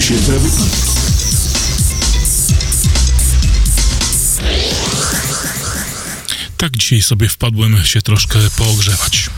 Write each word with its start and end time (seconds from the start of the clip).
się 0.00 0.14
wtedy. 0.14 0.50
Tak 6.56 6.76
dzisiaj 6.76 7.02
sobie 7.02 7.28
wpadłem 7.28 7.84
się 7.84 8.02
troszkę 8.02 8.38
poogrzewać. 8.58 9.30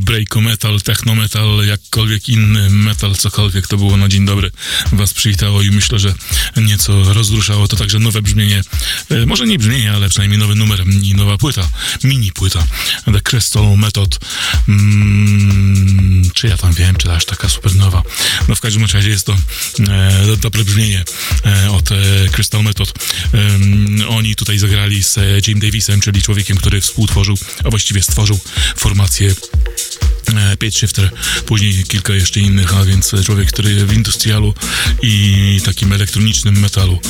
Breako 0.00 0.40
metal, 0.40 0.80
techno 0.80 1.14
metal, 1.14 1.66
jakkolwiek 1.66 2.28
inny 2.28 2.70
metal, 2.70 3.14
cokolwiek 3.14 3.66
to 3.66 3.76
było 3.76 3.96
na 3.96 4.08
dzień 4.08 4.26
dobry 4.26 4.50
was 4.92 5.14
przywitało 5.14 5.62
i 5.62 5.70
myślę, 5.70 5.98
że 5.98 6.14
nieco 6.56 7.14
rozruszało 7.14 7.68
to 7.68 7.76
także 7.76 7.98
nowe 7.98 8.22
brzmienie, 8.22 8.62
e, 9.10 9.26
może 9.26 9.46
nie 9.46 9.58
brzmienie, 9.58 9.92
ale 9.92 10.08
przynajmniej 10.08 10.38
nowy 10.38 10.54
numer 10.54 10.84
i 11.02 11.14
nowa 11.14 11.38
płyta, 11.38 11.70
mini 12.04 12.32
płyta, 12.32 12.66
The 13.04 13.20
Crystal 13.20 13.76
Method, 13.76 14.18
mm, 14.68 16.30
czy 16.34 16.46
ja 16.46 16.56
tam 16.56 16.72
wiem, 16.72 16.96
czy 16.96 17.12
aż 17.12 17.24
taka 17.24 17.48
super 17.48 17.76
nowa, 17.76 18.02
no 18.48 18.54
w 18.54 18.60
każdym 18.60 18.84
razie 18.84 19.08
jest 19.08 19.26
to 19.26 19.36
e, 19.88 20.36
dobre 20.36 20.64
brzmienie 20.64 21.04
e, 21.46 21.70
od 21.70 21.92
e, 21.92 21.94
Crystal 22.32 22.62
Method. 22.62 22.92
E, 24.00 24.08
oni 24.08 24.36
tutaj 24.36 24.58
zagrali 24.58 25.02
z 25.02 25.18
Jim 25.46 25.60
Davisem, 25.60 26.00
czyli 26.00 26.22
człowiekiem, 26.22 26.56
który 26.56 26.80
współtworzył, 26.80 27.38
a 27.64 27.70
właściwie 27.70 28.02
stworzył 28.02 28.40
formację 28.76 29.34
e, 30.36 30.56
Page 30.56 30.72
Shifter, 30.72 31.10
później 31.46 31.84
kilka 31.84 32.12
jeszcze 32.12 32.40
innych, 32.40 32.74
a 32.74 32.84
więc 32.84 33.12
człowiek, 33.24 33.48
który 33.48 33.86
w 33.86 33.92
industrialu 33.92 34.54
i 35.02 35.60
takim 35.64 35.92
elektronicznym 35.92 36.60
metalu 36.60 37.00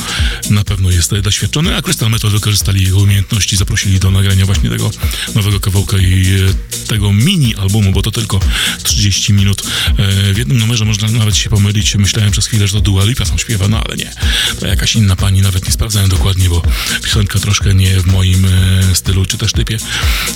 na 0.49 0.63
pewno 0.63 0.89
jest 0.89 1.15
doświadczony, 1.15 1.75
a 1.75 1.81
Crystal 1.81 2.09
Metal 2.09 2.31
wykorzystali 2.31 2.83
jego 2.83 2.97
umiejętności, 2.97 3.57
zaprosili 3.57 3.99
do 3.99 4.11
nagrania 4.11 4.45
właśnie 4.45 4.69
tego 4.69 4.91
nowego 5.35 5.59
kawałka 5.59 5.97
i 5.97 6.27
e, 6.27 6.87
tego 6.87 7.13
mini 7.13 7.55
albumu, 7.55 7.91
bo 7.91 8.01
to 8.01 8.11
tylko 8.11 8.39
30 8.83 9.33
minut. 9.33 9.63
E, 9.97 10.33
w 10.33 10.37
jednym 10.37 10.57
numerze 10.57 10.85
można 10.85 11.07
nawet 11.07 11.37
się 11.37 11.49
pomylić, 11.49 11.95
myślałem 11.95 12.31
przez 12.31 12.47
chwilę, 12.47 12.67
że 12.67 12.73
to 12.73 12.81
Dua 12.81 13.05
Lipa 13.05 13.25
tam 13.25 13.39
śpiewa, 13.39 13.67
no 13.67 13.83
ale 13.85 13.97
nie, 13.97 14.13
to 14.59 14.67
jakaś 14.67 14.95
inna 14.95 15.15
pani, 15.15 15.41
nawet 15.41 15.65
nie 15.65 15.71
sprawdzałem 15.71 16.09
dokładnie, 16.09 16.49
bo 16.49 16.61
piosenka 17.03 17.39
troszkę 17.39 17.73
nie 17.73 17.99
w 18.01 18.05
moim 18.05 18.47
stylu, 18.93 19.25
czy 19.25 19.37
też 19.37 19.51
typie. 19.51 19.77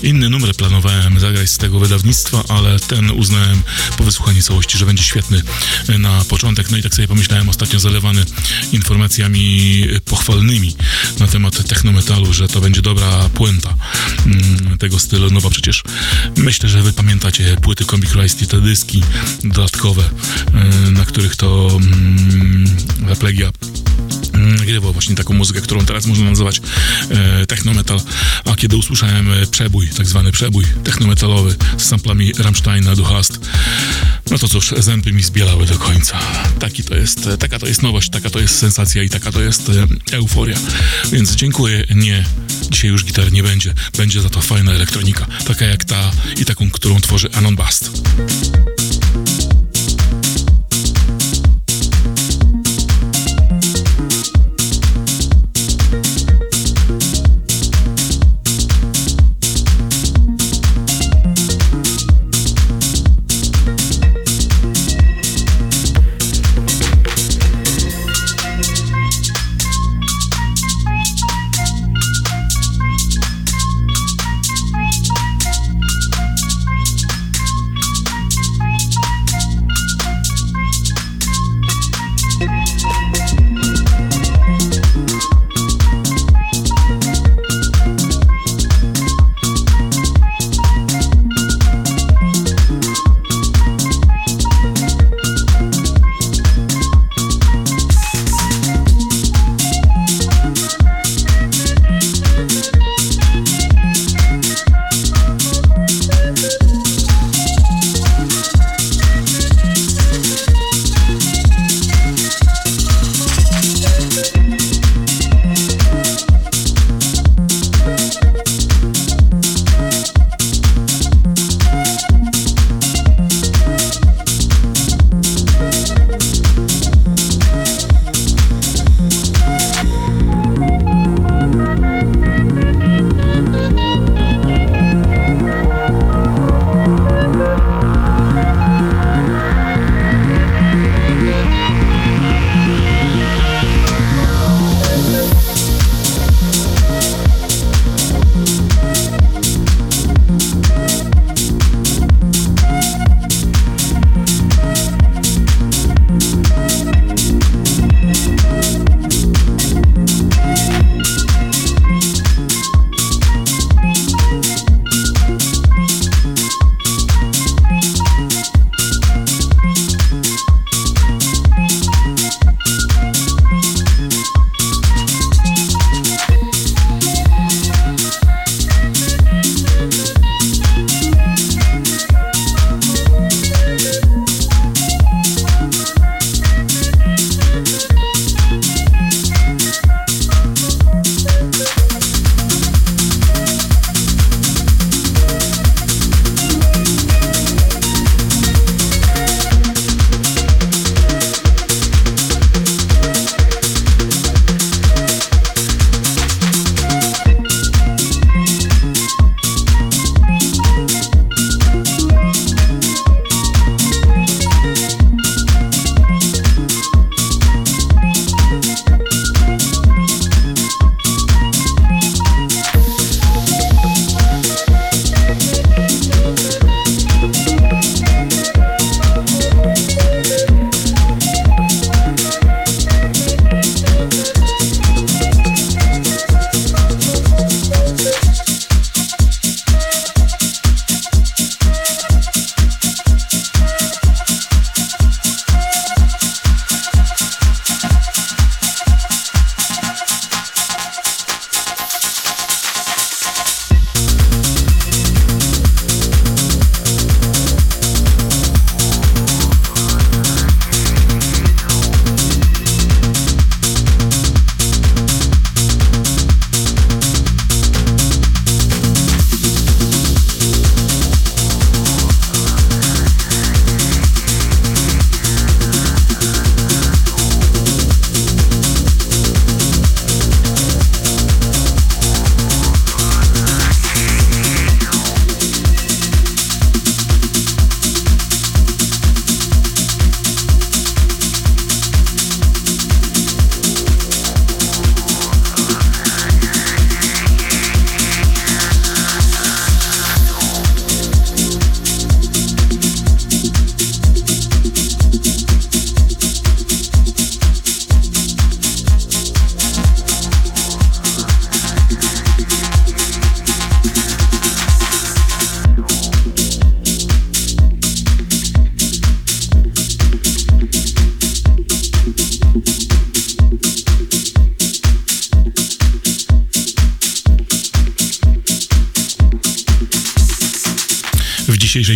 Inny 0.03 0.29
numer 0.29 0.55
planowałem 0.55 1.19
zagrać 1.19 1.49
z 1.49 1.57
tego 1.57 1.79
wydawnictwa, 1.93 2.43
ale 2.49 2.79
ten 2.79 3.11
uznałem 3.11 3.61
po 3.97 4.03
wysłuchaniu 4.03 4.41
całości, 4.41 4.77
że 4.77 4.85
będzie 4.85 5.03
świetny 5.03 5.41
na 5.99 6.23
początek. 6.23 6.71
No 6.71 6.77
i 6.77 6.83
tak 6.83 6.95
sobie 6.95 7.07
pomyślałem, 7.07 7.49
ostatnio 7.49 7.79
zalewany 7.79 8.25
informacjami 8.71 9.87
pochwalnymi 10.05 10.75
na 11.19 11.27
temat 11.27 11.67
technometalu, 11.67 12.33
że 12.33 12.47
to 12.47 12.61
będzie 12.61 12.81
dobra 12.81 13.29
puenta 13.29 13.75
mm, 14.25 14.77
tego 14.77 14.99
stylu. 14.99 15.29
No 15.29 15.41
bo 15.41 15.49
przecież 15.49 15.83
myślę, 16.37 16.69
że 16.69 16.81
wy 16.81 16.93
pamiętacie 16.93 17.57
płyty 17.61 17.85
Comic 17.85 18.09
Christ 18.09 18.41
i 18.41 18.47
te 18.47 18.61
dyski 18.61 19.03
dodatkowe, 19.43 20.03
y, 20.87 20.91
na 20.91 21.05
których 21.05 21.35
to 21.35 21.79
Replegia 23.07 23.45
mm, 23.47 23.53
nagrywał 24.47 24.93
właśnie 24.93 25.15
taką 25.15 25.33
muzykę, 25.33 25.61
którą 25.61 25.85
teraz 25.85 26.05
można 26.05 26.29
nazywać 26.29 26.61
e, 27.09 27.45
technometal, 27.45 28.01
a 28.45 28.55
kiedy 28.55 28.77
usłyszałem 28.77 29.31
e, 29.31 29.47
przebój, 29.47 29.87
tak 29.87 30.07
zwany 30.07 30.31
przebój 30.31 30.65
technometalowy 30.83 31.55
z 31.77 31.83
samplami 31.83 32.31
Rammsteina, 32.37 32.95
Du 32.95 33.03
Hast, 33.03 33.39
no 34.31 34.37
to 34.37 34.47
cóż, 34.47 34.73
zęby 34.77 35.11
mi 35.11 35.23
zbielały 35.23 35.65
do 35.65 35.77
końca. 35.77 36.19
Taki 36.59 36.83
to 36.83 36.95
jest, 36.95 37.27
e, 37.27 37.37
taka 37.37 37.59
to 37.59 37.67
jest 37.67 37.81
nowość, 37.81 38.09
taka 38.09 38.29
to 38.29 38.39
jest 38.39 38.57
sensacja 38.57 39.03
i 39.03 39.09
taka 39.09 39.31
to 39.31 39.41
jest 39.41 39.69
e, 39.69 39.87
euforia. 40.17 40.57
Więc 41.11 41.35
dziękuję, 41.35 41.83
nie, 41.95 42.25
dzisiaj 42.69 42.89
już 42.89 43.05
gitar 43.05 43.31
nie 43.31 43.43
będzie, 43.43 43.73
będzie 43.97 44.21
za 44.21 44.29
to 44.29 44.41
fajna 44.41 44.71
elektronika, 44.71 45.25
taka 45.47 45.65
jak 45.65 45.85
ta 45.85 46.11
i 46.41 46.45
taką, 46.45 46.71
którą 46.71 47.01
tworzy 47.01 47.29
Anon 47.33 47.55
Bast. 47.55 47.91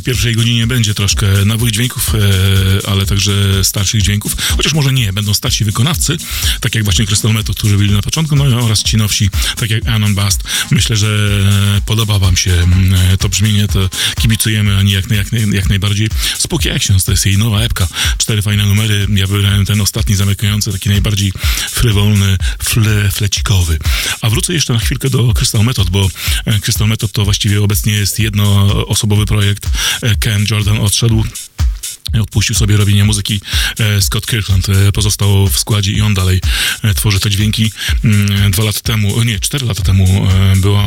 Pierwszej 0.08 0.36
godzinie 0.36 0.68
będzie 0.68 0.94
troszkę 0.94 1.28
nowych 1.46 1.72
dźwięków, 1.72 2.16
e, 2.16 2.90
ale 2.90 3.06
także 3.06 3.64
starszych 3.64 4.02
dźwięków, 4.02 4.36
chociaż 4.58 4.74
może 4.74 4.94
nie, 4.94 5.14
będą 5.14 5.34
starsi 5.34 5.66
wykonawcy, 5.66 6.18
tak 6.62 6.76
jak 6.76 6.84
właśnie 6.84 7.06
Crystal 7.06 7.34
Method, 7.34 7.58
którzy 7.58 7.78
byli 7.78 7.92
na 7.92 8.02
początku, 8.02 8.36
no 8.36 8.44
oraz 8.44 8.84
ci 8.84 8.98
nowsi, 8.98 9.30
tak 9.56 9.70
jak 9.70 9.88
Anon 9.88 10.16
Bast. 10.16 10.44
Myślę, 10.72 10.96
że 10.96 11.30
podoba 11.86 12.20
wam 12.20 12.38
się 12.38 12.54
mm, 12.54 13.18
to 13.20 13.30
brzmienie, 13.30 13.68
to 13.68 13.90
kibicujemy 14.22 14.78
Ani 14.78 14.92
jak, 14.92 15.12
jak, 15.12 15.28
jak 15.54 15.70
najbardziej. 15.70 16.10
Spooky 16.38 16.72
Actions 16.72 17.04
to 17.04 17.12
jest 17.12 17.26
jej 17.26 17.38
nowa 17.38 17.62
epka, 17.62 17.88
cztery 18.18 18.42
fajne 18.42 18.66
numery, 18.66 19.08
ja 19.16 19.28
wybrałem 19.28 19.66
ten 19.66 19.82
ostatni 19.82 20.16
zamykający, 20.16 20.72
taki 20.72 20.90
najbardziej 20.90 21.32
frywolny, 21.72 22.38
fle, 22.68 23.12
flecikowy. 23.12 23.80
A 24.22 24.30
wrócę 24.30 24.54
jeszcze 24.54 24.74
na 24.74 24.80
chwilkę 24.80 25.10
do 25.10 25.34
Crystal 25.34 25.64
Method, 25.64 25.90
bo 25.90 26.10
e, 26.46 26.60
Crystal 26.60 26.88
Method 26.88 27.12
to 27.12 27.26
właściwie 27.26 27.64
obecnie 27.64 27.94
jest 27.94 28.20
jednoosobowy 28.20 29.26
projekt. 29.26 29.70
E, 30.02 30.16
Ken 30.16 30.46
Jordan 30.52 30.78
odszedł 30.78 31.24
odpuścił 32.22 32.56
sobie 32.56 32.78
robienie 32.78 33.06
muzyki. 33.06 33.42
E, 33.80 34.02
Scott 34.02 34.28
Kirkland 34.28 34.68
pozostał 34.94 35.48
w 35.48 35.60
składzie 35.60 35.92
i 35.92 36.02
on 36.02 36.14
dalej 36.14 36.42
tworzy 36.96 37.20
te 37.20 37.30
dźwięki. 37.30 37.72
Mm, 38.04 38.52
dwa 38.52 38.64
lata 38.64 38.80
temu, 38.80 39.24
nie, 39.24 39.40
cztery 39.40 39.66
lata 39.66 39.84
temu 39.84 40.28
była 40.56 40.84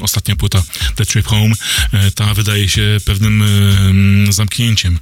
ostatnia 0.00 0.36
płyta 0.36 0.62
The 0.94 1.06
Trip 1.06 1.26
Home. 1.26 1.54
Ta 2.14 2.34
wydaje 2.34 2.68
się 2.68 2.82
pewnym 3.04 3.44
zamknięciem 4.30 4.98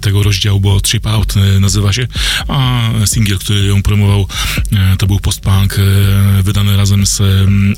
tego 0.00 0.22
rozdziału, 0.22 0.60
bo 0.60 0.80
Trip 0.80 1.06
Out 1.06 1.34
nazywa 1.60 1.92
się, 1.92 2.06
a 2.48 2.90
singiel, 3.06 3.38
który 3.38 3.66
ją 3.66 3.82
promował, 3.82 4.28
to 4.98 5.06
był 5.06 5.20
post-punk 5.20 5.76
wydany 6.42 6.76
razem 6.76 7.06
z 7.06 7.22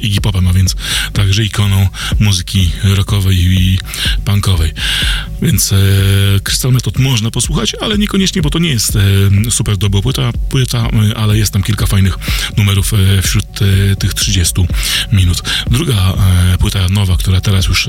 Iggy 0.00 0.20
Popem, 0.20 0.48
a 0.48 0.52
więc 0.52 0.76
także 1.12 1.44
ikoną 1.44 1.88
muzyki 2.20 2.70
rockowej 2.82 3.36
i 3.36 3.78
punkowej. 4.24 4.72
Więc 5.42 5.74
Crystal 6.44 6.72
Method 6.72 6.98
można 7.10 7.30
posłuchać, 7.30 7.76
ale 7.80 7.98
niekoniecznie, 7.98 8.42
bo 8.42 8.50
to 8.50 8.58
nie 8.58 8.68
jest 8.68 8.96
e, 8.96 9.00
super 9.50 9.76
dobra 9.76 10.02
płyta, 10.02 10.30
płyta, 10.48 10.88
e, 11.10 11.16
ale 11.16 11.38
jest 11.38 11.52
tam 11.52 11.62
kilka 11.62 11.86
fajnych 11.86 12.18
numerów 12.56 12.92
e, 12.94 13.22
wśród 13.22 13.46
tych 13.98 14.14
30 14.14 14.54
minut. 15.12 15.42
Druga 15.70 16.14
płyta 16.58 16.88
nowa, 16.88 17.16
która 17.16 17.40
teraz 17.40 17.66
już 17.66 17.88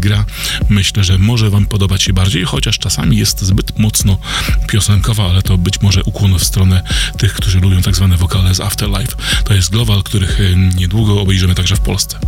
gra, 0.00 0.24
myślę, 0.68 1.04
że 1.04 1.18
może 1.18 1.50
wam 1.50 1.66
podobać 1.66 2.02
się 2.02 2.12
bardziej, 2.12 2.44
chociaż 2.44 2.78
czasami 2.78 3.16
jest 3.16 3.42
zbyt 3.42 3.78
mocno 3.78 4.18
piosenkowa, 4.68 5.30
ale 5.30 5.42
to 5.42 5.58
być 5.58 5.80
może 5.80 6.04
ukłon 6.04 6.38
w 6.38 6.44
stronę 6.44 6.82
tych, 7.18 7.32
którzy 7.32 7.60
lubią 7.60 7.82
tak 7.82 7.96
zwane 7.96 8.16
wokale 8.16 8.54
z 8.54 8.60
Afterlife. 8.60 9.16
To 9.44 9.54
jest 9.54 9.70
Global, 9.70 10.02
których 10.02 10.38
niedługo 10.76 11.20
obejrzymy 11.20 11.54
także 11.54 11.76
w 11.76 11.80
Polsce. 11.80 12.18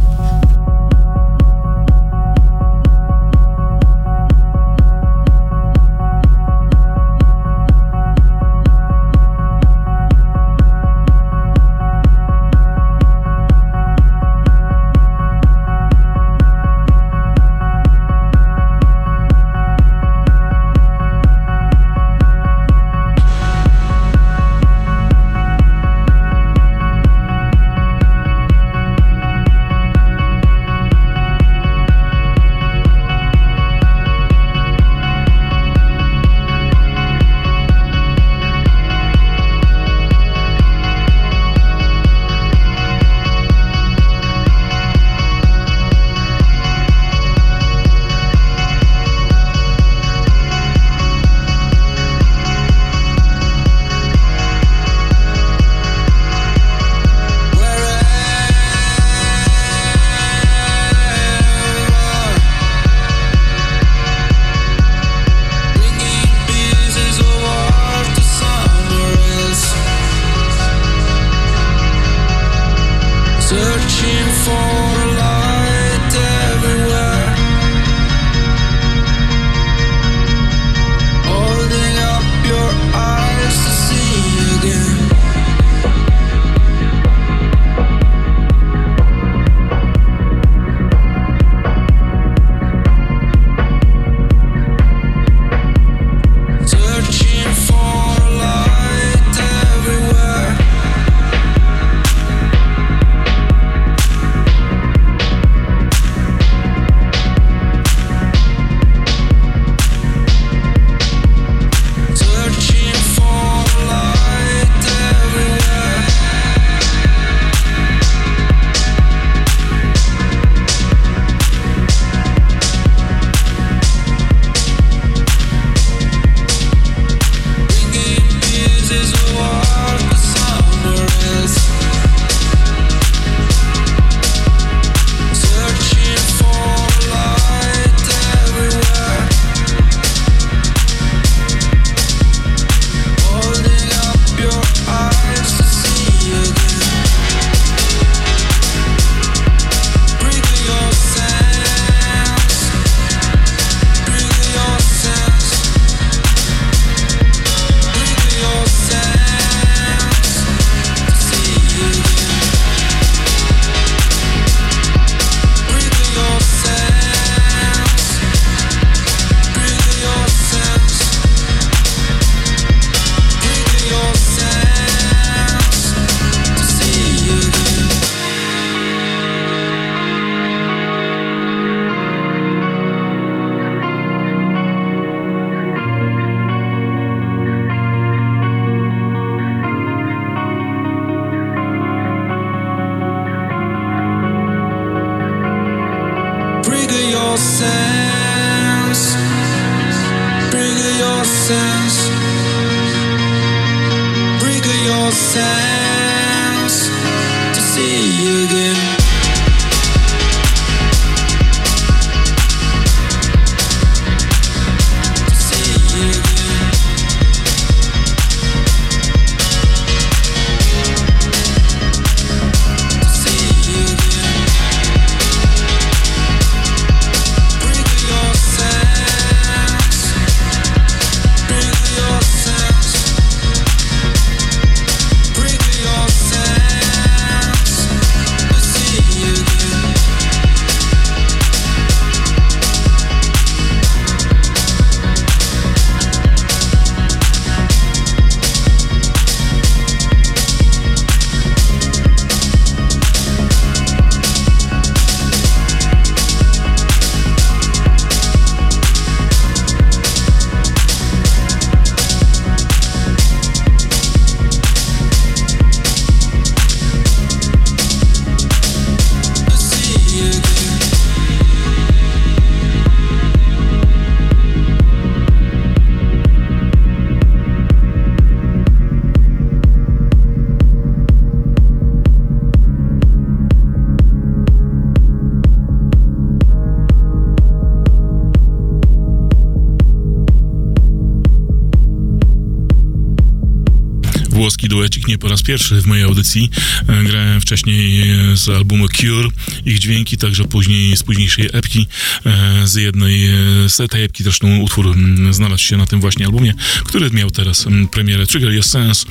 Pierwszy 295.49 295.83
w 295.83 295.87
mojej 295.87 296.05
audycji. 296.05 296.51
E, 296.89 297.05
grałem 297.05 297.41
wcześniej 297.41 298.05
z 298.35 298.49
albumu 298.49 298.89
Cure, 298.89 299.29
ich 299.65 299.79
dźwięki, 299.79 300.17
także 300.17 300.45
później 300.45 300.97
z 300.97 301.03
późniejszej 301.03 301.49
epki, 301.53 301.87
e, 302.27 302.67
z 302.67 302.75
jednej 302.75 303.29
z 303.69 303.91
tej 303.91 304.05
epki 304.05 304.23
zresztą 304.23 304.59
utwór 304.59 304.97
znalazł 305.31 305.63
się 305.63 305.77
na 305.77 305.87
tym 305.87 306.01
właśnie 306.01 306.27
albumie, 306.27 306.55
który 306.85 307.11
miał 307.11 307.31
teraz 307.31 307.67
premierę 307.91 308.27
Trigger 308.27 308.59
Yes 308.59 308.67
Sense, 308.67 309.07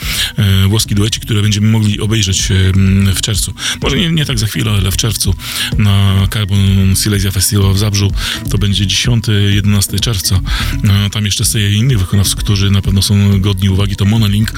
włoski 0.67 0.95
duecik, 0.95 1.25
który 1.25 1.41
będziemy 1.41 1.67
mogli 1.67 1.99
obejrzeć 1.99 2.49
w 3.15 3.21
czerwcu. 3.21 3.53
Może 3.81 3.97
nie, 3.97 4.11
nie 4.11 4.25
tak 4.25 4.39
za 4.39 4.47
chwilę, 4.47 4.71
ale 4.71 4.91
w 4.91 4.97
czerwcu 4.97 5.33
na 5.77 6.27
Carbon 6.33 6.95
Silesia 6.95 7.31
Festival 7.31 7.73
w 7.73 7.77
Zabrzu. 7.77 8.11
To 8.49 8.57
będzie 8.57 8.85
10-11 8.85 9.99
czerwca. 9.99 10.39
Tam 11.11 11.25
jeszcze 11.25 11.45
sobie 11.45 11.73
innych 11.73 11.99
wykonawców, 11.99 12.35
którzy 12.35 12.71
na 12.71 12.81
pewno 12.81 13.01
są 13.01 13.41
godni 13.41 13.69
uwagi, 13.69 13.95
to 13.95 14.05
Monolink, 14.05 14.53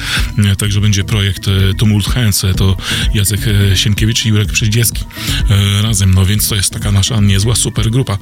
także 0.58 0.82
będzie 0.82 1.04
projekt 1.04 1.48
e, 1.48 1.74
Tumult 1.74 2.06
Hands, 2.06 2.46
to 2.58 2.78
Jacek 3.14 3.40
e, 3.48 3.78
Sienkiewicz 3.78 4.26
i 4.26 4.30
Jurek 4.30 4.52
Przyździeski 4.52 5.04
e, 5.50 5.82
razem, 5.82 6.14
no 6.14 6.26
więc 6.26 6.50
to 6.50 6.56
jest 6.56 6.74
taka 6.74 6.92
nasza 6.92 7.22
niezła 7.22 7.56
super 7.56 7.90
grupa 7.90 8.18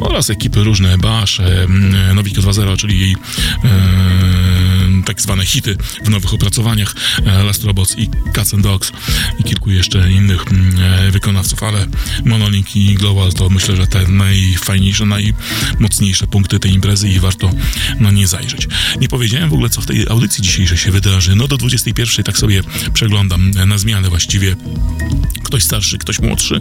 oraz 0.00 0.30
ekipy 0.30 0.64
różne, 0.64 0.98
Basz, 0.98 1.40
Nowik 2.14 2.34
2.0, 2.34 2.76
czyli 2.76 3.00
jej 3.00 3.16
tak 5.04 5.20
zwane 5.20 5.46
hity 5.46 5.76
w 6.04 6.10
nowych 6.10 6.34
opracowaniach, 6.34 6.94
Last 7.44 7.64
Robots 7.64 7.98
i 7.98 8.08
Cats 8.32 8.54
and 8.54 8.62
Dogs 8.62 8.92
i 9.38 9.44
kilku 9.44 9.70
jeszcze 9.70 10.12
innych 10.12 10.44
wykonawców, 11.10 11.62
ale 11.62 11.86
Monolink 12.24 12.76
i 12.76 12.94
Global 12.94 13.32
to 13.32 13.50
myślę, 13.50 13.76
że 13.76 13.86
te 13.86 14.08
najfajniejsze, 14.08 15.04
najmocniejsze 15.06 16.26
punkty 16.26 16.58
tej 16.58 16.72
imprezy 16.72 17.08
i 17.08 17.20
warto 17.20 17.50
na 18.00 18.10
nie 18.10 18.26
zajrzeć. 18.26 18.68
Nie 19.00 19.08
powiedziałem 19.08 19.50
w 19.50 19.52
ogóle, 19.52 19.70
co 19.70 19.80
w 19.80 19.86
tej 19.86 20.08
audycji 20.08 20.44
dzisiejszej 20.44 20.78
się 20.78 20.90
wydarzy. 20.90 21.34
No 21.34 21.48
do 21.48 21.56
21 21.56 22.24
tak 22.24 22.38
sobie 22.38 22.62
przeglądam 22.94 23.50
na 23.50 23.78
zmianę 23.78 24.08
właściwie 24.08 24.56
ktoś 25.52 25.64
starszy, 25.64 25.98
ktoś 25.98 26.20
młodszy. 26.20 26.60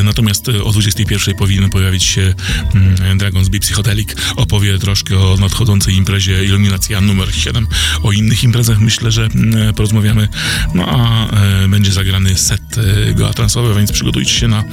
E, 0.00 0.02
natomiast 0.02 0.48
o 0.48 0.72
21 0.72 1.34
powinien 1.34 1.70
pojawić 1.70 2.04
się 2.04 2.34
mm, 2.74 3.18
Dragon's 3.18 3.48
Beat 3.48 3.62
Psychedelic. 3.62 4.08
Opowie 4.36 4.78
troszkę 4.78 5.18
o 5.18 5.36
nadchodzącej 5.36 5.94
imprezie 5.94 6.44
Iluminacja 6.44 7.00
numer 7.00 7.34
7. 7.42 7.66
O 8.02 8.12
innych 8.12 8.44
imprezach 8.44 8.78
myślę, 8.78 9.10
że 9.10 9.24
mm, 9.24 9.74
porozmawiamy. 9.74 10.28
No 10.74 10.86
a 10.86 11.30
e, 11.30 11.68
będzie 11.68 11.92
zagrany 11.92 12.36
set 12.36 12.62
e, 12.78 13.14
goa 13.14 13.32
transowy, 13.32 13.74
więc 13.74 13.92
przygotujcie 13.92 14.34
się 14.34 14.48
na 14.48 14.64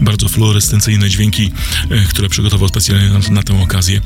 bardzo 0.00 0.28
fluorescencyjne 0.28 1.10
dźwięki, 1.10 1.52
które 2.08 2.28
przygotował 2.28 2.68
specjalnie 2.68 3.08
na, 3.08 3.18
na 3.30 3.42
tę 3.42 3.62
okazję 3.62 4.00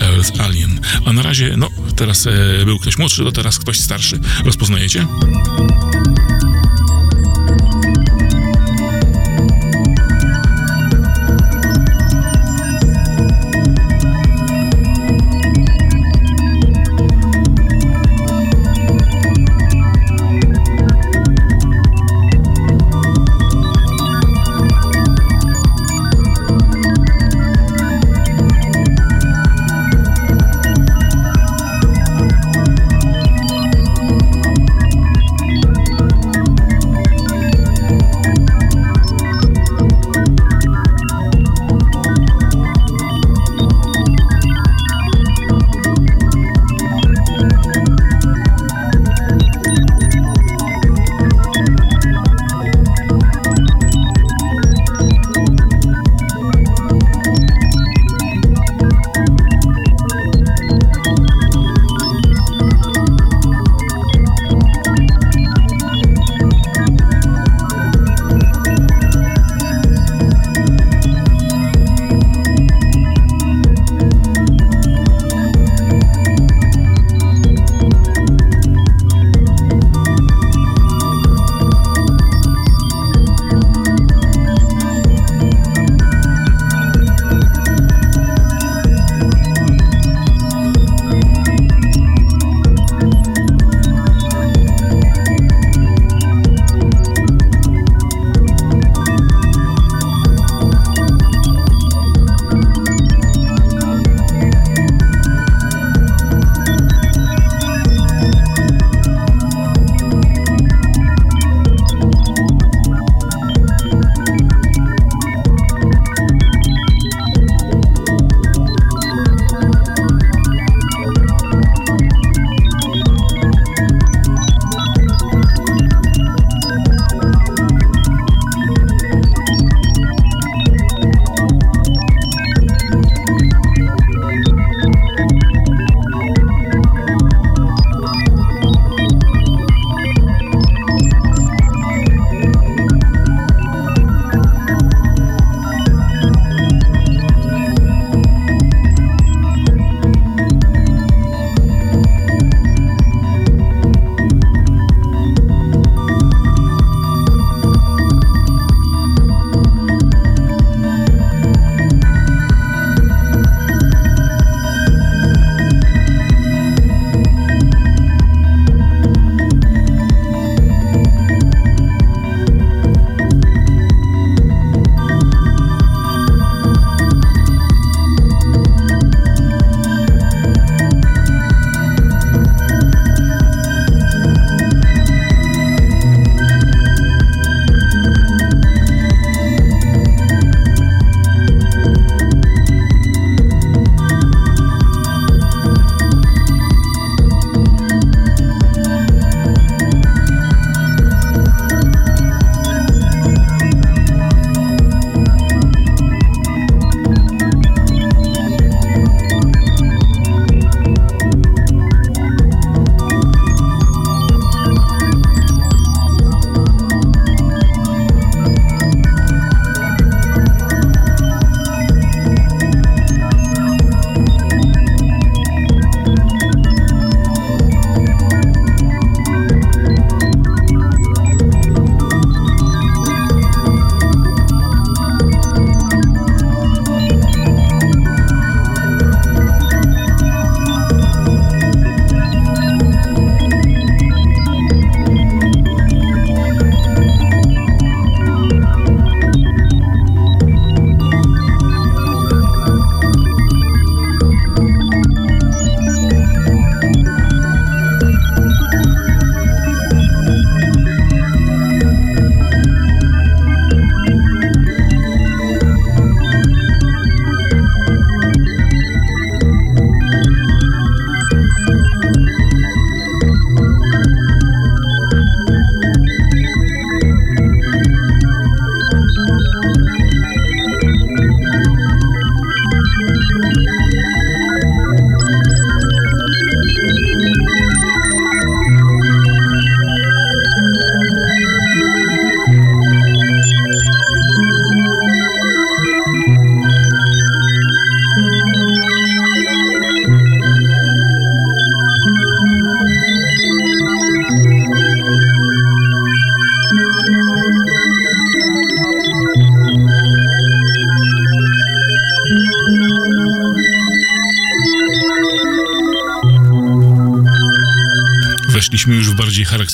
Earth 0.00 0.40
Alien. 0.40 0.80
A 1.04 1.12
na 1.12 1.22
razie, 1.22 1.54
no 1.56 1.68
teraz 1.96 2.28
był 2.64 2.78
ktoś 2.78 2.98
młodszy, 2.98 3.24
to 3.24 3.32
teraz 3.32 3.58
ktoś 3.58 3.80
starszy. 3.80 4.20
Rozpoznajecie? 4.44 5.06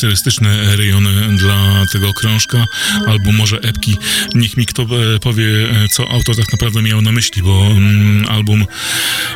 Bardziej 0.00 0.16
charakterystyczne 0.16 0.76
rejony 0.76 1.36
dla 1.36 1.86
tego 1.92 2.14
krążka, 2.14 2.66
albo 3.06 3.32
może 3.32 3.58
epki. 3.60 3.96
Niech 4.34 4.56
mi 4.56 4.66
kto 4.66 4.82
e, 4.82 5.18
powie, 5.18 5.44
e, 5.44 5.88
co 5.88 6.10
autor 6.10 6.36
tak 6.36 6.52
naprawdę 6.52 6.82
miał 6.82 7.02
na 7.02 7.12
myśli, 7.12 7.42
bo 7.42 7.66
mm, 7.66 8.26
album 8.28 8.64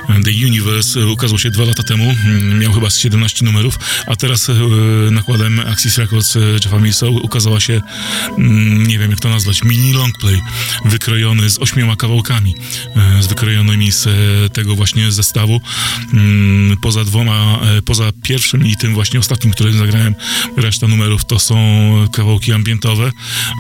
The 0.07 0.31
Universe 0.47 1.07
ukazał 1.07 1.39
się 1.39 1.51
dwa 1.51 1.65
lata 1.65 1.83
temu, 1.83 2.15
mm, 2.25 2.59
miał 2.59 2.73
chyba 2.73 2.91
z 2.91 2.99
17 2.99 3.45
numerów, 3.45 3.79
a 4.07 4.17
teraz 4.17 4.49
e, 4.49 4.55
nakładem 5.11 5.61
Axis 5.61 5.99
Records 5.99 6.39
Jeffa 6.65 6.79
Millsa 6.79 7.07
ukazała 7.07 7.61
się, 7.61 7.81
mm, 8.39 8.87
nie 8.87 8.99
wiem 8.99 9.11
jak 9.11 9.21
to 9.21 9.29
nazwać, 9.29 9.65
mini 9.65 9.93
longplay, 9.93 10.41
wykrojony 10.85 11.51
z 11.51 11.59
ośmioma 11.59 11.97
kawałkami, 11.97 12.55
z 13.21 13.27
wykrojonymi 13.27 13.93
z 13.93 14.09
tego 14.53 14.75
właśnie 14.75 15.13
zestawu. 15.13 15.61
Poza 16.81 17.05
dwoma, 17.05 17.61
poza 17.85 18.13
pierwszym 18.23 18.67
i 18.67 18.77
tym 18.77 18.95
właśnie 18.95 19.21
ostatnim, 19.21 19.53
którym 19.53 19.79
zagrałem, 19.79 20.15
reszta 20.57 20.89
numerów 20.89 21.25
to 21.25 21.39
są 21.39 21.57
kawałki 22.13 22.53
ambientowe. 22.53 23.13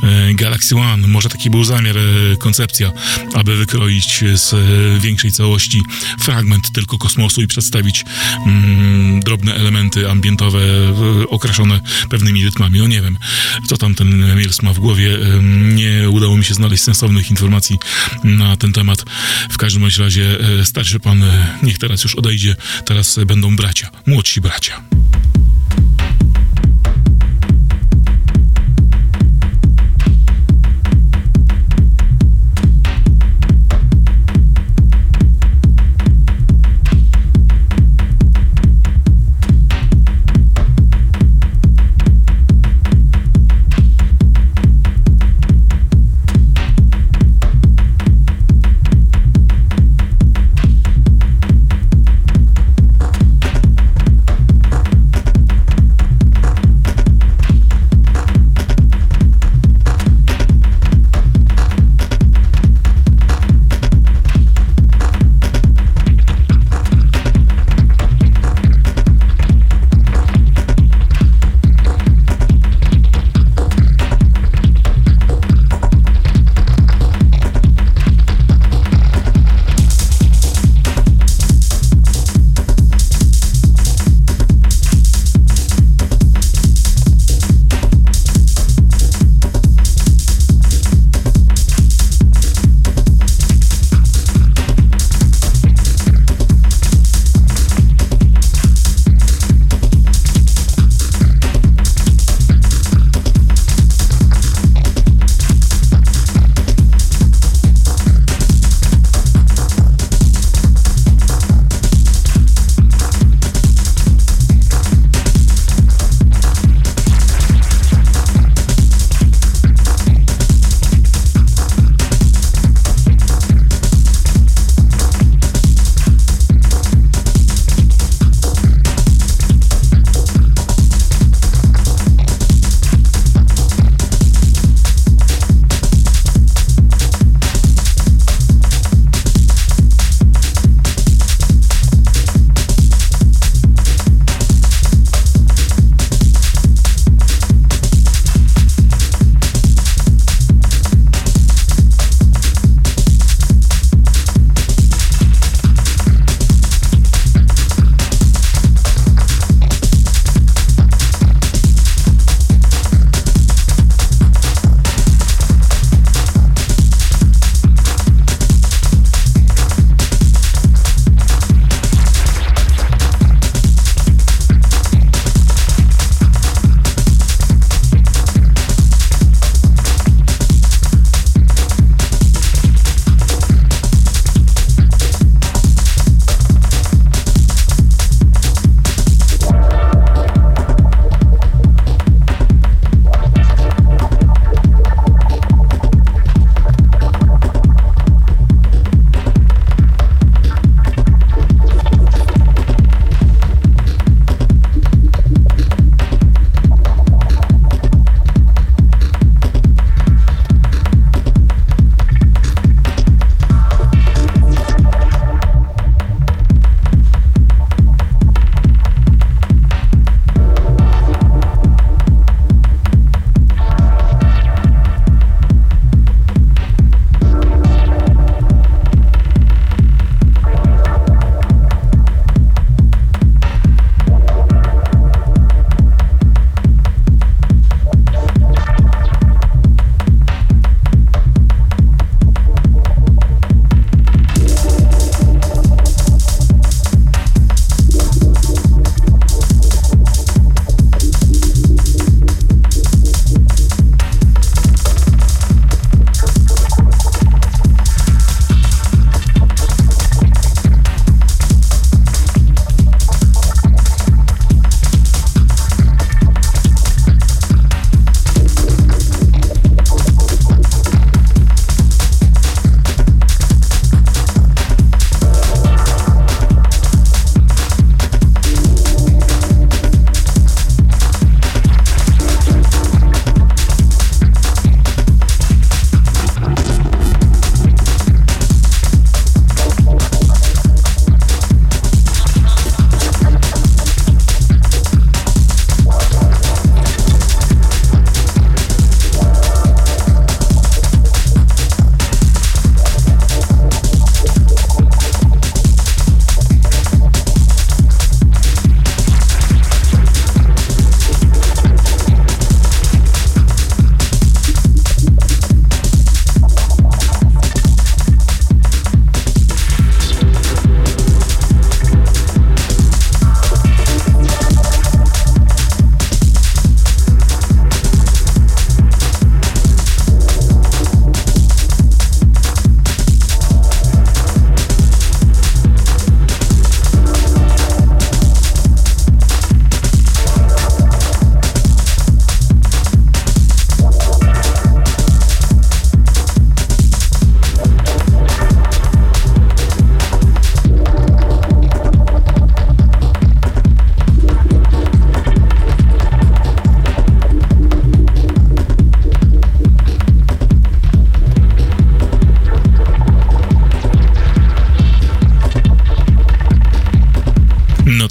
E, 0.03 0.35
Galaxy 0.35 0.77
One, 0.77 1.09
może 1.09 1.29
taki 1.29 1.51
był 1.51 1.65
zamiar, 1.65 1.99
e, 1.99 2.37
koncepcja, 2.37 2.93
aby 3.35 3.57
wykroić 3.57 4.25
z 4.35 4.55
e, 4.55 5.01
większej 5.01 5.33
całości 5.33 5.83
fragment 6.21 6.73
tylko 6.73 6.99
kosmosu 6.99 7.43
i 7.43 7.47
przedstawić 7.47 8.05
mm, 8.47 9.21
drobne 9.21 9.55
elementy 9.55 10.11
ambientowe 10.11 10.61
okraszone 11.29 11.81
pewnymi 12.11 12.45
rytmami. 12.45 12.79
No 12.79 12.87
nie 12.87 13.03
wiem, 13.03 13.19
co 13.69 13.77
tam 13.77 13.95
ten 13.95 14.37
Mills 14.37 14.63
ma 14.63 14.73
w 14.73 14.79
głowie. 14.79 15.19
Nie 15.75 16.11
udało 16.11 16.37
mi 16.37 16.45
się 16.45 16.55
znaleźć 16.55 16.83
sensownych 16.83 17.31
informacji 17.31 17.79
na 18.25 18.57
ten 18.57 18.73
temat. 18.73 19.05
W 19.51 19.57
każdym 19.57 19.83
bądź 19.83 19.99
razie 19.99 20.39
starszy 20.65 21.01
pan 21.01 21.25
niech 21.63 21.79
teraz 21.79 22.05
już 22.05 22.15
odejdzie. 22.15 22.57
Teraz 22.87 23.19
będą 23.27 23.57
bracia, 23.57 23.91
młodsi 24.07 24.41
bracia. 24.41 24.83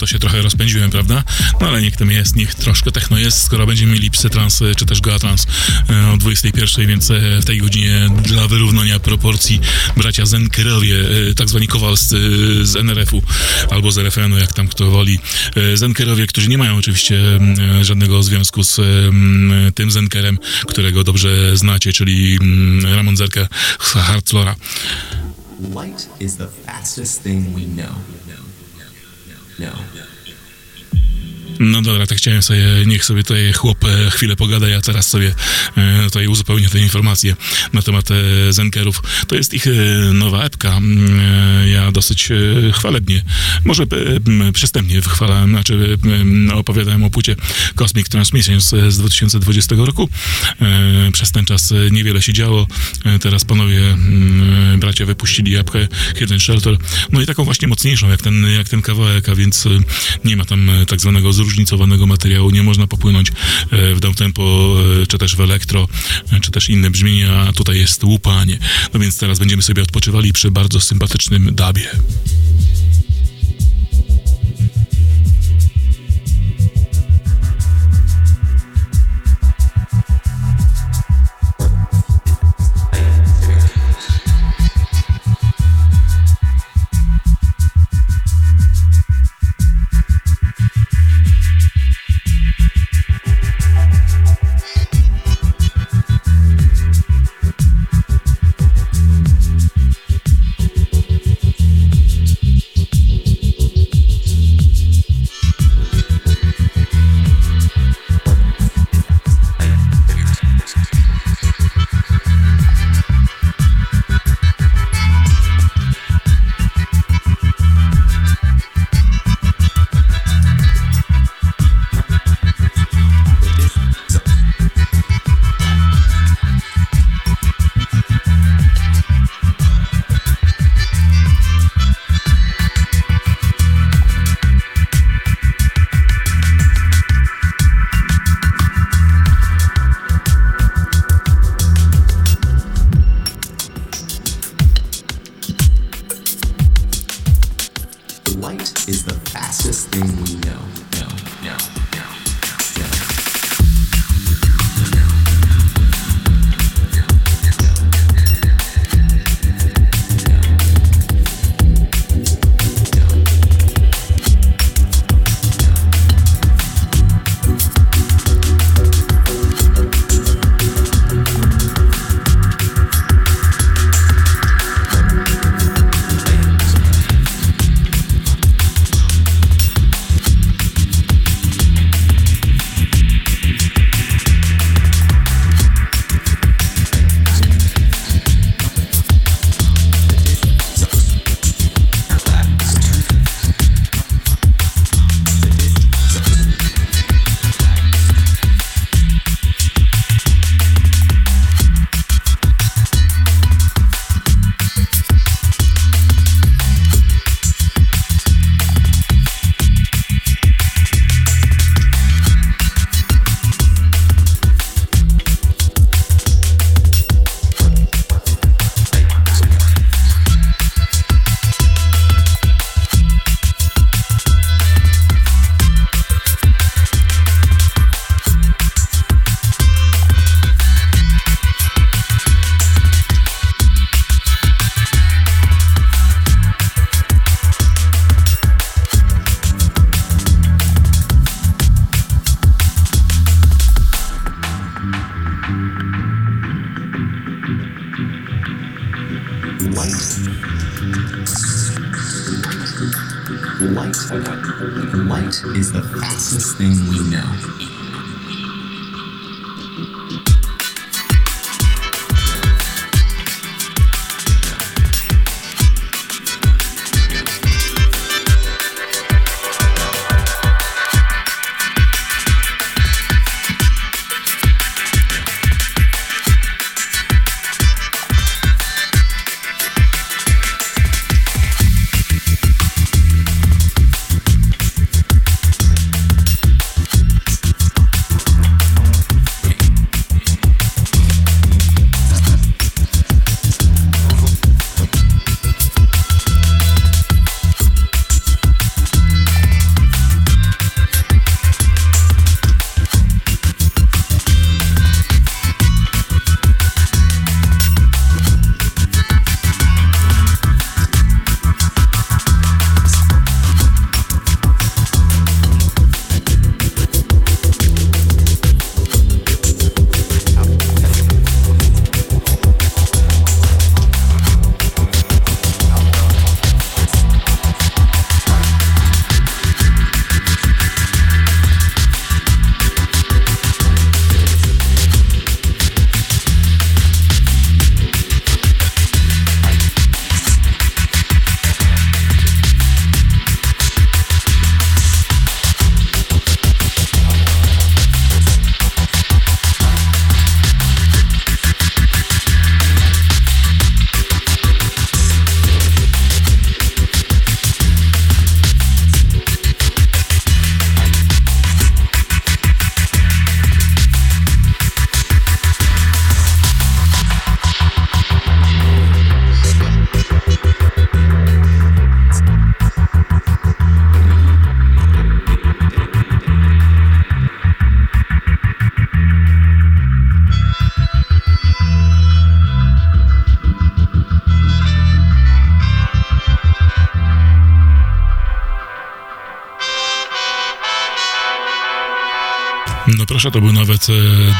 To 0.04 0.08
się 0.08 0.20
trochę 0.20 0.42
rozpędziłem, 0.42 0.92
prawda? 0.92 1.24
No 1.62 1.68
ale 1.68 1.82
niech 1.82 1.98
tam 1.98 2.12
jest, 2.12 2.36
niech 2.36 2.56
troszkę 2.56 2.92
techno 2.92 3.18
jest, 3.18 3.44
skoro 3.44 3.68
będziemy 3.68 3.94
mieli 3.94 4.12
psytrans 4.12 4.63
czy 4.78 4.86
też 4.86 5.02
goatrans 5.02 5.48
e, 5.89 6.12
o 6.12 6.18
21, 6.18 6.88
więc 6.88 7.12
e, 7.12 7.42
w 7.42 7.46
tej 7.46 7.58
godzinie 7.58 8.10
dla 8.24 8.48
wyrównania 8.48 9.00
proporcji 9.00 9.60
bracia 9.98 10.26
Zenkerowie, 10.26 10.96
e, 11.30 11.34
tak 11.34 11.50
zwani 11.50 11.68
kowalscy 11.68 12.18
z 12.66 12.76
NRF-u 12.76 13.24
albo 13.72 13.92
z 13.92 13.98
RFN-u, 13.98 14.38
jak 14.38 14.54
tam 14.54 14.68
kto 14.68 14.92
woli. 14.92 15.20
Zenkerowie, 15.74 16.28
którzy 16.28 16.50
nie 16.50 16.58
mają 16.58 16.78
oczywiście 16.78 17.22
żadnego 17.82 18.24
związku 18.24 18.63
z 18.63 18.82
tym 19.76 19.92
Zenkerem, 19.92 20.38
którego 20.68 21.04
dobrze 21.04 21.58
znacie, 21.58 21.94
czyli 21.94 22.39
Ramon 22.96 23.18
Zerka 23.18 23.48
z 23.80 23.92
Hardflora. 23.92 24.56
Light 25.60 26.10
is 26.20 26.38
the 26.38 26.48
fastest 26.66 27.24
thing 27.24 27.56
we 27.56 27.66
know. 27.82 27.96
No. 29.63 30.12
No 31.60 31.82
dobra, 31.82 32.08
tak 32.08 32.18
chciałem 32.18 32.44
sobie, 32.44 32.66
niech 32.86 33.06
sobie 33.06 33.24
tutaj 33.24 33.54
chłop 33.54 33.86
e, 33.86 34.12
chwilę 34.12 34.36
pogada, 34.36 34.68
ja 34.68 34.82
teraz 34.82 35.08
sobie 35.08 35.36
e, 35.78 36.04
tutaj 36.04 36.28
uzupełnię 36.28 36.70
te 36.70 36.80
informacje 36.80 37.36
na 37.74 37.82
temat 37.82 38.10
e, 38.12 38.54
Zenkerów. 38.54 39.02
To 39.28 39.36
jest 39.36 39.54
ich 39.54 39.66
nowa 40.13 40.44
epka. 40.44 40.82
Ja 41.66 41.92
dosyć 41.92 42.30
chwalebnie, 42.74 43.24
może 43.66 43.84
przystępnie 44.54 45.02
wychwalałem, 45.02 45.50
znaczy 45.50 45.98
opowiadałem 46.54 47.04
o 47.04 47.10
płycie 47.10 47.36
Cosmic 47.76 48.10
Transmissions 48.10 48.70
z 48.88 48.98
2020 48.98 49.76
roku. 49.76 50.10
Przez 51.13 51.32
ten 51.32 51.46
czas 51.46 51.74
niewiele 51.92 52.22
się 52.22 52.34
działo. 52.34 52.68
Teraz 53.22 53.46
panowie 53.46 53.82
bracia 54.78 55.06
wypuścili 55.06 55.56
epkę 55.56 55.88
Hidden 56.16 56.39
Shelter. 56.39 56.78
No 57.12 57.22
i 57.22 57.26
taką 57.26 57.44
właśnie 57.44 57.68
mocniejszą, 57.68 58.10
jak 58.10 58.22
ten, 58.22 58.46
jak 58.56 58.70
ten 58.70 58.82
kawałek, 58.82 59.30
a 59.30 59.36
więc 59.36 59.68
nie 60.26 60.38
ma 60.38 60.46
tam 60.46 60.72
tak 60.88 61.02
zwanego 61.02 61.34
zróżnicowanego 61.43 62.08
materiału, 62.08 62.49
nie 62.49 62.63
można 62.63 62.88
popłynąć 62.88 63.29
e, 63.29 63.95
w 63.95 63.99
downtempo, 63.99 64.75
e, 65.01 65.08
czy 65.08 65.17
też 65.17 65.36
w 65.36 65.41
elektro, 65.41 65.88
e, 66.32 66.39
czy 66.39 66.51
też 66.51 66.69
inne 66.69 66.89
brzmienia, 66.89 67.53
tutaj 67.56 67.77
jest 67.77 68.03
łupanie. 68.03 68.60
No 68.93 68.99
więc 68.99 69.17
teraz 69.17 69.39
będziemy 69.39 69.62
sobie 69.62 69.82
odpoczywali 69.82 70.34
przy 70.34 70.51
bardzo 70.51 70.82
sympatycznym 70.82 71.56
dabie. 71.56 71.89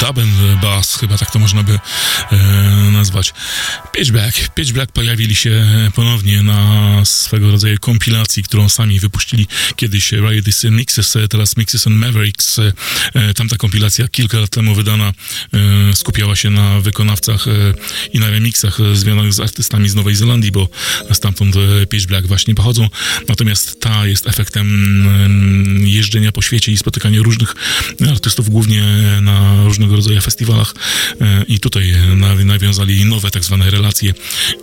Dub 0.04 0.20
and 0.20 0.60
bass, 0.62 1.00
chyba 1.00 1.18
tak 1.18 1.32
to 1.32 1.40
można 1.40 1.64
by. 1.64 1.80
Pitch 4.04 4.12
Black. 4.12 4.50
Pitch 4.56 4.72
Black 4.72 4.92
pojawili 4.92 5.36
się 5.36 5.66
ponownie 5.96 6.44
na 6.44 7.02
swego 7.06 7.52
rodzaju 7.52 7.78
kompilacji, 7.80 8.44
którą 8.44 8.70
sami 8.70 9.00
wypuścili 9.00 9.48
kiedyś 9.76 10.12
Riot 10.12 10.46
Mixes, 10.72 11.18
teraz 11.30 11.58
Mixes 11.58 11.88
and 11.88 11.96
Mavericks. 11.96 12.60
E, 12.60 13.34
tamta 13.34 13.58
kompilacja 13.58 14.08
kilka 14.08 14.40
lat 14.40 14.50
temu 14.50 14.76
wydana 14.76 15.14
e, 15.54 15.96
skupiała 15.96 16.36
się 16.36 16.50
na 16.50 16.80
wykonawcach 16.80 17.48
e, 17.48 17.52
i 18.14 18.20
na 18.20 18.30
remixach 18.30 18.78
związanych 18.94 19.34
z 19.34 19.40
artystami 19.40 19.90
z 19.90 19.96
Nowej 19.96 20.16
Zelandii, 20.16 20.52
bo 20.52 20.70
stamtąd 21.12 21.56
Pitch 21.90 22.06
Black 22.06 22.28
właśnie 22.28 22.56
pochodzą. 22.56 22.90
Natomiast 23.28 23.80
ta 23.82 24.08
jest 24.08 24.28
efektem 24.28 24.68
mm, 25.08 25.88
jeżdżenia 25.88 26.32
po 26.32 26.42
świecie 26.42 26.72
i 26.72 26.78
spotykania 26.78 27.22
różnych 27.22 27.56
artystów, 28.10 28.50
głównie 28.50 28.84
na 29.22 29.64
różnego 29.64 29.96
rodzaju 29.96 30.22
festiwalach 30.22 30.76
i 31.48 31.60
tutaj 31.60 31.94
na- 32.16 32.36
nawiązali 32.36 33.06
nowe 33.06 33.32
tak 33.32 33.44
zwane 33.44 33.70
relacje 33.70 33.93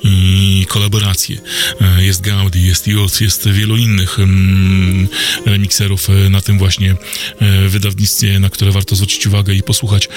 i 0.02 0.66
kolaboracje. 0.68 1.36
E, 1.80 2.04
Jest 2.04 2.20
Gaudi, 2.20 2.66
jest 2.66 2.86
Youth, 2.86 3.20
jest 3.20 3.48
wielu 3.48 3.76
innych 3.76 4.18
mm, 4.18 5.08
remikserów 5.46 6.10
e, 6.10 6.30
na 6.30 6.40
tym 6.40 6.58
właśnie 6.58 6.96
e, 7.38 7.68
wydawnictwie, 7.68 8.40
na 8.40 8.50
które 8.50 8.72
warto 8.72 8.96
zwrócić 8.96 9.26
uwagę 9.26 9.54
i 9.54 9.62
posłuchać 9.62 10.08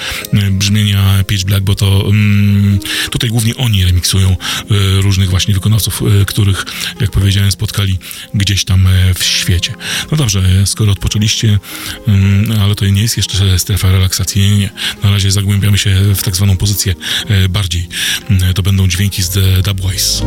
brzmienia 0.50 1.24
Pitch 1.26 1.44
Black, 1.44 1.62
bo 1.62 1.74
to 1.74 2.04
mm, 2.06 2.78
tutaj 3.10 3.30
głównie 3.30 3.56
oni 3.56 3.84
remiksują 3.84 4.36
różnych 5.00 5.30
właśnie 5.30 5.54
wykonawców, 5.54 6.02
których, 6.26 6.64
jak 7.00 7.10
powiedziałem, 7.10 7.52
spotkali 7.52 7.98
gdzieś 8.34 8.64
tam 8.64 8.88
w 9.14 9.24
świecie. 9.24 9.74
No 10.10 10.16
dobrze, 10.16 10.66
skoro 10.66 10.92
odpoczęliście, 10.92 11.58
mm, 12.08 12.60
ale 12.60 12.74
to 12.74 12.86
nie 12.86 13.02
jest 13.02 13.16
jeszcze 13.16 13.58
strefa 13.58 13.92
relaksacji, 13.92 14.42
nie, 14.42 14.58
nie. 14.58 14.70
Na 15.02 15.10
razie 15.10 15.30
zagłębiamy 15.30 15.78
się 15.78 16.14
w 16.14 16.22
tak 16.22 16.36
zwaną 16.36 16.56
pozycję 16.56 16.94
bardziej. 17.48 17.88
To 18.54 18.62
będą 18.62 18.88
dźwięki 18.94 19.22
z 19.22 19.28
The 19.28 19.62
Dubwise. 19.62 20.24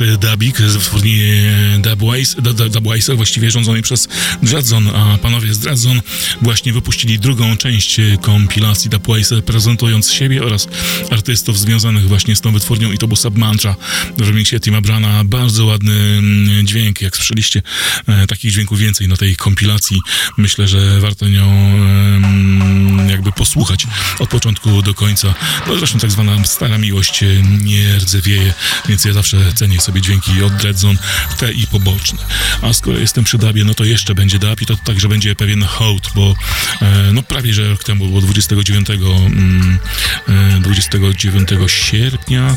Relaksujący 0.00 0.18
dubik 0.18 0.58
z 0.58 0.76
Dubwise 2.70 3.14
właściwie 3.14 3.50
rządzony 3.50 3.82
przez 3.82 4.08
Dreadzone, 4.42 4.92
a 4.92 5.18
panowie 5.18 5.54
z 5.54 5.58
Dreadzone 5.58 6.00
właśnie 6.42 6.72
wypuścili 6.72 7.18
drugą 7.18 7.56
część 7.56 8.00
kompilacji 8.20 8.90
Dubwise, 8.90 9.42
prezentując 9.42 10.12
siebie 10.12 10.42
oraz 10.42 10.68
artystów 11.10 11.58
związanych 11.58 12.08
właśnie 12.08 12.36
z 12.36 12.40
tą 12.40 12.52
wytwórnią 12.52 12.92
i 12.92 12.98
to 12.98 13.06
był 13.06 13.16
Submantra 13.16 13.76
w 14.18 14.20
remixie 14.20 14.60
Tima 14.60 14.80
Brana. 14.80 15.24
Bardzo 15.24 15.66
ładny 15.66 15.92
mm, 15.92 16.66
dźwięk, 16.66 17.00
jak 17.00 17.16
słyszeliście, 17.16 17.62
e, 18.06 18.26
takich 18.26 18.52
dźwięków 18.52 18.78
więcej 18.78 19.08
na 19.08 19.16
tej 19.16 19.36
kompilacji. 19.36 20.00
Myślę, 20.38 20.68
że 20.68 21.00
warto 21.00 21.28
nią 21.28 21.72
jakby 23.08 23.32
posłuchać 23.32 23.86
od 24.18 24.28
początku 24.28 24.82
do 24.82 24.94
końca. 24.94 25.34
No 25.66 25.76
zresztą 25.78 25.98
tak 25.98 26.10
zwana 26.10 26.44
stara 26.44 26.78
miłość 26.78 27.22
e, 27.22 27.26
nie 27.64 27.96
rdzewieje, 27.96 28.54
więc 28.88 29.04
ja 29.04 29.12
zawsze 29.12 29.52
cenię 29.54 29.80
sobie 29.80 30.00
dźwięki 30.00 30.42
od 30.42 30.56
Dreadzone, 30.56 30.98
te 31.38 31.52
i 31.52 31.66
poboczne. 31.72 32.18
A 32.62 32.72
skoro 32.72 32.98
jestem 32.98 33.24
przy 33.24 33.38
dubie, 33.38 33.64
no 33.64 33.74
to 33.74 33.84
jeszcze 33.84 34.14
będzie 34.14 34.38
dub 34.38 34.62
i 34.62 34.66
to 34.66 34.76
także 34.76 35.08
będzie 35.08 35.36
pewien 35.36 35.62
hołd, 35.62 36.10
bo 36.14 36.34
e, 36.82 37.12
no 37.12 37.22
prawie, 37.22 37.54
że 37.54 37.68
rok 37.70 37.84
temu, 37.84 38.08
bo 38.08 38.20
29, 38.20 38.88
29 40.60 41.48
sierpnia 41.66 42.56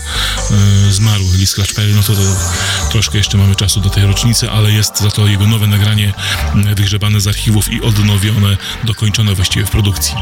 zmarł 0.90 1.24
Lee 1.38 1.48
Scratch 1.48 1.74
Perry, 1.74 1.94
no 1.94 2.04
to, 2.04 2.16
to 2.16 2.22
troszkę 2.92 3.18
jeszcze 3.18 3.38
mamy 3.38 3.56
czasu 3.56 3.82
do 3.82 3.90
tej 3.90 4.06
rocznicy, 4.06 4.52
ale 4.52 4.72
jest 4.72 5.00
za 5.00 5.12
to 5.12 5.28
jego 5.28 5.48
nowe 5.48 5.68
nagranie 5.68 6.14
wygrzebane 6.76 7.22
z 7.22 7.28
archiwów 7.28 7.74
i 7.74 7.82
odnowione, 7.82 8.58
dokończone 8.84 9.36
właściwie 9.36 9.66
w 9.66 9.70
produkcji. 9.70 10.16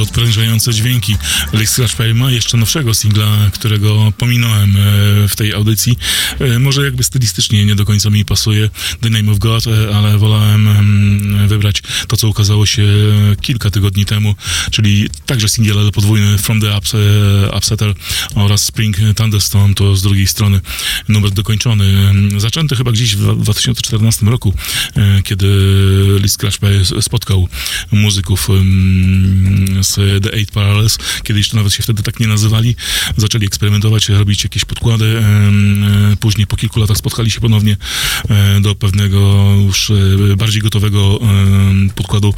Odprężające 0.00 0.74
dźwięki. 0.74 1.16
Alex 1.54 1.70
Scratchpay 1.72 2.14
ma 2.14 2.30
jeszcze 2.30 2.56
nowszego 2.56 2.94
singla, 2.94 3.50
którego 3.52 4.12
pominąłem 4.18 4.76
e, 4.76 5.28
w 5.28 5.36
tej 5.36 5.52
audycji. 5.52 5.98
E, 6.40 6.58
może 6.58 6.84
jakby 6.84 7.04
stylistycznie 7.04 7.66
nie 7.66 7.74
do 7.74 7.84
końca 7.84 8.10
mi 8.10 8.24
pasuje 8.24 8.70
The 9.00 9.10
Name 9.10 9.32
of 9.32 9.38
God, 9.38 9.66
e, 9.66 9.96
ale 9.96 10.18
wolałem 10.18 10.68
mm, 10.68 11.48
wybrać 11.48 11.82
to, 12.08 12.16
co 12.16 12.28
ukazało 12.28 12.66
się 12.66 12.86
kilka 13.40 13.70
tygodni 13.70 14.04
temu, 14.04 14.34
czyli 14.70 15.08
także 15.26 15.48
singiel, 15.48 15.78
ale 15.78 15.92
podwójny 15.92 16.38
From 16.38 16.60
the 16.60 16.78
Ups, 16.78 16.92
Upsetter 17.56 17.94
oraz 18.34 18.64
Spring 18.64 18.96
Thunderstorm, 19.16 19.74
to 19.74 19.96
z 19.96 20.02
drugiej 20.02 20.26
strony 20.26 20.60
numer 21.08 21.30
dokończony. 21.30 22.12
Zaczęty 22.36 22.76
chyba 22.76 22.92
gdzieś 22.92 23.16
w 23.16 23.36
2014 23.42 24.26
roku, 24.26 24.54
kiedy 25.24 25.46
Lee 26.22 26.28
Scratchpay 26.28 26.84
spotkał 27.00 27.48
muzyków 27.92 28.48
e, 29.98 30.20
The 30.20 30.32
Eight 30.34 30.50
Parallels, 30.50 30.98
kiedyś 31.22 31.48
to 31.48 31.56
nawet 31.56 31.72
się 31.72 31.82
wtedy 31.82 32.02
tak 32.02 32.20
nie 32.20 32.26
nazywali, 32.26 32.76
zaczęli 33.16 33.46
eksperymentować, 33.46 34.08
robić 34.08 34.44
jakieś 34.44 34.64
podkłady, 34.64 35.18
e, 36.12 36.16
później 36.16 36.46
po 36.46 36.56
kilku 36.56 36.80
latach 36.80 36.96
spotkali 36.96 37.30
się 37.30 37.40
ponownie 37.40 37.76
e, 38.28 38.60
do 38.60 38.74
pewnego 38.74 39.18
już 39.64 39.92
bardziej 40.36 40.62
gotowego 40.62 41.20
podkładu. 41.94 42.34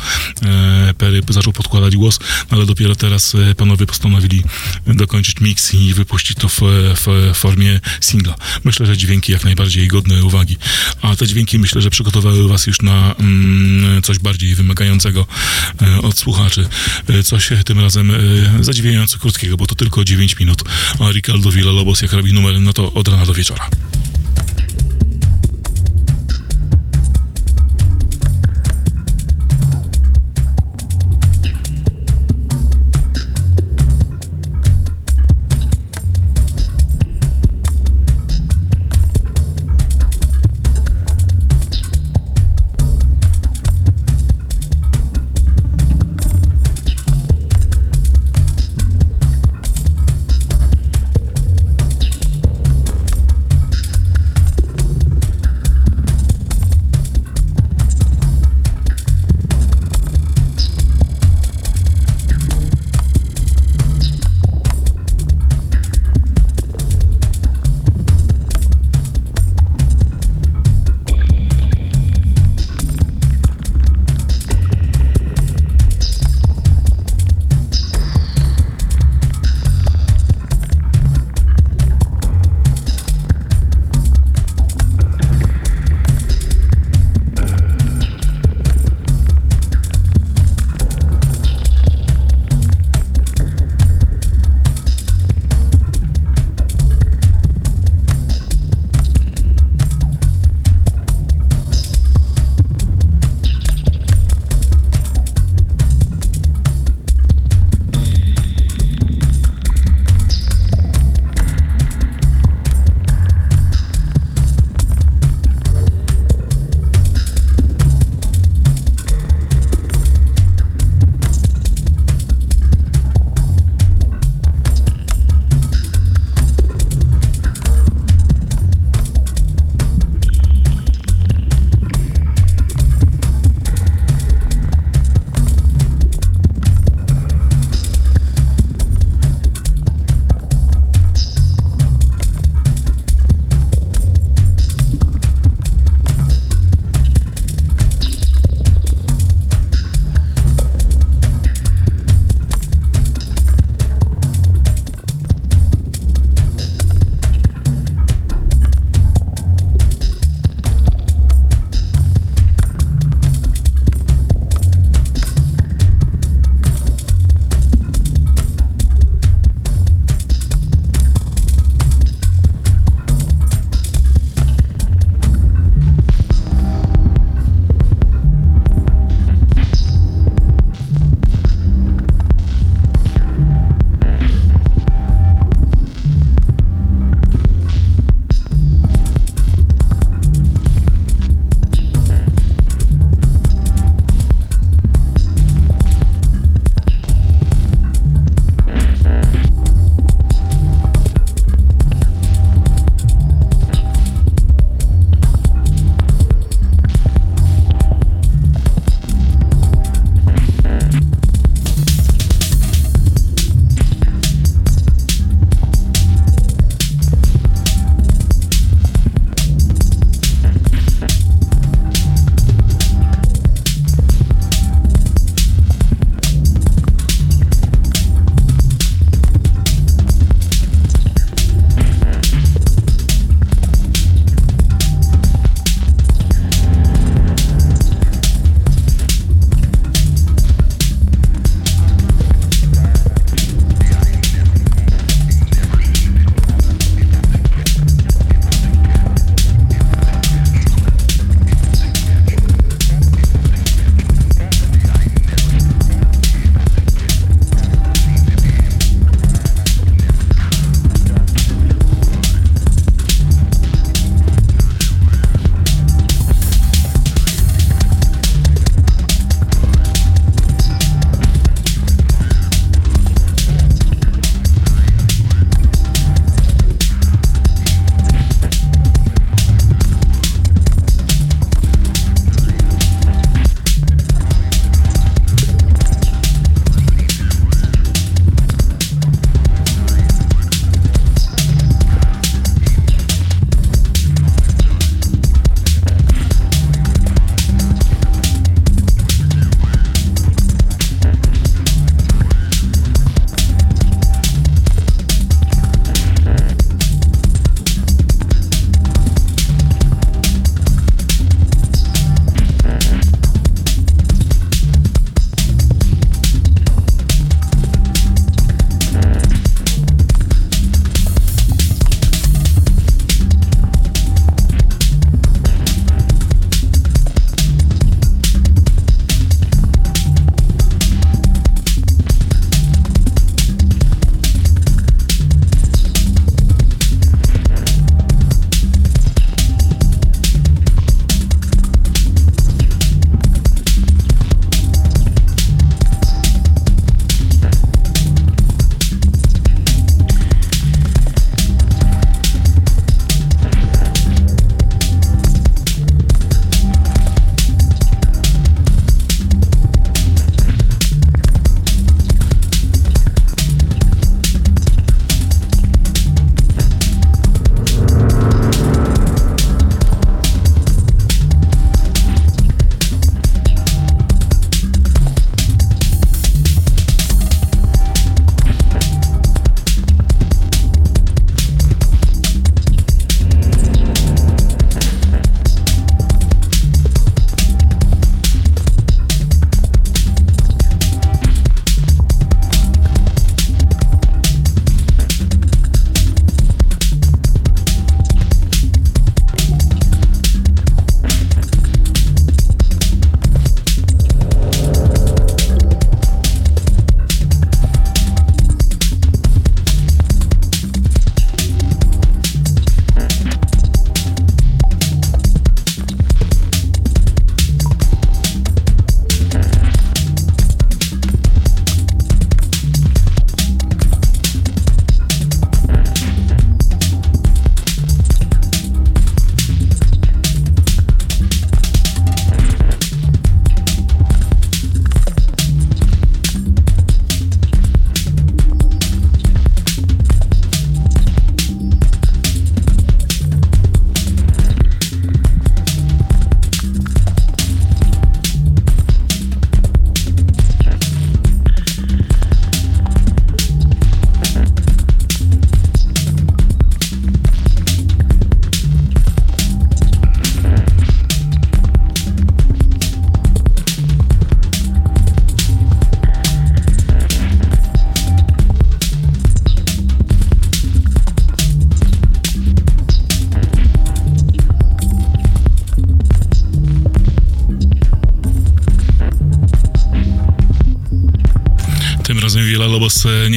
Perry 0.99 1.22
zaczął 1.28 1.53
podkładać 1.53 1.96
głos, 1.96 2.18
ale 2.51 2.66
dopiero 2.66 2.96
teraz 2.96 3.36
panowie 3.57 3.86
postanowili 3.86 4.42
dokończyć 4.86 5.40
mix 5.40 5.74
i 5.74 5.94
wypuścić 5.94 6.38
to 6.38 6.49
w, 6.49 6.61
w 6.96 7.34
formie 7.34 7.80
singla. 8.01 8.34
Myślę, 8.64 8.86
że 8.86 8.96
dźwięki 8.96 9.32
jak 9.32 9.44
najbardziej 9.44 9.88
godne 9.88 10.24
uwagi, 10.24 10.57
a 11.03 11.16
te 11.16 11.26
dźwięki 11.26 11.59
myślę, 11.59 11.82
że 11.82 11.90
przygotowały 11.90 12.49
was 12.49 12.66
już 12.66 12.82
na 12.82 13.14
mm, 13.14 14.03
coś 14.03 14.18
bardziej 14.18 14.55
wymagającego 14.55 15.26
od 16.03 16.18
słuchaczy. 16.18 16.68
E, 17.09 17.22
Coś 17.39 17.64
tym 17.64 17.80
razem 17.80 18.11
e, 18.11 18.14
zadziwiająco 18.64 19.18
krótkiego, 19.18 19.57
bo 19.57 19.66
to 19.66 19.74
tylko 19.74 20.05
9 20.05 20.39
minut, 20.41 20.62
Ricardo 21.12 21.51
Villalobos 21.51 22.03
jak 22.03 22.12
robi 22.12 22.32
numer, 22.32 22.61
no 22.61 22.72
to 22.72 22.93
od 22.93 23.09
rana 23.09 23.26
do 23.26 23.34
wieczora. 23.34 23.68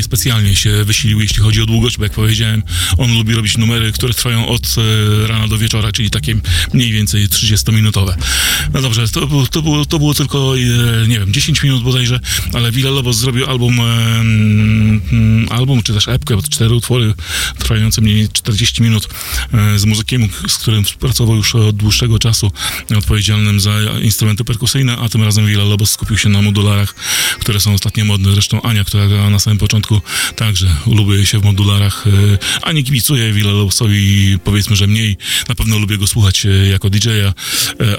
Niespecjalnie 0.02 0.56
się 0.56 0.84
wysilił, 0.86 1.22
jeśli 1.22 1.43
chodzi 1.43 1.62
o 1.62 1.66
długość, 1.66 1.97
bo 1.97 2.04
jak 2.04 2.14
powiedziałem, 2.14 2.64
on 2.97 3.14
lubi 3.14 3.34
robić 3.34 3.58
numery, 3.58 3.91
które 3.91 4.14
trwają 4.14 4.47
od 4.47 4.66
e, 4.78 5.28
rana 5.28 5.47
do 5.47 5.58
wieczora, 5.58 5.91
czyli 5.91 6.10
takie 6.10 6.36
mniej 6.74 6.91
więcej 6.91 7.28
30-minutowe. 7.28 8.14
No 8.74 8.82
dobrze, 8.82 9.08
to, 9.08 9.28
to, 9.52 9.62
było, 9.62 9.86
to 9.86 10.00
było 10.00 10.14
tylko, 10.14 10.54
e, 10.58 11.08
nie 11.08 11.20
wiem, 11.20 11.34
10 11.34 11.64
minut 11.64 11.84
bodajże, 11.84 12.20
ale 12.54 12.72
Villa 12.72 12.90
Lobos 12.90 13.18
zrobił 13.18 13.46
album, 13.46 13.80
e, 13.80 13.84
mm, 13.84 15.48
album 15.50 15.84
czy 15.84 15.94
też 15.94 16.08
epkę, 16.08 16.38
cztery 16.50 16.76
utwory 16.76 17.14
trwające 17.58 18.02
mniej 18.02 18.16
więcej 18.16 18.34
40 18.34 18.84
minut 18.84 19.08
e, 19.54 19.80
z 19.80 19.86
muzykiem, 19.86 20.30
z 20.48 20.58
którym 20.58 20.84
współpracował 20.84 21.36
już 21.36 21.56
od 21.56 21.76
dłuższego 21.76 22.20
czasu, 22.20 22.52
odpowiedzialnym 22.98 23.60
za 23.60 23.72
instrumenty 24.02 24.44
perkusyjne, 24.44 24.98
a 24.98 25.10
tym 25.10 25.24
razem 25.24 25.48
Villa 25.48 25.64
Lobos 25.64 25.92
skupił 25.92 26.18
się 26.18 26.30
na 26.30 26.42
modularach, 26.42 26.96
które 27.40 27.60
są 27.60 27.74
ostatnio 27.74 28.06
modne. 28.06 28.32
Zresztą 28.32 28.62
Ania, 28.62 28.84
która 28.84 29.30
na 29.30 29.40
samym 29.40 29.60
początku, 29.60 30.02
także 30.36 30.76
lubuje 30.88 31.26
się 31.26 31.40
w 31.40 31.44
modularach. 31.44 32.06
E, 32.08 32.12
Ani 32.62 32.84
kibicuję 32.84 33.34
Villa 33.34 33.52
Lobosowi, 33.52 34.40
powiedzmy, 34.44 34.76
że 34.76 34.88
mniej. 34.88 35.18
Na 35.50 35.56
pewno 35.56 35.80
lubię 35.80 35.98
go 35.98 36.08
słuchać 36.08 36.48
jako 36.72 36.90
DJ-a, 36.90 37.34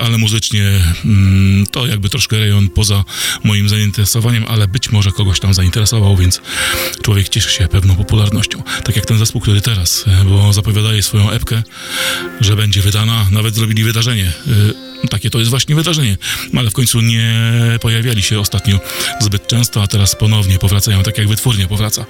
ale 0.05 0.19
muzycznie 0.19 0.62
mm, 1.05 1.67
to 1.67 1.87
jakby 1.87 2.09
troszkę 2.09 2.39
rejon 2.39 2.69
poza 2.69 3.05
moim 3.45 3.69
zainteresowaniem, 3.69 4.45
ale 4.49 4.69
być 4.69 4.91
może 4.91 5.11
kogoś 5.11 5.41
tam 5.41 5.55
zainteresował, 5.55 6.17
więc 6.17 6.41
człowiek 7.03 7.29
cieszy 7.29 7.51
się 7.51 7.69
pewną 7.69 7.97
popularnością. 7.97 8.63
Tak 8.85 8.97
jak 8.97 9.07
ten 9.07 9.19
zespół, 9.19 9.41
który 9.41 9.61
teraz, 9.61 10.05
e, 10.07 10.25
bo 10.25 10.53
zapowiadaje 10.53 11.03
swoją 11.03 11.31
epkę, 11.31 11.63
że 12.41 12.57
będzie 12.57 12.83
wydana, 12.83 13.27
nawet 13.31 13.55
zrobili 13.55 13.85
wydarzenie. 13.85 14.33
E, 15.05 15.09
takie 15.09 15.31
to 15.31 15.39
jest 15.39 15.51
właśnie 15.51 15.75
wydarzenie, 15.75 16.17
ale 16.57 16.71
w 16.71 16.73
końcu 16.73 17.01
nie 17.01 17.33
pojawiali 17.81 18.23
się 18.23 18.41
ostatnio 18.41 18.81
zbyt 19.21 19.47
często, 19.47 19.83
a 19.83 19.87
teraz 19.87 20.17
ponownie 20.17 20.59
powracają, 20.59 21.03
tak 21.03 21.19
jak 21.19 21.29
wytwórnie 21.29 21.67
powraca. 21.69 22.07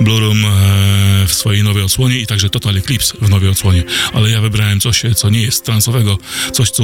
Blue 0.00 0.20
Room 0.20 0.44
e, 0.44 1.26
w 1.26 1.34
swojej 1.34 1.62
nowej 1.62 1.82
odsłonie 1.82 2.18
i 2.18 2.26
także 2.26 2.50
Total 2.50 2.76
Eclipse 2.76 3.14
w 3.20 3.28
nowej 3.28 3.48
odsłonie, 3.48 3.84
ale 4.12 4.30
ja 4.30 4.40
wybrałem 4.40 4.80
coś, 4.80 5.02
co 5.16 5.30
nie 5.30 5.42
jest 5.42 5.64
transowego, 5.64 6.18
coś, 6.52 6.70
co, 6.70 6.82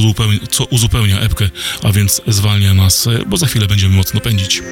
co 0.50 0.64
uzupełnia 0.64 1.20
epkę, 1.20 1.50
a 1.82 1.92
więc 1.92 2.22
zwalnia 2.26 2.74
nas, 2.74 3.06
e, 3.06 3.18
bo 3.26 3.36
za 3.36 3.46
chwilę 3.46 3.66
będziemy 3.66 3.96
mocno 3.96 4.20
pędzić. 4.20 4.62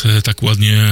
E, 0.00 0.22
tak 0.22 0.42
ładnie 0.42 0.88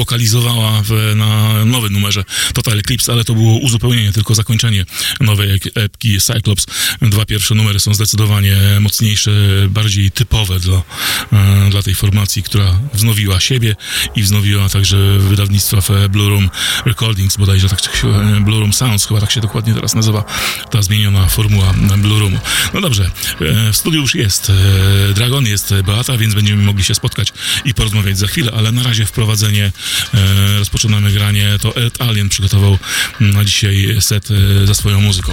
wokalizowała 0.00 0.82
w, 0.82 1.12
na 1.16 1.64
nowym 1.64 1.92
numerze 1.92 2.24
Total 2.54 2.78
Eclipse, 2.78 3.12
ale 3.12 3.24
to 3.24 3.34
było 3.34 3.58
uzupełnienie, 3.58 4.12
tylko 4.12 4.34
zakończenie 4.34 4.84
nowej 5.20 5.60
epki 5.74 6.20
Cyclops. 6.20 6.66
Dwa 7.02 7.24
pierwsze 7.24 7.54
numery 7.54 7.80
są 7.80 7.94
zdecydowanie 7.94 8.56
mocniejsze, 8.80 9.30
bardziej 9.68 10.10
typowe 10.10 10.60
dla, 10.60 10.82
e, 11.32 11.70
dla 11.70 11.82
tej 11.82 11.94
formacji, 11.94 12.42
która 12.42 12.80
wznowiła 12.94 13.40
siebie 13.40 13.76
i 14.16 14.22
wznowiła 14.22 14.68
także 14.68 15.18
wydawnictwa 15.18 15.80
w 15.80 16.08
Blue 16.08 16.28
Room 16.28 16.50
Recordings, 16.86 17.36
bodajże 17.36 17.68
tak 17.68 17.96
się, 17.96 18.08
e, 18.08 18.40
Blue 18.40 18.60
Room 18.60 18.72
Sounds, 18.72 19.06
chyba 19.06 19.20
tak 19.20 19.30
się 19.30 19.40
dokładnie 19.40 19.74
teraz 19.74 19.94
nazywa 19.94 20.24
ta 20.70 20.82
zmieniona 20.82 21.26
formuła 21.26 21.74
Blue 21.98 22.20
Roomu. 22.20 22.38
No 22.74 22.80
dobrze, 22.80 23.10
e, 23.40 23.72
w 23.72 23.76
studiu 23.76 24.00
już 24.00 24.14
jest 24.14 24.50
e, 24.50 25.14
Dragon, 25.14 25.46
jest 25.46 25.74
Beata, 25.86 26.16
więc 26.18 26.34
będziemy 26.34 26.62
mogli 26.62 26.84
się 26.84 26.94
spotkać 26.94 27.32
i 27.64 27.74
porozmawiać 27.74 28.18
za 28.18 28.26
chwilę, 28.26 28.52
ale 28.56 28.72
na 28.72 28.82
razie 28.82 29.06
wprowadzenie, 29.06 29.64
e, 29.66 29.72
rozpoczynamy 30.58 31.12
granie, 31.12 31.48
to 31.60 31.76
Ed 31.76 32.02
Alien 32.02 32.28
przygotował 32.28 32.78
na 33.20 33.44
dzisiaj 33.44 33.96
set 34.00 34.28
e, 34.30 34.66
za 34.66 34.74
swoją 34.74 35.00
muzyką. 35.00 35.32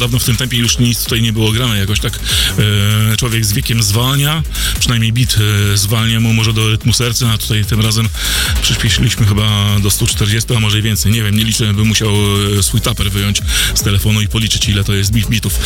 Dawno 0.00 0.18
w 0.18 0.24
tym 0.24 0.36
tempie 0.36 0.56
już 0.56 0.78
nic 0.78 1.04
tutaj 1.04 1.22
nie 1.22 1.32
było 1.32 1.52
grane. 1.52 1.78
Jakoś 1.78 2.00
tak 2.00 2.18
e, 3.12 3.16
człowiek 3.16 3.44
z 3.44 3.52
wiekiem 3.52 3.82
zwalnia, 3.82 4.42
przynajmniej 4.80 5.12
bit 5.12 5.36
e, 5.72 5.76
zwalnia 5.76 6.20
mu 6.20 6.32
może 6.32 6.52
do 6.52 6.68
rytmu 6.68 6.92
serca, 6.92 7.30
a 7.30 7.38
tutaj 7.38 7.64
tym 7.64 7.80
razem 7.80 8.08
przyspieszyliśmy 8.62 9.26
chyba 9.26 9.78
do 9.82 9.90
140, 9.90 10.54
a 10.54 10.60
może 10.60 10.78
i 10.78 10.82
więcej. 10.82 11.12
Nie 11.12 11.22
wiem, 11.22 11.36
nie 11.36 11.44
liczę, 11.44 11.74
bym 11.74 11.86
musiał 11.86 12.14
e, 12.58 12.62
swój 12.62 12.80
taper 12.80 13.10
wyjąć 13.10 13.42
z 13.74 13.82
telefonu 13.82 14.20
i 14.20 14.28
policzyć, 14.28 14.68
ile 14.68 14.84
to 14.84 14.94
jest 14.94 15.12
bit, 15.12 15.28
bitów. 15.28 15.58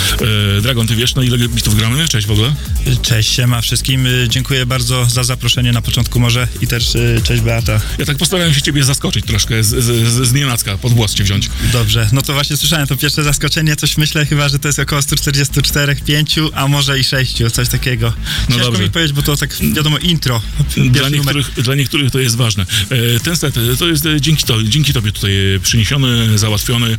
E, 0.59 0.61
Dragon, 0.61 0.87
ty 0.87 0.97
wiesz, 0.97 1.15
na 1.15 1.23
ile 1.23 1.39
bitów 1.39 1.77
gramy? 1.77 2.09
Cześć 2.09 2.27
w 2.27 2.31
ogóle. 2.31 2.55
Cześć, 3.03 3.35
siema 3.35 3.61
wszystkim. 3.61 4.07
Y, 4.07 4.27
Dziękuję 4.29 4.67
bardzo 4.67 5.07
za 5.11 5.25
zaproszenie 5.25 5.73
na 5.73 5.83
początku 5.83 6.21
może 6.21 6.49
i 6.61 6.67
też 6.67 6.95
y, 6.95 7.21
cześć 7.25 7.43
Beata. 7.43 7.81
Ja 7.99 8.05
tak 8.05 8.17
postarałem 8.17 8.55
się 8.55 8.63
ciebie 8.63 8.85
zaskoczyć 8.85 9.25
troszkę, 9.25 9.65
z, 9.65 9.69
z, 9.85 10.29
z, 10.29 10.33
nienacka, 10.33 10.79
pod 10.79 10.93
włos 10.93 11.15
cię 11.15 11.25
wziąć. 11.25 11.51
Dobrze, 11.73 12.09
no 12.13 12.23
to 12.23 12.33
właśnie 12.33 12.57
słyszałem 12.57 12.87
to 12.87 12.97
pierwsze 12.97 13.23
zaskoczenie, 13.25 13.77
coś 13.77 13.97
myślę 13.97 14.27
chyba, 14.27 14.49
że 14.49 14.59
to 14.59 14.69
jest 14.69 14.79
około 14.79 15.03
144, 15.03 15.97
5, 15.97 16.37
a 16.55 16.69
może 16.69 16.99
i 16.99 17.05
6, 17.05 17.43
coś 17.53 17.69
takiego. 17.69 18.13
No 18.49 18.55
Ciężko 18.55 18.65
dobrze. 18.71 18.83
mi 18.83 18.91
powiedzieć, 18.91 19.17
bo 19.17 19.23
to 19.23 19.37
tak 19.37 19.57
wiadomo 19.75 19.99
intro. 19.99 20.43
Dla 20.77 21.03
numer. 21.03 21.13
niektórych, 21.13 21.51
dla 21.63 21.75
niektórych 21.75 22.11
to 22.11 22.19
jest 22.19 22.37
ważne. 22.37 22.67
E, 22.91 23.21
Ten 23.21 23.37
set 23.37 23.57
e, 23.57 23.77
to 23.77 23.89
jest 23.89 24.07
e, 24.07 24.21
dzięki, 24.21 24.45
to, 24.45 24.63
dzięki 24.63 24.93
tobie 24.93 25.13
tutaj 25.13 25.33
przyniesiony, 25.63 26.39
załatwiony. 26.39 26.97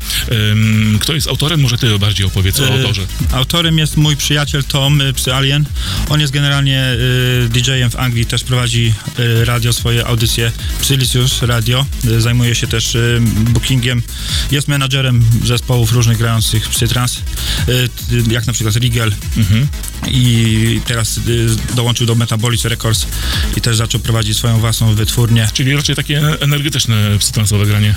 Kto 1.00 1.14
jest 1.14 1.28
autorem? 1.28 1.62
Może 1.62 1.78
ty 1.78 2.00
bardziej 2.00 2.26
opowiedz 2.26 2.60
o 2.60 2.74
autorze. 2.74 3.02
Autorem 3.32 3.78
jest 3.78 3.98
mój 3.98 4.18
przyjaciel 4.18 4.64
Tom 4.64 5.02
Psy 5.16 5.34
Alien. 5.34 5.66
On 6.10 6.20
jest 6.20 6.34
generalnie 6.34 6.84
y, 7.46 7.50
DJ-em 7.50 7.92
w 7.92 7.96
Anglii, 7.96 8.26
też 8.26 8.44
prowadzi 8.44 8.94
y, 9.20 9.46
radio, 9.46 9.74
swoje 9.74 10.06
audycje 10.06 10.52
Psylicious 10.82 11.42
Radio. 11.42 11.86
Y, 12.06 12.22
zajmuje 12.22 12.56
się 12.56 12.68
też 12.68 12.96
y, 12.96 13.22
bookingiem. 13.50 14.02
Jest 14.52 14.68
menadżerem 14.68 15.26
zespołów 15.44 15.92
różnych 15.92 16.18
grających 16.18 16.70
psytrans, 16.70 17.18
y, 17.18 17.72
y, 18.12 18.24
jak 18.30 18.48
na 18.48 18.54
przykład 18.54 18.76
Rigel. 18.76 19.12
Mhm. 19.38 19.68
I 20.08 20.82
teraz 20.86 21.18
y, 21.18 21.48
dołączył 21.76 22.08
do 22.08 22.16
Metabolic 22.16 22.66
Records 22.66 23.08
i 23.58 23.62
też 23.62 23.78
zaczął 23.78 24.02
prowadzić 24.02 24.38
swoją 24.38 24.60
własną 24.60 24.96
wytwórnię. 24.96 25.50
Czyli 25.54 25.76
raczej 25.76 25.96
takie 25.96 26.22
energetyczne 26.40 26.96
psytransowe 27.20 27.66
granie. 27.66 27.96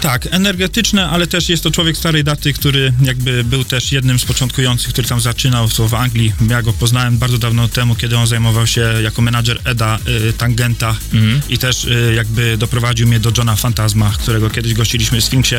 Tak, 0.00 0.28
energetyczne, 0.30 1.08
ale 1.08 1.26
też 1.26 1.48
jest 1.48 1.62
to 1.62 1.70
człowiek 1.70 1.96
starej 1.96 2.24
daty, 2.24 2.52
który 2.52 2.92
jakby 3.02 3.44
był 3.44 3.64
też 3.64 3.92
jednym 3.92 4.18
z 4.18 4.24
początkujących, 4.24 4.92
który 4.92 5.08
tam 5.08 5.20
zaczynał 5.20 5.68
w 5.68 5.94
Anglii. 5.94 6.32
Ja 6.48 6.62
go 6.62 6.72
poznałem 6.72 7.09
bardzo 7.10 7.38
dawno 7.38 7.68
temu, 7.68 7.94
kiedy 7.94 8.18
on 8.18 8.26
zajmował 8.26 8.66
się 8.66 8.80
jako 9.02 9.22
menadżer 9.22 9.60
Eda 9.64 9.98
y, 10.28 10.32
Tangenta 10.32 10.96
Mhm. 11.12 11.40
i 11.48 11.58
też 11.58 11.84
y, 11.84 12.12
jakby 12.16 12.56
doprowadził 12.58 13.08
mnie 13.08 13.20
do 13.20 13.32
Johna 13.36 13.56
Fantasma, 13.56 14.12
którego 14.18 14.50
kiedyś 14.50 14.74
gościliśmy 14.74 15.20
w 15.20 15.24
Sfinksie, 15.24 15.54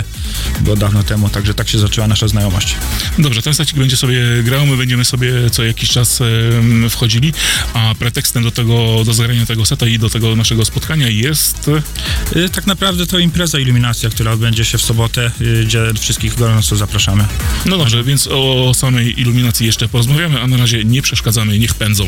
było 0.61 0.75
dawno 0.75 1.03
temu, 1.03 1.29
także 1.29 1.53
tak 1.53 1.69
się 1.69 1.79
zaczęła 1.79 2.07
nasza 2.07 2.27
znajomość. 2.27 2.75
Dobrze, 3.17 3.41
ten 3.41 3.53
secik 3.53 3.77
będzie 3.77 3.97
sobie 3.97 4.43
grał, 4.43 4.65
my 4.65 4.77
będziemy 4.77 5.05
sobie 5.05 5.49
co 5.51 5.63
jakiś 5.63 5.89
czas 5.89 6.21
em, 6.21 6.89
wchodzili, 6.89 7.33
a 7.73 7.95
pretekstem 7.99 8.43
do 8.43 8.51
tego, 8.51 9.03
do 9.05 9.13
zagrania 9.13 9.45
tego 9.45 9.65
seta 9.65 9.87
i 9.87 9.99
do 9.99 10.09
tego 10.09 10.35
naszego 10.35 10.65
spotkania 10.65 11.09
jest... 11.09 11.69
Y, 12.35 12.49
tak 12.49 12.67
naprawdę 12.67 13.05
to 13.05 13.19
impreza 13.19 13.59
Iluminacja, 13.59 14.09
która 14.09 14.31
odbędzie 14.31 14.65
się 14.65 14.77
w 14.77 14.81
sobotę, 14.81 15.31
y, 15.41 15.63
gdzie 15.65 15.93
wszystkich 15.99 16.35
gorąco 16.35 16.75
zapraszamy. 16.75 17.25
No 17.65 17.77
dobrze, 17.77 18.03
więc 18.03 18.27
o 18.27 18.71
samej 18.73 19.21
iluminacji 19.21 19.65
jeszcze 19.65 19.87
porozmawiamy, 19.87 20.41
a 20.41 20.47
na 20.47 20.57
razie 20.57 20.83
nie 20.85 21.01
przeszkadzamy, 21.01 21.40
niech 21.45 21.73
pędzą. 21.73 22.03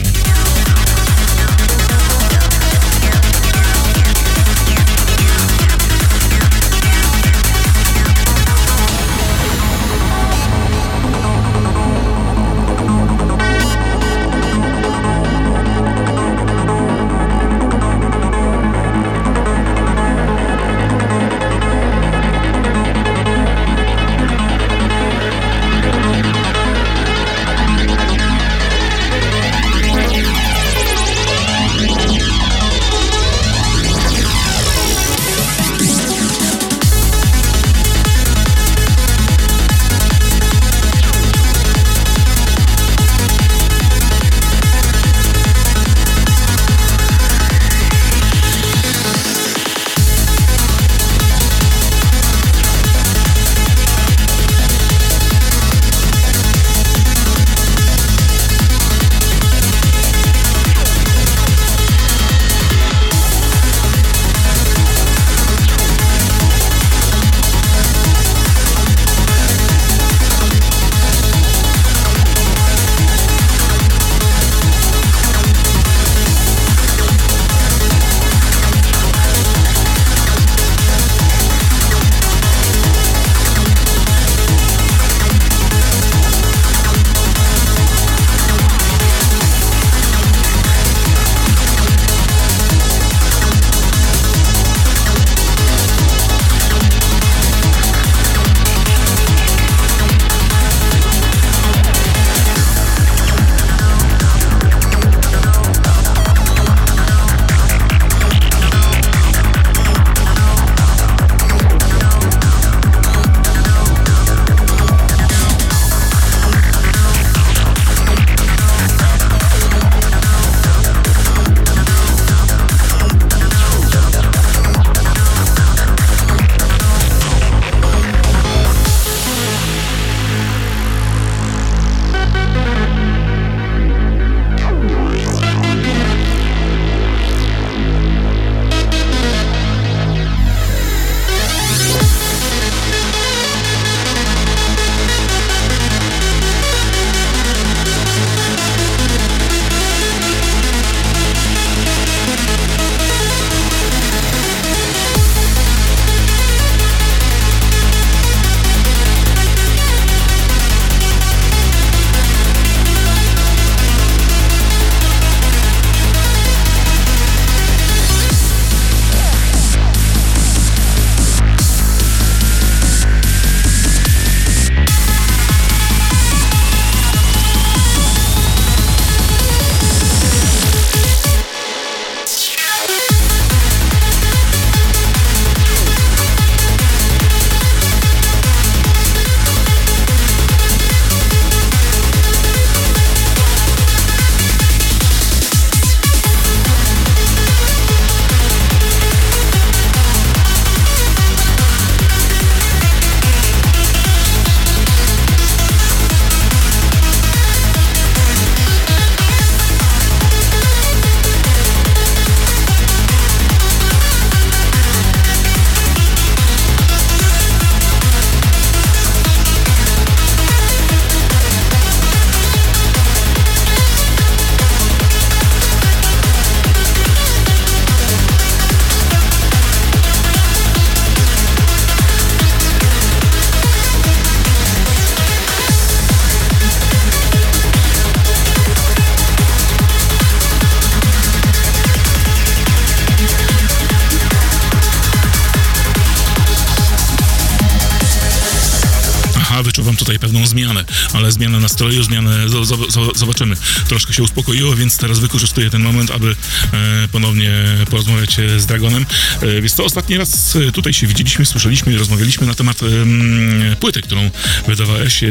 Pewną 250.44 250.48
zmianę, 250.48 250.84
ale 251.14 251.32
zmianę 251.32 251.60
nastroju, 251.60 252.04
zmianę 252.04 252.48
zo- 252.48 252.64
zo- 252.66 252.88
zo- 252.92 253.16
zobaczymy. 253.18 253.56
Troszkę 253.88 254.14
się 254.14 254.24
uspokoiło, 254.24 254.76
więc 254.76 254.98
teraz 254.98 255.20
wykorzystuję 255.20 255.70
ten 255.70 255.82
moment, 255.82 256.12
aby 256.12 256.36
e, 256.74 257.08
ponownie 257.12 257.52
porozmawiać 257.90 258.40
e, 258.40 258.60
z 258.60 258.66
Dragonem. 258.66 259.06
E, 259.42 259.62
więc 259.62 259.76
to 259.76 259.84
ostatni 259.86 260.18
raz 260.18 260.58
tutaj 260.74 260.94
się 260.94 261.08
widzieliśmy, 261.08 261.46
słyszeliśmy 261.46 261.94
i 261.94 261.98
rozmawialiśmy 261.98 262.48
na 262.48 262.54
temat 262.56 262.84
em, 262.84 263.76
płyty, 263.80 264.02
którą 264.02 264.30
wydawałeś 264.68 265.24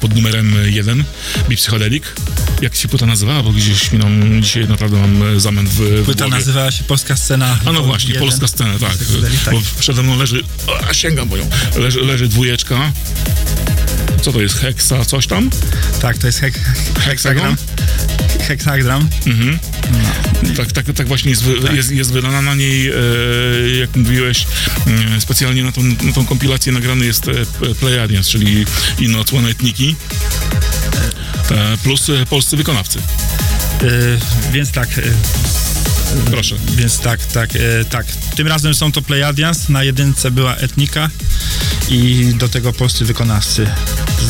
pod 0.00 0.14
numerem 0.14 0.54
1, 0.66 1.04
Be 1.48 1.56
Psychedelic. 1.56 2.04
Jak 2.62 2.76
się 2.76 2.88
płyta 2.88 3.06
nazywała, 3.06 3.42
bo 3.42 3.52
gdzieś 3.52 3.92
mi 3.92 3.98
nam 3.98 4.42
dzisiaj 4.42 4.68
naprawdę 4.68 4.98
mam 5.00 5.40
zamęt 5.40 5.68
w, 5.70 5.74
w 5.80 6.04
Płyta 6.04 6.24
głowie. 6.24 6.38
nazywała 6.38 6.70
się 6.70 6.84
Polska 6.84 7.16
Scena. 7.16 7.58
A 7.66 7.72
no 7.72 7.82
właśnie, 7.82 8.08
Jeden. 8.14 8.22
polska 8.28 8.48
scena, 8.48 8.78
tak. 8.78 8.96
Tak. 9.44 9.54
Bo 9.54 9.60
przede 9.78 10.02
mną 10.02 10.18
leży, 10.18 10.42
a 10.90 10.94
sięgam 10.94 11.28
po 11.28 11.36
nią, 11.36 11.50
leży, 11.76 12.00
leży 12.00 12.28
dwójeczka. 12.28 12.92
Co 14.22 14.32
to 14.32 14.40
jest, 14.40 14.54
heksa, 14.58 15.04
coś 15.04 15.26
tam? 15.26 15.50
Tak, 16.00 16.18
to 16.18 16.26
jest 16.26 16.40
hek, 16.40 16.60
heksagram. 17.00 17.56
Heksagram. 18.46 19.08
Mhm. 19.26 19.58
Tak, 20.56 20.72
tak, 20.72 20.84
tak 20.96 21.08
właśnie 21.08 21.30
jest, 21.30 21.42
wy- 21.42 21.76
jest, 21.76 21.90
jest 21.90 22.12
wydana 22.12 22.42
na 22.42 22.54
niej, 22.54 22.88
e, 22.88 22.92
jak 23.80 23.96
mówiłeś, 23.96 24.46
e, 25.16 25.20
specjalnie 25.20 25.62
na 25.64 25.72
tą, 25.72 25.82
na 25.82 26.12
tą 26.14 26.26
kompilację 26.26 26.72
nagrany 26.72 27.06
jest 27.06 27.28
e, 27.28 27.32
P- 27.32 27.74
Pleiadians, 27.80 28.28
czyli 28.28 28.66
inne 28.98 29.18
odsłony 29.18 29.48
etniki, 29.50 29.96
e, 31.50 31.76
plus 31.82 32.08
e, 32.10 32.26
polscy 32.26 32.56
wykonawcy. 32.56 32.98
Y, 33.82 34.18
więc 34.52 34.70
tak, 34.72 34.88
Proszę. 36.30 36.56
więc 36.76 36.98
tak, 37.00 37.26
tak, 37.26 37.56
y, 37.56 37.84
tak. 37.90 38.06
Tym 38.36 38.46
razem 38.46 38.74
są 38.74 38.92
to 38.92 39.02
Pleiadians, 39.02 39.68
na 39.68 39.84
jedynce 39.84 40.30
była 40.30 40.56
Etnika 40.56 41.10
i 41.88 42.32
do 42.38 42.48
tego 42.48 42.72
polscy 42.72 43.04
wykonawcy. 43.04 43.66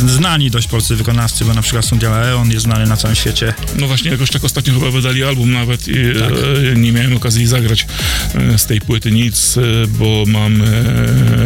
Znani 0.06 0.50
dość 0.50 0.68
polscy 0.68 0.96
wykonawcy, 0.96 1.44
bo 1.44 1.54
na 1.54 1.62
przykład 1.62 1.84
Sundia 1.84 2.10
Leon 2.10 2.50
jest 2.50 2.64
znany 2.64 2.86
na 2.86 2.96
całym 2.96 3.16
świecie. 3.16 3.54
No 3.78 3.86
właśnie, 3.86 4.10
jakoś 4.10 4.30
tak 4.30 4.44
ostatnio 4.44 4.74
chyba 4.74 4.90
wydali 4.90 5.24
album 5.24 5.52
nawet 5.52 5.88
i 5.88 5.98
e, 5.98 6.76
nie 6.76 6.92
miałem 6.92 7.16
okazji 7.16 7.46
zagrać 7.46 7.86
e, 8.34 8.58
z 8.58 8.66
tej 8.66 8.80
płyty 8.80 9.10
nic, 9.10 9.56
e, 9.56 9.60
bo 9.86 10.24
mam 10.26 10.62
e, 10.62 10.66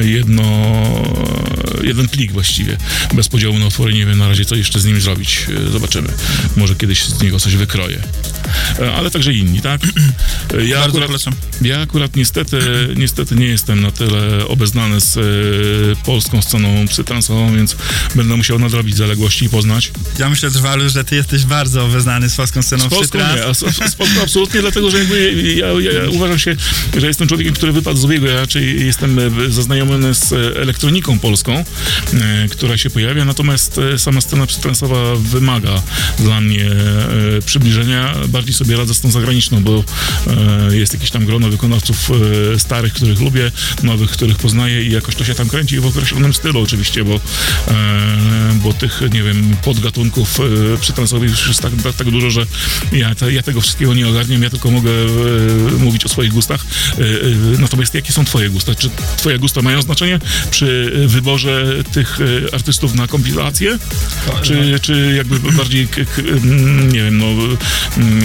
jedno, 0.05 0.43
jeden 1.83 2.09
plik 2.09 2.33
właściwie, 2.33 2.77
bez 3.15 3.29
podziału 3.29 3.59
na 3.59 3.67
utwory, 3.67 3.95
nie 3.95 4.07
wiem 4.07 4.19
na 4.19 4.29
razie 4.29 4.45
co 4.45 4.55
jeszcze 4.55 4.81
z 4.81 4.85
nim 4.85 5.01
zrobić, 5.01 5.47
E, 5.67 5.73
zobaczymy, 5.73 6.09
może 6.57 6.75
kiedyś 6.75 7.05
z 7.05 7.23
niego 7.23 7.41
coś 7.41 7.57
wykroję. 7.57 8.03
E, 8.79 8.93
Ale 8.95 9.11
także 9.11 9.33
inni, 9.33 9.61
tak? 9.61 9.81
E, 10.55 10.65
Ja 10.67 10.85
akurat, 10.85 11.07
polecam. 11.07 11.35
ja 11.63 11.81
akurat 11.81 12.17
niestety, 12.17 12.61
niestety 12.97 13.35
nie 13.35 13.47
jestem 13.47 13.81
na 13.81 13.91
tyle 13.91 14.47
obeznany 14.49 15.01
z 15.01 15.17
e, 15.17 16.05
polską 16.05 16.43
sceną 16.43 16.89
psytransową, 16.89 17.57
więc 17.57 17.77
będę 18.15 18.37
musiał 18.37 18.59
nadrobić 18.59 18.97
zaległości 18.97 19.45
i 19.45 19.49
poznać. 19.49 19.91
Ja 20.19 20.29
myślę, 20.31 20.51
Drwalu, 20.51 20.89
że 20.89 21.05
ty 21.05 21.17
jesteś 21.17 21.45
bardzo 21.45 21.85
obeznany 21.85 22.29
z 22.31 22.37
polską 22.37 22.63
sceną 22.63 22.85
Z 22.85 22.89
Polską 22.89 23.19
nie, 23.19 23.45
a 23.47 23.55
z, 23.55 23.59
z 23.91 23.95
Polską 23.95 24.23
absolutnie, 24.23 24.61
dlatego 24.61 24.91
że 24.91 24.99
jakby 24.99 25.33
ja, 25.57 25.67
ja, 25.67 25.93
ja 26.03 26.09
uważam 26.11 26.39
się, 26.39 26.57
że 26.97 27.07
jestem 27.07 27.29
człowiekiem, 27.29 27.55
który 27.55 27.73
wypadł 27.73 27.99
z 27.99 28.05
obiegu. 28.05 28.27
Ja 28.27 28.35
raczej 28.41 28.87
jestem 28.87 29.21
zaznajomiony 29.53 30.15
z 30.15 30.33
elektroniką 30.57 31.19
polską, 31.19 31.65
która 32.51 32.79
się 32.79 32.91
pojawia, 32.91 33.25
natomiast 33.25 33.81
sama 33.97 34.21
scena 34.21 34.47
przytransowa 34.47 35.15
wymaga 35.17 35.83
dla 36.19 36.41
mnie 36.41 36.71
przybliżenia. 37.47 38.15
Bardziej 38.41 38.55
sobie 38.55 38.77
radzę 38.77 38.95
z 38.95 39.01
tą 39.01 39.11
zagraniczną, 39.11 39.63
bo 39.63 39.85
e, 40.71 40.77
jest 40.77 40.95
jakieś 40.95 41.11
tam 41.11 41.27
grono 41.27 41.49
wykonawców 41.49 42.11
e, 42.55 42.59
starych, 42.59 42.93
których 42.93 43.21
lubię, 43.21 43.53
nowych, 43.83 44.11
których 44.11 44.37
poznaję 44.37 44.83
i 44.85 44.93
jakoś 44.93 45.15
to 45.15 45.25
się 45.25 45.35
tam 45.35 45.49
kręci 45.49 45.81
w 45.81 45.87
określonym 45.87 46.35
stylu 46.35 46.61
oczywiście, 46.61 47.05
bo, 47.05 47.15
e, 47.15 47.21
bo 48.63 48.73
tych, 48.73 49.01
nie 49.13 49.23
wiem, 49.23 49.57
podgatunków 49.63 50.41
e, 50.41 51.23
już 51.23 51.49
jest 51.49 51.61
tak, 51.61 51.73
tak, 51.83 51.95
tak 51.95 52.11
dużo, 52.11 52.31
że 52.31 52.47
ja, 52.93 53.15
te, 53.15 53.33
ja 53.33 53.43
tego 53.43 53.61
wszystkiego 53.61 53.95
nie 53.95 54.09
ogarniam, 54.09 54.43
ja 54.43 54.51
tylko 54.51 54.71
mogę 54.71 54.91
mówić 55.79 56.05
o 56.05 56.09
swoich 56.09 56.33
gustach. 56.33 56.65
Natomiast 57.59 57.95
jakie 57.95 58.13
są 58.13 58.25
twoje 58.25 58.51
gusta? 58.51 58.75
Czy 58.75 58.91
twoje 59.17 59.39
gusta 59.39 59.63
mają 59.63 59.83
znaczenie 59.83 60.19
przy 60.51 60.93
wyborze 61.07 61.67
tych 61.93 62.19
artystów 62.53 62.95
na 62.95 63.07
kompilację? 63.07 63.79
Czy, 64.43 64.81
czy 64.83 65.15
jakby 65.17 65.53
bardziej, 65.53 65.89
nie 66.93 67.03
wiem, 67.03 67.19
no, 67.19 67.27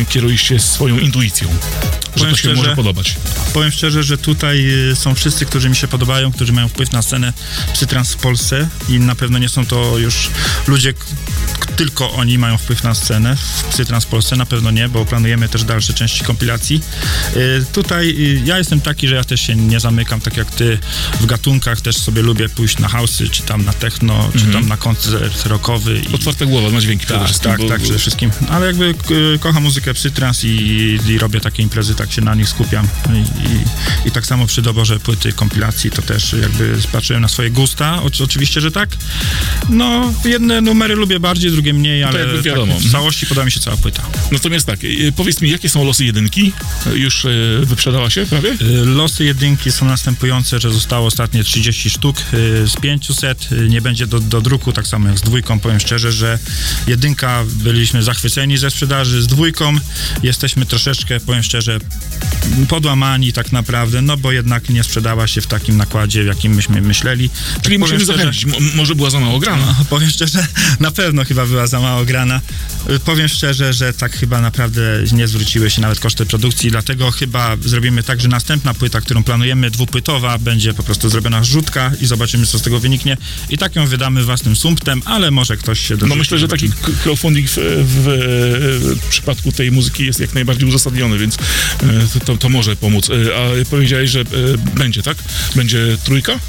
mm, 0.05 0.13
kierujesz 0.13 0.41
się 0.41 0.59
swoją 0.59 0.99
intuicją? 0.99 1.47
Że 1.49 2.19
Powiem 2.19 2.29
to 2.31 2.37
się 2.37 2.41
szczerze, 2.41 2.55
może 2.55 2.75
podobać. 2.75 3.15
Powiem 3.53 3.71
szczerze, 3.71 4.03
że 4.03 4.17
tutaj 4.17 4.65
y, 4.91 4.95
są 4.95 5.15
wszyscy, 5.15 5.45
którzy 5.45 5.69
mi 5.69 5.75
się 5.75 5.87
podobają, 5.87 6.31
którzy 6.31 6.53
mają 6.53 6.67
wpływ 6.67 6.91
na 6.91 7.01
scenę 7.01 7.33
psytrans 7.73 8.11
w 8.11 8.17
Polsce 8.17 8.67
i 8.89 8.99
na 8.99 9.15
pewno 9.15 9.37
nie 9.39 9.49
są 9.49 9.65
to 9.65 9.97
już 9.97 10.29
ludzie, 10.67 10.93
tylko 11.75 12.11
oni 12.13 12.37
mają 12.37 12.57
wpływ 12.57 12.83
na 12.83 12.93
scenę 12.95 13.35
w 13.35 13.63
psytrans 13.63 14.03
w 14.03 14.07
Polsce, 14.07 14.35
na 14.35 14.45
pewno 14.45 14.71
nie, 14.71 14.89
bo 14.89 15.05
planujemy 15.05 15.49
też 15.49 15.63
dalsze 15.63 15.93
części 15.93 16.23
kompilacji. 16.23 16.81
Y, 17.35 17.65
Tutaj 17.73 18.09
y, 18.09 18.41
ja 18.45 18.57
jestem 18.57 18.81
taki, 18.81 19.07
że 19.07 19.15
ja 19.15 19.23
też 19.23 19.41
się 19.41 19.55
nie 19.55 19.79
zamykam, 19.79 20.21
tak 20.21 20.37
jak 20.37 20.51
ty, 20.51 20.79
w 21.21 21.25
gatunkach 21.25 21.81
też 21.81 21.97
sobie 21.97 22.21
lubię 22.21 22.49
pójść 22.49 22.77
na 22.77 22.87
house'y, 22.87 23.29
czy 23.29 23.41
tam 23.43 23.65
na 23.65 23.73
techno, 23.73 24.29
czy 24.39 24.45
tam 24.45 24.67
na 24.67 24.77
koncert 24.77 25.45
rockowy. 25.45 26.01
i- 26.11 26.15
Otwarta 26.15 26.45
głowa 26.45 26.69
na 26.69 26.81
dźwięki 26.81 27.05
przede 27.05 27.19
tak, 27.19 27.27
wszystkim. 27.27 27.51
tak, 27.51 27.61
bo- 27.61 27.67
tak, 27.69 27.81
przede 27.81 27.99
wszystkim. 27.99 28.31
Ale 28.49 28.65
jakby 28.65 28.95
kocham 29.39 29.63
muzykę 29.63 29.93
psytrans 29.95 30.43
i, 30.43 30.99
i 31.07 31.17
robię 31.17 31.39
takie 31.39 31.63
imprezy, 31.63 31.95
tak 31.95 32.11
się 32.11 32.21
na 32.21 32.35
nich 32.35 32.49
skupiam. 32.49 32.87
I, 34.05 34.07
i, 34.07 34.11
tak 34.11 34.25
samo 34.25 34.47
przy 34.47 34.61
doborze 34.61 34.99
płyty, 34.99 35.33
kompilacji, 35.33 35.91
to 35.91 36.01
też 36.01 36.33
jakby 36.41 36.77
patrzyłem 36.91 37.21
na 37.21 37.27
swoje 37.27 37.49
gusta, 37.51 38.01
oczy- 38.03 38.23
oczywiście, 38.23 38.61
że 38.61 38.71
tak. 38.71 38.89
No, 39.69 40.13
jedne 40.25 40.61
numery 40.61 40.95
lubię 40.95 41.19
bardziej, 41.19 41.51
drugie 41.51 41.73
mniej, 41.73 42.03
ale 42.03 42.19
jakby 42.19 42.35
tak 42.35 42.43
wiadomo. 42.43 42.79
w 42.79 42.91
całości 42.91 43.25
podoba 43.27 43.45
mi 43.45 43.51
się 43.51 43.59
cała 43.59 43.77
płyta. 43.77 44.03
Natomiast 44.31 44.65
tak, 44.65 44.79
e, 44.83 45.11
powiedz 45.11 45.41
mi, 45.41 45.49
jakie 45.49 45.69
są 45.69 45.85
losy 45.85 46.05
jedynki? 46.05 46.51
Już 46.93 47.25
e, 47.25 47.29
wyprzedała 47.63 48.09
się 48.09 48.25
prawie? 48.25 48.49
Y, 48.49 48.85
Losy 48.85 49.25
jedynki 49.25 49.71
są 49.71 49.85
następujące, 49.85 50.59
że 50.59 50.71
zostało 50.71 51.07
ostatnie 51.07 51.43
30 51.43 51.89
sztuk 51.89 52.17
y, 52.33 52.67
z 52.67 52.75
500, 52.81 53.49
y, 53.51 53.69
nie 53.69 53.81
będzie 53.81 54.07
do, 54.07 54.19
do 54.19 54.41
druku, 54.41 54.73
tak 54.73 54.87
samo 54.87 55.07
jak 55.07 55.19
z 55.19 55.21
dwójką. 55.21 55.59
Powiem 55.59 55.79
szczerze, 55.79 56.11
że 56.11 56.39
jedynka 56.87 57.43
byliśmy 57.55 58.03
zachwyceni 58.03 58.57
ze 58.57 58.71
sprzedaży, 58.71 59.21
z 59.21 59.27
dwójką 59.27 59.75
jesteśmy 60.23 60.65
troszeczkę, 60.65 61.19
powiem 61.19 61.43
szczerze, 61.43 61.79
podłamani 62.69 63.33
tak 63.33 63.51
naprawdę, 63.51 64.01
no 64.01 64.17
bo 64.17 64.31
jednak 64.31 64.69
nie 64.69 64.83
sprzedała 64.83 65.27
się 65.27 65.41
w 65.41 65.47
takim 65.47 65.77
nakładzie, 65.77 66.23
w 66.23 66.27
jakim 66.27 66.53
myśmy 66.53 66.81
myśleli. 66.81 67.29
Tak 67.29 67.61
Czyli 67.63 67.77
musimy 67.79 67.99
szczerze- 67.99 68.17
zachęcić. 68.17 68.45
Może 68.75 68.95
była 68.95 69.09
za 69.09 69.19
mało 69.19 69.39
grana. 69.39 69.65
no, 69.79 69.85
powiem 69.89 70.09
szczerze, 70.09 70.47
na 70.79 70.91
pewno 70.91 71.25
chyba 71.25 71.45
była 71.45 71.67
za 71.67 71.79
mało 71.79 72.05
grana. 72.05 72.41
Powiem 73.05 73.27
szczerze, 73.27 73.73
że 73.73 73.93
tak 73.93 74.17
chyba 74.17 74.41
naprawdę 74.41 74.81
nie 75.11 75.27
zwróciły 75.27 75.69
się 75.69 75.81
nawet 75.81 75.99
koszty 75.99 76.25
produkcji, 76.25 76.71
dlatego 76.71 77.11
chyba 77.11 77.57
zrobimy 77.61 78.03
tak, 78.03 78.21
że 78.21 78.27
następna 78.27 78.73
płyta, 78.73 79.01
którą 79.01 79.23
planujemy, 79.23 79.71
dwupłytowa, 79.71 80.37
będzie 80.37 80.73
po 80.73 80.83
prostu 80.83 81.09
zrobiona 81.09 81.43
rzutka 81.43 81.91
i 82.01 82.05
zobaczymy, 82.05 82.45
co 82.45 82.59
z 82.59 82.61
tego 82.61 82.79
wyniknie. 82.79 83.17
I 83.49 83.57
tak 83.57 83.75
ją 83.75 83.87
wydamy 83.87 84.23
własnym 84.23 84.55
sumptem, 84.55 85.01
ale 85.05 85.31
może 85.31 85.57
ktoś 85.57 85.79
się 85.79 85.93
dorzuci. 85.97 86.09
No 86.09 86.15
myślę, 86.15 86.39
że 86.39 86.47
taki 86.47 86.69
crowdfunding 87.03 87.49
w, 87.49 87.55
w, 87.55 88.95
w 88.95 89.09
przypadku 89.09 89.51
tej 89.51 89.64
muzyki 89.71 90.05
jest 90.05 90.19
jak 90.19 90.33
najbardziej 90.33 90.69
uzasadniony, 90.69 91.17
więc 91.17 91.35
e, 92.15 92.19
to, 92.25 92.37
to 92.37 92.49
może 92.49 92.75
pomóc. 92.75 93.09
E, 93.09 93.13
A 93.13 93.65
powiedziałeś, 93.69 94.09
że 94.09 94.19
e, 94.21 94.23
będzie, 94.75 95.03
tak? 95.03 95.17
Będzie 95.55 95.97
trójka? 96.03 96.39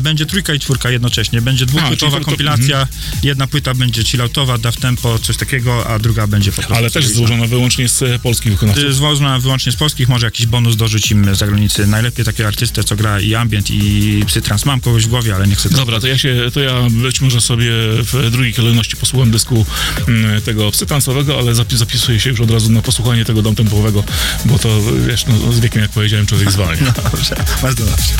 Będzie 0.00 0.26
trójka 0.26 0.54
i 0.54 0.60
czwórka 0.60 0.90
jednocześnie. 0.90 1.42
Będzie 1.42 1.66
dwupłytowa 1.66 2.12
czyli 2.12 2.24
to- 2.24 2.30
kompilacja. 2.30 2.86
Jedna 3.22 3.46
płyta 3.46 3.74
będzie 3.74 4.04
chilloutowa, 4.04 4.58
da 4.58 4.72
w 4.72 4.76
tempo, 4.76 5.18
coś 5.18 5.36
takiego, 5.36 5.86
a 5.86 5.98
druga 5.98 6.26
będzie 6.26 6.50
po 6.52 6.56
prostu... 6.56 6.74
Ale 6.74 6.90
też 6.90 7.06
złożona 7.08 7.46
wyłącznie 7.46 7.88
z 7.88 8.22
polskich 8.22 8.52
wykonawców. 8.52 8.94
Złożona 8.94 9.38
wyłącznie 9.38 9.72
z 9.72 9.76
polskich, 9.76 10.08
może 10.08 10.26
jakiś 10.26 10.46
bonus 10.46 10.76
dorzucimy 10.76 11.34
z 11.34 11.38
zagranicy. 11.38 11.86
Najlepiej 11.86 12.24
takiego 12.24 12.48
artystę, 12.48 12.84
co 12.84 12.96
gra 12.96 13.20
i 13.20 13.34
ambient, 13.34 13.70
i 13.70 14.22
psytrans. 14.26 14.64
Mam 14.64 14.80
kogoś 14.80 15.04
w 15.04 15.08
głowie, 15.08 15.34
ale 15.34 15.46
nie 15.46 15.54
chcę... 15.54 15.68
Dobra, 15.68 16.00
to 16.00 16.06
ja 16.06 16.18
się, 16.18 16.50
to 16.54 16.60
ja 16.60 16.82
być 16.90 17.20
może 17.20 17.40
sobie 17.40 17.70
w 18.02 18.28
drugiej 18.30 18.54
kolejności 18.54 18.96
posłucham 18.96 19.30
dysku 19.30 19.66
mm, 20.08 20.42
tego 20.42 20.70
psytansowego, 20.70 21.38
ale 21.38 21.52
zapi- 21.52 21.76
zapisuję 21.76 22.20
się 22.20 22.30
już 22.30 22.40
od 22.40 22.50
razu 22.50 22.65
na 22.70 22.82
posłuchanie 22.82 23.24
tego 23.24 23.42
domtempowego, 23.42 24.04
bo 24.44 24.58
to, 24.58 24.68
wiesz, 25.06 25.26
no, 25.26 25.52
z 25.52 25.60
wiekiem, 25.60 25.82
jak 25.82 25.90
powiedziałem, 25.90 26.26
człowiek 26.26 26.52
zwalnia. 26.52 26.92
Dobrze, 27.10 27.34
bardzo 27.62 27.84
dobrze. 27.84 28.12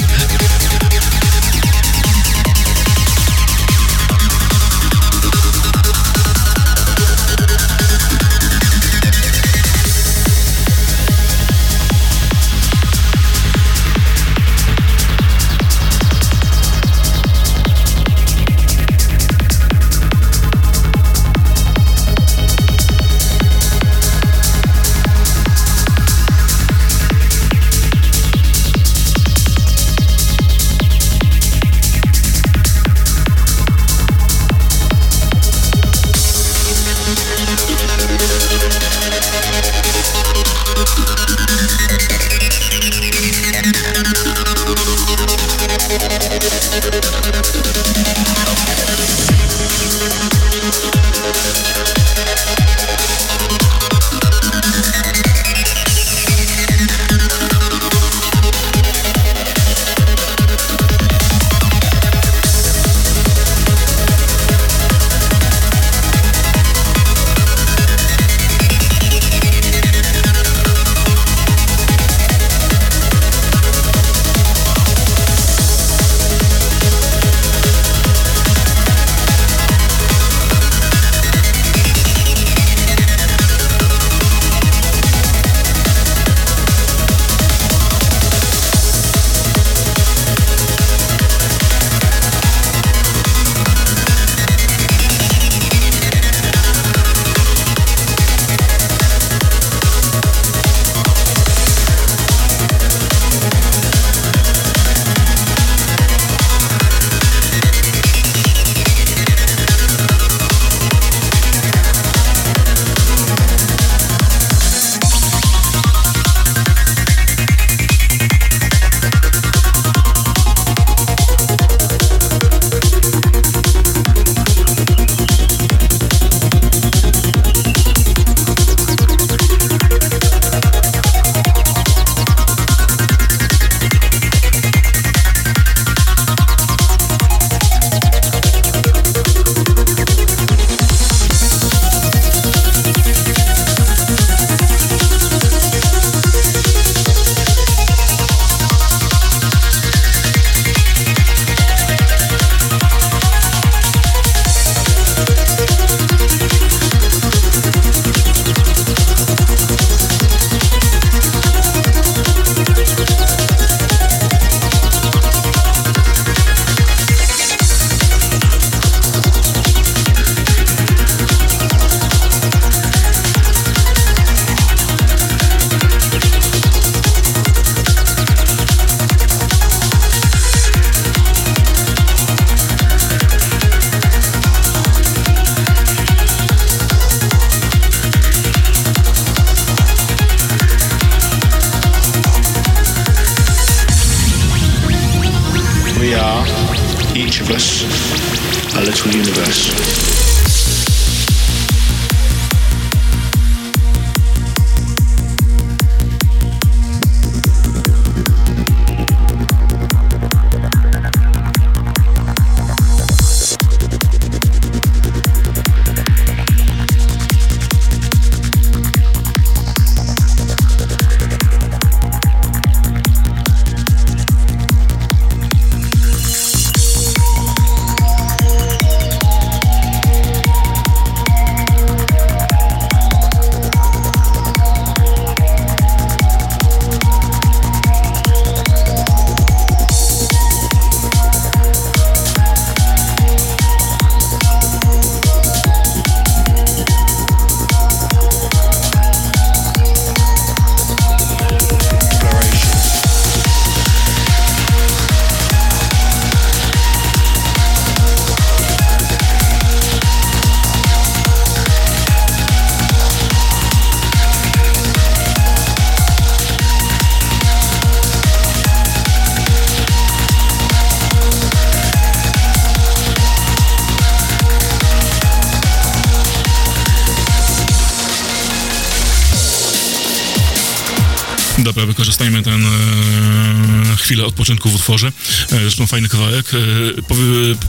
Utworze. 284.86 285.12
E, 285.52 285.60
zresztą 285.60 285.86
fajny 285.86 286.08
kawałek. 286.08 286.46
E, 286.54 286.58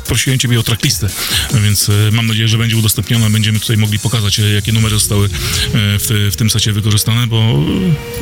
prosiłem 0.07 0.39
ciebie 0.39 0.60
o 0.60 0.64
tracklistę, 0.64 1.10
więc 1.64 1.89
e, 1.89 1.94
mam 2.11 2.27
nadzieję, 2.27 2.48
że 2.48 2.57
będzie 2.57 2.77
udostępniona. 2.77 3.30
Będziemy 3.30 3.60
tutaj 3.60 3.77
mogli 3.77 3.99
pokazać, 3.99 4.39
jakie 4.56 4.72
numery 4.72 4.95
zostały 4.95 5.30
w, 5.73 6.34
tym 6.38 6.49
secie 6.49 6.73
wykorzystane, 6.73 7.27
bo 7.27 7.64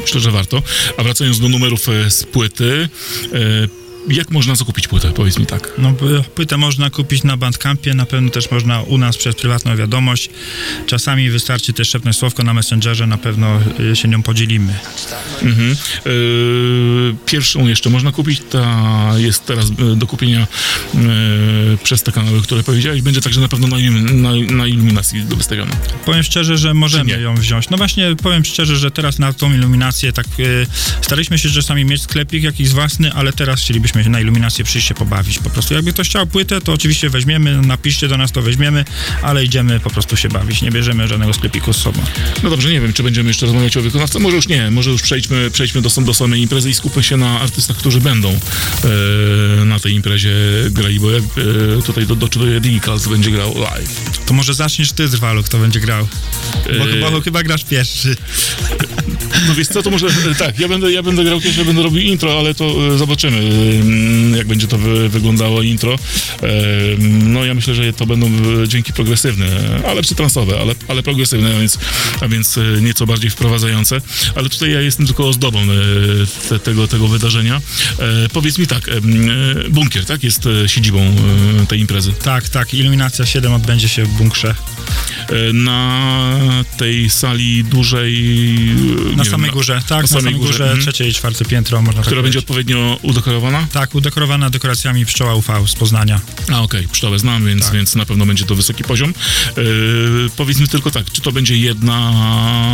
myślę, 0.02 0.20
że 0.20 0.32
warto. 0.32 0.64
A 0.98 1.04
wracając 1.04 1.40
do 1.40 1.50
numerów 1.50 1.82
z 2.10 2.24
płyty, 2.24 2.90
jak 4.10 4.32
można 4.32 4.56
zakupić 4.56 4.88
płytę? 4.88 5.12
Powiedz 5.12 5.40
mi 5.40 5.46
tak. 5.46 5.72
No, 5.78 5.94
płytę 6.36 6.58
można 6.58 6.90
kupić 6.90 7.24
na 7.24 7.38
Bandcampie, 7.38 7.94
na 7.94 8.06
pewno 8.06 8.30
też 8.30 8.52
można 8.52 8.82
u 8.82 8.98
nas 8.98 9.18
przez 9.18 9.36
prywatną 9.36 9.76
wiadomość. 9.76 10.30
Czasami 10.86 11.30
wystarczy 11.30 11.74
też 11.74 11.90
szepnąć 11.90 12.18
słowko 12.18 12.44
na 12.44 12.54
Messengerze, 12.54 13.08
na 13.08 13.18
pewno 13.18 13.60
y, 13.92 13.96
się 13.96 14.08
nią 14.08 14.24
podzielimy. 14.24 14.74
Mhm. 15.44 15.72
E, 15.72 16.10
pierwszą 17.26 17.68
jeszcze 17.68 17.90
można 17.90 18.12
kupić, 18.12 18.42
ta 18.50 19.14
jest 19.18 19.46
teraz 19.46 19.66
e, 19.70 19.96
do 19.96 20.08
kupienia 20.08 20.42
e, 20.42 20.98
przez 21.84 22.04
te 22.04 22.12
kanały, 22.12 22.42
które 22.42 22.64
powiedziałeś. 22.64 23.02
Będzie 23.02 23.22
także 23.22 23.42
na 23.42 23.48
pewno 23.48 23.68
na, 23.68 23.78
na, 24.14 24.30
na 24.56 24.68
iluminacji 24.68 25.22
wystawiona. 25.22 25.76
Powiem 26.06 26.24
szczerze, 26.24 26.58
że 26.58 26.74
możemy 26.74 27.22
ją 27.22 27.36
wziąć. 27.36 27.70
No 27.70 27.78
właśnie, 27.78 28.16
powiem 28.16 28.46
szczerze, 28.46 28.78
że 28.78 28.92
teraz 28.92 29.20
na 29.20 29.34
tą 29.34 29.54
iluminację 29.54 30.14
tak 30.14 30.26
y, 30.40 30.68
staraliśmy 31.02 31.40
się 31.40 31.50
czasami 31.50 31.86
mieć 31.86 32.02
sklepik 32.02 32.44
jakiś 32.44 32.70
własny, 32.70 33.14
ale 33.14 33.34
teraz 33.34 33.62
chcielibyśmy 33.62 33.95
się 34.04 34.10
na 34.10 34.20
iluminację 34.20 34.66
przyjść 34.66 34.88
się 34.88 34.94
pobawić. 34.94 35.40
Po 35.40 35.50
prostu 35.50 35.74
jakby 35.74 35.94
ktoś 35.94 36.10
chciał 36.10 36.28
płytę, 36.28 36.62
to 36.62 36.74
oczywiście 36.74 37.10
weźmiemy, 37.10 37.62
napiszcie 37.62 38.08
do 38.08 38.18
nas, 38.18 38.32
to 38.32 38.42
weźmiemy, 38.42 38.86
ale 39.22 39.44
idziemy 39.46 39.80
po 39.80 39.90
prostu 39.90 40.18
się 40.18 40.30
bawić. 40.30 40.62
Nie 40.62 40.72
bierzemy 40.72 41.08
żadnego 41.08 41.34
sklepiku 41.34 41.74
z 41.74 41.78
sobą. 41.78 42.02
No 42.44 42.50
dobrze, 42.50 42.70
nie 42.70 42.82
wiem, 42.82 42.94
czy 42.94 43.04
będziemy 43.04 43.30
jeszcze 43.30 43.46
rozmawiać 43.46 43.78
o 43.78 43.82
wykonawcy. 43.82 44.20
Może 44.20 44.36
już 44.36 44.48
nie, 44.48 44.72
może 44.72 44.90
już 44.92 45.02
przejdźmy, 45.02 45.52
przejdźmy 45.52 45.82
do, 45.82 45.90
do 46.02 46.14
samej 46.14 46.42
imprezy 46.42 46.70
i 46.70 46.74
skupmy 46.74 47.04
się 47.04 47.18
na 47.18 47.40
artystach, 47.42 47.78
którzy 47.78 48.02
będą 48.02 48.30
e, 48.30 49.66
na 49.66 49.80
tej 49.80 49.94
imprezie 49.94 50.32
grali, 50.72 51.00
bo 51.00 51.12
jak 51.12 51.24
e, 51.24 51.82
tutaj 51.82 52.06
do, 52.06 52.16
doczytuję, 52.16 52.60
Digicals 52.62 53.08
będzie 53.08 53.32
grał 53.32 53.60
live. 53.60 54.10
To 54.26 54.34
może 54.34 54.54
zaczniesz 54.54 54.92
ty, 54.92 55.10
Drwalu, 55.10 55.44
kto 55.44 55.58
będzie 55.58 55.80
grał. 55.80 56.08
Bo, 56.80 56.86
Yy. 56.86 57.12
bo 57.12 57.22
chyba 57.22 57.44
grasz 57.44 57.64
pierwszy. 57.64 58.16
No 59.48 59.56
wiesz 59.56 59.68
co, 59.68 59.84
to 59.84 59.92
może 59.92 60.08
e, 60.08 60.36
tak, 60.38 60.60
ja 60.60 60.68
będę, 60.68 60.92
ja 60.92 61.04
będę 61.04 61.24
grał 61.24 61.42
pierwszy, 61.42 61.66
będę 61.66 61.84
robił 61.84 62.02
intro, 62.02 62.40
ale 62.40 62.54
to 62.54 62.94
e, 62.94 62.98
zobaczymy, 62.98 63.38
e, 64.34 64.38
jak 64.38 64.48
będzie 64.48 64.68
to 64.68 64.78
wy, 64.78 65.10
wyglądało 65.10 65.62
intro. 65.62 65.96
E, 65.96 66.48
no 67.00 67.46
ja 67.46 67.54
myślę, 67.54 67.76
że 67.76 67.94
to 67.94 68.06
będą 68.06 68.32
dźwięki 68.68 68.94
progresywne, 68.94 69.46
ale 69.88 70.02
przytransowe, 70.02 70.60
ale, 70.60 70.76
ale 70.88 71.04
progresywne, 71.04 71.56
a 71.56 71.60
więc, 71.60 71.80
a 72.22 72.28
więc 72.28 72.60
nieco 72.82 73.06
bardziej 73.06 73.30
wprowadzające. 73.30 74.02
Ale 74.36 74.50
tutaj 74.50 74.72
ja 74.72 74.82
jestem 74.82 75.06
tylko 75.06 75.28
ozdobą 75.28 75.60
te, 76.50 76.60
tego, 76.60 76.88
tego 76.88 77.08
wydarzenia. 77.08 77.62
Powiedz 78.34 78.58
mi 78.58 78.68
tak, 78.68 78.90
m, 78.90 79.30
e, 79.30 79.70
bunkier, 79.70 80.06
tak, 80.06 80.24
jest 80.24 80.50
siedzibą 80.68 81.16
tej 81.68 81.80
imprezy. 81.80 82.14
Tak, 82.24 82.50
tak, 82.50 82.74
Iluminacja 82.74 83.26
7 83.26 83.54
odbędzie 83.54 83.90
się 83.90 84.04
w 84.04 84.10
bunkrze. 84.10 84.56
Na 85.54 86.64
tej 86.78 87.10
sali 87.10 87.64
dużej... 87.64 88.76
Na 89.16 89.26
samej 89.26 89.46
wiem, 89.46 89.56
górze, 89.56 89.82
tak, 89.88 90.02
na 90.02 90.08
samej 90.08 90.34
górze, 90.34 90.52
górze, 90.52 90.64
mhm. 90.64 90.82
trzecie 90.82 91.08
i 91.10 91.14
czwarte 91.14 91.46
piętro, 91.46 91.82
można 91.82 92.02
tak 92.02 92.06
która 92.06 92.22
będzie 92.22 92.42
powiedzieć. 92.42 92.72
odpowiednio 92.72 93.00
udekorowana? 93.02 93.68
Tak, 93.72 93.96
udekorowana 93.96 94.50
dekoracjami 94.50 95.06
pszczoła 95.06 95.36
UV 95.36 95.68
z 95.68 95.74
Poznania. 95.74 96.22
A 96.54 96.62
okej, 96.62 96.88
pszczołę 96.88 97.20
znam, 97.20 97.46
więc, 97.46 97.64
Tak. 97.64 97.74
więc 97.74 97.96
na 97.96 98.06
pewno 98.06 98.26
będzie 98.26 98.46
to 98.46 98.56
wysoki 98.56 98.84
poziom. 98.84 99.14
Yy, 99.58 100.30
powiedz 100.36 100.60
mi 100.60 100.68
tylko 100.68 100.92
tak, 100.92 101.12
czy 101.12 101.22
to 101.22 101.32
będzie 101.32 101.58
jedna... 101.58 102.12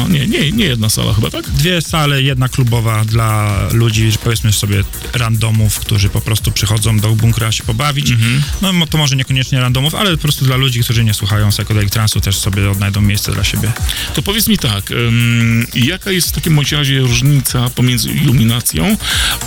Nie, 0.10 0.28
nie, 0.28 0.52
nie 0.52 0.66
jedna 0.66 0.90
sala 0.90 1.14
chyba, 1.14 1.30
tak? 1.30 1.50
Dwie 1.50 1.82
sale, 1.82 2.22
jedna 2.22 2.50
klubowa 2.50 3.06
dla 3.06 3.60
ludzi, 3.72 4.12
powiedzmy 4.24 4.54
sobie 4.54 4.84
randomów, 5.14 5.80
którzy 5.80 6.10
po 6.10 6.22
prostu 6.22 6.52
przychodzą 6.52 7.00
do 7.00 7.16
bunkra 7.16 7.52
się 7.52 7.64
pobawić. 7.64 8.12
Mhm. 8.12 8.44
No 8.62 8.88
to 8.88 8.98
może 8.98 9.16
niekoniecznie 9.16 9.60
randomów, 9.60 9.96
ale 9.96 10.12
po 10.12 10.22
prostu 10.22 10.46
dla 10.46 10.56
ludzi, 10.56 10.84
którzy 10.84 11.04
nie 11.04 11.14
słuchają 11.14 11.50
psychedelic 11.50 11.92
transu 11.94 12.22
też 12.22 12.38
sobie 12.38 12.70
odnajdą 12.70 13.02
miejsce 13.02 13.32
dla 13.32 13.44
siebie. 13.44 13.72
To 14.14 14.22
powiedz 14.22 14.48
mi 14.48 14.58
tak, 14.58 14.92
ym, 14.92 15.68
jaka 15.76 16.11
jest 16.14 16.30
w 16.30 16.32
takim 16.32 16.56
bądź 16.56 16.72
razie 16.72 17.00
różnica 17.00 17.70
pomiędzy 17.70 18.10
iluminacją 18.10 18.98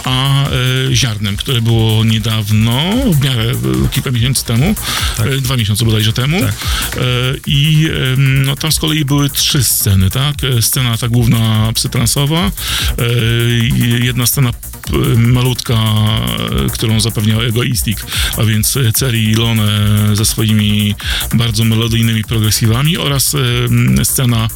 a 0.04 0.48
e, 0.48 0.50
ziarnem, 0.92 1.36
które 1.36 1.60
było 1.60 2.04
niedawno, 2.04 2.92
w 3.12 3.24
miarę 3.24 3.42
e, 3.42 3.88
kilka 3.88 4.10
miesięcy 4.10 4.44
temu, 4.44 4.74
Tak. 5.16 5.26
e, 5.26 5.36
dwa 5.40 5.56
miesiące 5.56 5.84
bodajże 5.84 6.12
temu. 6.12 6.40
Tak. 6.40 6.50
E, 6.96 7.00
I 7.46 7.88
no, 8.16 8.56
tam 8.56 8.72
z 8.72 8.78
kolei 8.78 9.04
były 9.04 9.30
trzy 9.30 9.64
sceny, 9.64 10.10
tak? 10.10 10.34
E, 10.44 10.62
Scena 10.62 10.96
ta 10.96 11.08
główna 11.08 11.72
psytransowa, 11.74 12.50
jedna 14.00 14.26
scena 14.26 14.50
malutka, 15.16 15.78
którą 16.72 17.00
zapewniał 17.00 17.42
Egoistic, 17.42 17.98
a 18.36 18.44
więc 18.44 18.78
Ceri 18.94 19.24
i 19.24 19.34
Lone 19.34 19.66
ze 20.12 20.24
swoimi 20.24 20.94
bardzo 21.34 21.64
melodyjnymi 21.64 22.24
progresywami 22.24 22.96
oraz 22.96 23.36
scena, 24.04 24.48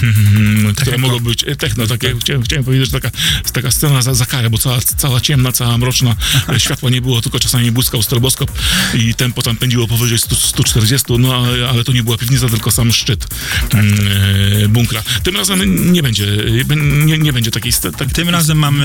hmm, 0.00 0.74
która 0.74 0.92
Techno. 0.92 1.08
E, 1.46 1.56
techno, 1.56 1.86
takie, 1.86 2.14
chciałem, 2.20 2.42
chciałem 2.42 2.64
powiedzieć, 2.64 2.86
że 2.86 3.00
taka, 3.00 3.10
taka 3.52 3.70
scena 3.70 4.02
za, 4.02 4.14
za 4.14 4.26
karę, 4.26 4.50
bo 4.50 4.58
cała, 4.58 4.78
cała 4.80 5.20
ciemna, 5.20 5.52
cała 5.52 5.78
mroczna, 5.78 6.16
e, 6.48 6.60
światła 6.60 6.90
nie 6.90 7.00
było, 7.00 7.20
tylko 7.20 7.40
czasami 7.40 7.70
błyskał 7.72 8.02
stroboskop 8.02 8.52
i 8.94 9.14
tempo 9.14 9.42
tam 9.42 9.56
pędziło 9.56 9.88
powyżej 9.88 10.18
100, 10.18 10.34
140, 10.36 11.06
no 11.18 11.34
ale, 11.36 11.68
ale 11.68 11.84
to 11.84 11.92
nie 11.92 12.02
była 12.02 12.16
piwnica, 12.18 12.48
tylko 12.48 12.70
sam 12.70 12.92
szczyt 12.92 13.26
e, 13.74 14.68
bunkra. 14.68 15.02
Tym 15.22 15.36
razem 15.36 15.92
nie 15.92 16.02
będzie, 16.02 16.26
nie, 17.06 17.18
nie 17.18 17.32
będzie 17.32 17.50
takiej... 17.50 17.72
st- 17.72 17.96
Tak, 17.96 18.12
Tym 18.12 18.28
razem 18.28 18.58
mamy 18.58 18.84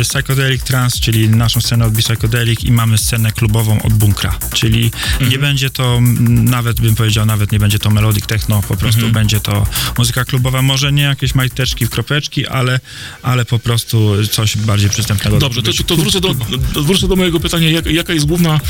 y, 0.00 0.04
Psychedelic 0.04 0.62
Trans, 0.64 1.00
czyli 1.00 1.28
naszą 1.28 1.60
scenę 1.60 1.84
od 1.86 1.94
Psychedelic 1.94 2.64
i 2.64 2.72
mamy 2.72 2.98
scenę 2.98 3.32
klubową 3.32 3.82
od 3.82 3.92
bunkra, 3.92 4.38
czyli 4.54 4.90
nie 5.30 5.38
będzie 5.38 5.70
to, 5.70 6.00
nawet 6.28 6.80
bym 6.80 6.94
powiedział, 6.94 7.26
nawet 7.26 7.52
nie 7.52 7.58
będzie 7.58 7.78
to 7.78 7.90
melodic 7.90 8.26
techno, 8.26 8.62
po 8.68 8.76
prostu 8.76 9.08
będzie 9.12 9.40
to 9.40 9.66
muzyka 9.98 10.24
klubowa, 10.24 10.62
może 10.62 10.92
nie 10.92 11.02
jakieś 11.02 11.34
majteczki 11.70 11.86
w 11.86 11.90
kropeczki, 11.90 12.46
ale, 12.46 12.80
ale 13.22 13.44
po 13.44 13.58
prostu 13.58 14.26
coś 14.30 14.56
bardziej 14.56 14.90
przystępnego. 14.90 15.38
Dobrze, 15.38 15.62
to, 15.62 15.72
to, 15.72 15.84
to 15.84 15.96
wrócę, 15.96 16.20
do, 16.20 16.34
wrócę 16.82 17.08
do 17.08 17.16
mojego 17.16 17.40
pytania, 17.40 17.70
jak, 17.70 17.86
jaka 17.86 18.12
jest 18.12 18.26
główna, 18.26 18.60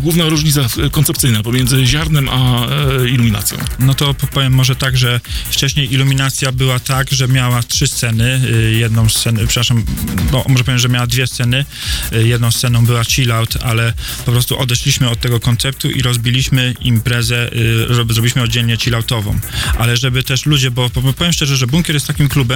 główna 0.00 0.28
różnica 0.28 0.60
koncepcyjna 0.92 1.42
pomiędzy 1.42 1.86
ziarnem 1.86 2.28
a 2.28 2.66
e, 2.66 3.08
iluminacją? 3.08 3.58
No 3.78 3.94
to 3.94 4.14
powiem 4.14 4.52
może 4.52 4.76
tak, 4.76 4.96
że 4.96 5.20
wcześniej 5.50 5.92
iluminacja 5.94 6.52
była 6.52 6.80
tak, 6.80 7.10
że 7.12 7.28
miała 7.28 7.62
trzy 7.62 7.86
sceny. 7.86 8.40
y, 8.44 8.72
Jedną 8.80 9.08
scenę, 9.08 9.40
przepraszam, 9.46 9.84
no 10.32 10.44
może 10.48 10.64
powiem, 10.64 10.78
że 10.78 10.88
miała 10.88 11.06
dwie 11.06 11.26
sceny. 11.26 11.64
Y, 12.12 12.28
Jedną 12.28 12.50
sceną 12.50 12.86
była 12.86 13.04
chill 13.04 13.32
out, 13.32 13.56
ale 13.62 13.92
po 14.26 14.32
prostu 14.32 14.58
odeszliśmy 14.58 15.10
od 15.10 15.20
tego 15.20 15.40
konceptu 15.40 15.90
i 15.90 16.02
rozbiliśmy 16.02 16.74
imprezę, 16.80 17.52
y, 17.52 17.86
rob- 17.88 18.12
zrobiliśmy 18.12 18.42
oddzielnie 18.42 18.76
chill 18.76 18.94
outową. 18.94 19.40
Ale 19.78 19.96
żeby 19.96 20.22
też 20.22 20.46
ludzie, 20.46 20.70
bo 20.70 20.90
bo 20.94 21.12
powiem 21.12 21.32
szczerze, 21.32 21.56
że 21.56 21.66
Bunkier 21.66 21.96
jest 21.96 22.06
takim 22.06 22.28
klubem, 22.28 22.49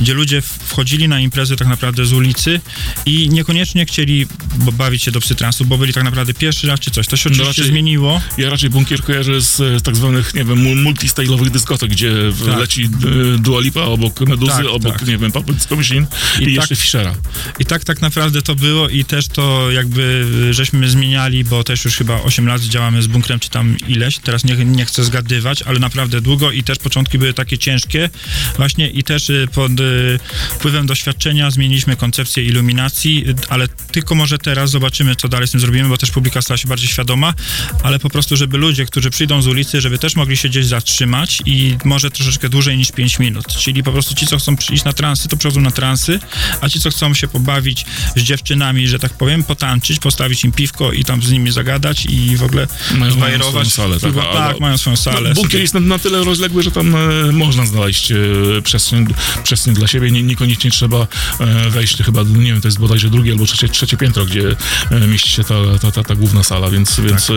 gdzie 0.00 0.14
ludzie 0.14 0.42
wchodzili 0.42 1.08
na 1.08 1.20
imprezy 1.20 1.56
tak 1.56 1.68
naprawdę 1.68 2.06
z 2.06 2.12
ulicy 2.12 2.60
i 3.06 3.28
niekoniecznie 3.30 3.86
chcieli 3.86 4.26
bawić 4.72 5.02
się 5.02 5.10
do 5.10 5.20
psytransu, 5.20 5.64
bo 5.64 5.78
byli 5.78 5.92
tak 5.92 6.04
naprawdę 6.04 6.34
pierwszy 6.34 6.66
raz 6.66 6.80
czy 6.80 6.90
coś. 6.90 7.06
To 7.06 7.16
się 7.16 7.30
No 7.30 7.34
oczywiście 7.34 7.62
raczej- 7.62 7.72
zmieniło. 7.72 8.20
Ja 8.38 8.50
raczej 8.50 8.70
bunkier 8.70 9.02
kojarzę 9.02 9.40
z 9.40 9.60
e, 9.60 9.80
tak 9.80 9.96
zwanych, 9.96 10.34
nie 10.34 10.44
wiem, 10.44 10.58
mu- 10.58 10.90
multistyle'owych 10.90 11.50
dyskotek, 11.50 11.90
gdzie 11.90 12.12
Tak. 12.46 12.58
leci 12.58 12.84
e, 12.84 13.38
Dua 13.38 13.60
Lipa 13.60 13.80
obok 13.82 14.20
Meduzy, 14.20 14.52
Tak, 14.52 14.66
obok, 14.66 14.92
tak. 14.98 15.08
nie 15.08 15.18
wiem, 15.18 15.32
Papa 15.32 15.52
Disco 15.52 15.76
Machine 15.76 16.06
i, 16.40 16.42
I 16.42 16.46
tak- 16.46 16.54
jeszcze 16.54 16.76
Fischera. 16.76 17.14
I 17.58 17.64
tak 17.64 17.84
tak 17.84 18.00
naprawdę 18.00 18.42
to 18.42 18.54
było 18.54 18.88
i 18.88 19.04
też 19.04 19.28
to 19.28 19.70
jakby 19.70 20.26
y, 20.50 20.54
żeśmy 20.54 20.90
zmieniali, 20.90 21.44
bo 21.44 21.64
też 21.64 21.84
już 21.84 21.96
chyba 21.96 22.22
8 22.22 22.46
lat 22.46 22.62
działamy 22.62 23.02
z 23.02 23.06
bunkrem, 23.06 23.40
czy 23.40 23.50
tam 23.50 23.76
ileś, 23.88 24.18
teraz 24.18 24.44
nie, 24.44 24.54
nie 24.56 24.84
chcę 24.84 25.04
zgadywać, 25.04 25.62
ale 25.62 25.78
naprawdę 25.78 26.20
długo 26.20 26.50
i 26.52 26.62
też 26.62 26.78
początki 26.78 27.18
były 27.18 27.34
takie 27.34 27.58
ciężkie 27.58 28.10
właśnie 28.56 28.90
i 28.90 29.02
też 29.04 29.25
y, 29.30 29.48
pod 29.54 29.80
y, 29.80 30.18
wpływem 30.50 30.86
doświadczenia 30.86 31.50
zmieniliśmy 31.50 31.96
koncepcję 31.96 32.44
iluminacji, 32.44 33.24
y, 33.30 33.34
ale 33.48 33.68
tylko 33.68 34.14
może 34.14 34.38
teraz 34.38 34.70
zobaczymy, 34.70 35.16
co 35.16 35.28
dalej 35.28 35.48
z 35.48 35.50
tym 35.50 35.60
zrobimy, 35.60 35.88
bo 35.88 35.96
też 35.96 36.10
publika 36.10 36.42
stała 36.42 36.58
się 36.58 36.68
bardziej 36.68 36.88
świadoma, 36.88 37.34
ale 37.82 37.98
po 37.98 38.10
prostu, 38.10 38.36
żeby 38.36 38.58
ludzie, 38.58 38.86
którzy 38.86 39.10
przyjdą 39.10 39.42
z 39.42 39.46
ulicy, 39.46 39.80
żeby 39.80 39.98
też 39.98 40.16
mogli 40.16 40.36
się 40.36 40.48
gdzieś 40.48 40.66
zatrzymać 40.66 41.42
i 41.46 41.76
może 41.84 42.10
troszeczkę 42.10 42.48
dłużej 42.48 42.76
niż 42.76 42.92
5 42.92 43.18
minut, 43.18 43.46
czyli 43.46 43.82
po 43.82 43.92
prostu 43.92 44.14
ci, 44.14 44.26
co 44.26 44.38
chcą 44.38 44.56
przyjść 44.56 44.84
na 44.84 44.92
transy, 44.92 45.28
to 45.28 45.36
przychodzą 45.36 45.60
na 45.60 45.70
transy, 45.70 46.20
a 46.60 46.68
ci, 46.68 46.80
co 46.80 46.90
chcą 46.90 47.14
się 47.14 47.28
pobawić 47.28 47.84
z 48.16 48.22
dziewczynami, 48.22 48.88
że 48.88 48.98
tak 48.98 49.12
powiem, 49.12 49.44
potańczyć, 49.44 49.98
postawić 49.98 50.44
im 50.44 50.52
piwko 50.52 50.92
i 50.92 51.04
tam 51.04 51.22
z 51.22 51.30
nimi 51.30 51.50
zagadać 51.50 52.06
i 52.06 52.36
w 52.36 52.42
ogóle 52.42 52.66
Mają- 52.90 53.00
mają 53.00 53.12
zbajerować. 53.12 53.68
swoją 53.68 53.88
salę, 53.88 54.00
tak, 54.00 54.32
tak, 54.32 54.60
mają 54.60 54.78
swoją 54.78 54.96
salę. 54.96 55.28
No, 55.28 55.34
bunkier 55.34 55.60
jest 55.60 55.74
na, 55.74 55.80
na 55.80 55.98
tyle 55.98 56.24
rozległy, 56.24 56.62
że 56.62 56.70
tam 56.70 56.96
e, 56.96 57.32
można 57.32 57.66
znaleźć 57.66 58.12
e, 58.12 58.16
przestrzeń, 58.62 59.06
przestrzeń 59.44 59.74
dla 59.74 59.86
siebie. 59.86 60.10
Nie, 60.10 60.22
niekoniecznie 60.22 60.70
trzeba 60.70 61.06
e, 61.40 61.70
wejść 61.70 62.02
chyba, 62.02 62.22
nie 62.22 62.52
wiem, 62.52 62.60
to 62.60 62.68
jest 62.68 62.78
bodajże 62.78 63.10
drugie 63.10 63.32
albo 63.32 63.46
trzecie, 63.46 63.68
trzecie 63.68 63.96
piętro, 63.96 64.26
gdzie 64.26 64.56
e, 64.90 65.06
mieści 65.06 65.30
się 65.30 65.44
ta, 65.44 65.54
ta, 65.80 65.90
ta, 65.90 66.02
ta 66.02 66.14
główna 66.14 66.42
sala, 66.42 66.70
więc, 66.70 67.00
więc 67.00 67.30
e, 67.30 67.34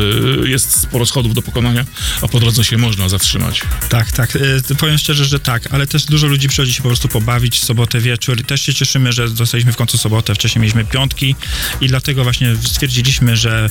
jest 0.49 0.79
sporo 0.79 1.05
schodów 1.05 1.33
do 1.33 1.41
pokonania, 1.41 1.85
a 2.21 2.27
po 2.27 2.39
drodze 2.39 2.63
się 2.63 2.77
można 2.77 3.09
zatrzymać. 3.09 3.61
Tak, 3.89 4.11
tak. 4.11 4.37
Powiem 4.77 4.97
szczerze, 4.97 5.25
że 5.25 5.39
tak, 5.39 5.73
ale 5.73 5.87
też 5.87 6.05
dużo 6.05 6.27
ludzi 6.27 6.47
przychodzi 6.47 6.73
się 6.73 6.81
po 6.81 6.89
prostu 6.89 7.07
pobawić 7.07 7.59
w 7.59 7.65
sobotę 7.65 7.99
wieczór. 7.99 8.39
I 8.39 8.43
Też 8.43 8.61
się 8.61 8.73
cieszymy, 8.73 9.13
że 9.13 9.29
dostaliśmy 9.29 9.73
w 9.73 9.75
końcu 9.75 9.97
sobotę. 9.97 10.35
Wcześniej 10.35 10.61
mieliśmy 10.61 10.85
piątki 10.85 11.35
i 11.81 11.87
dlatego 11.87 12.23
właśnie 12.23 12.55
stwierdziliśmy, 12.55 13.37
że 13.37 13.69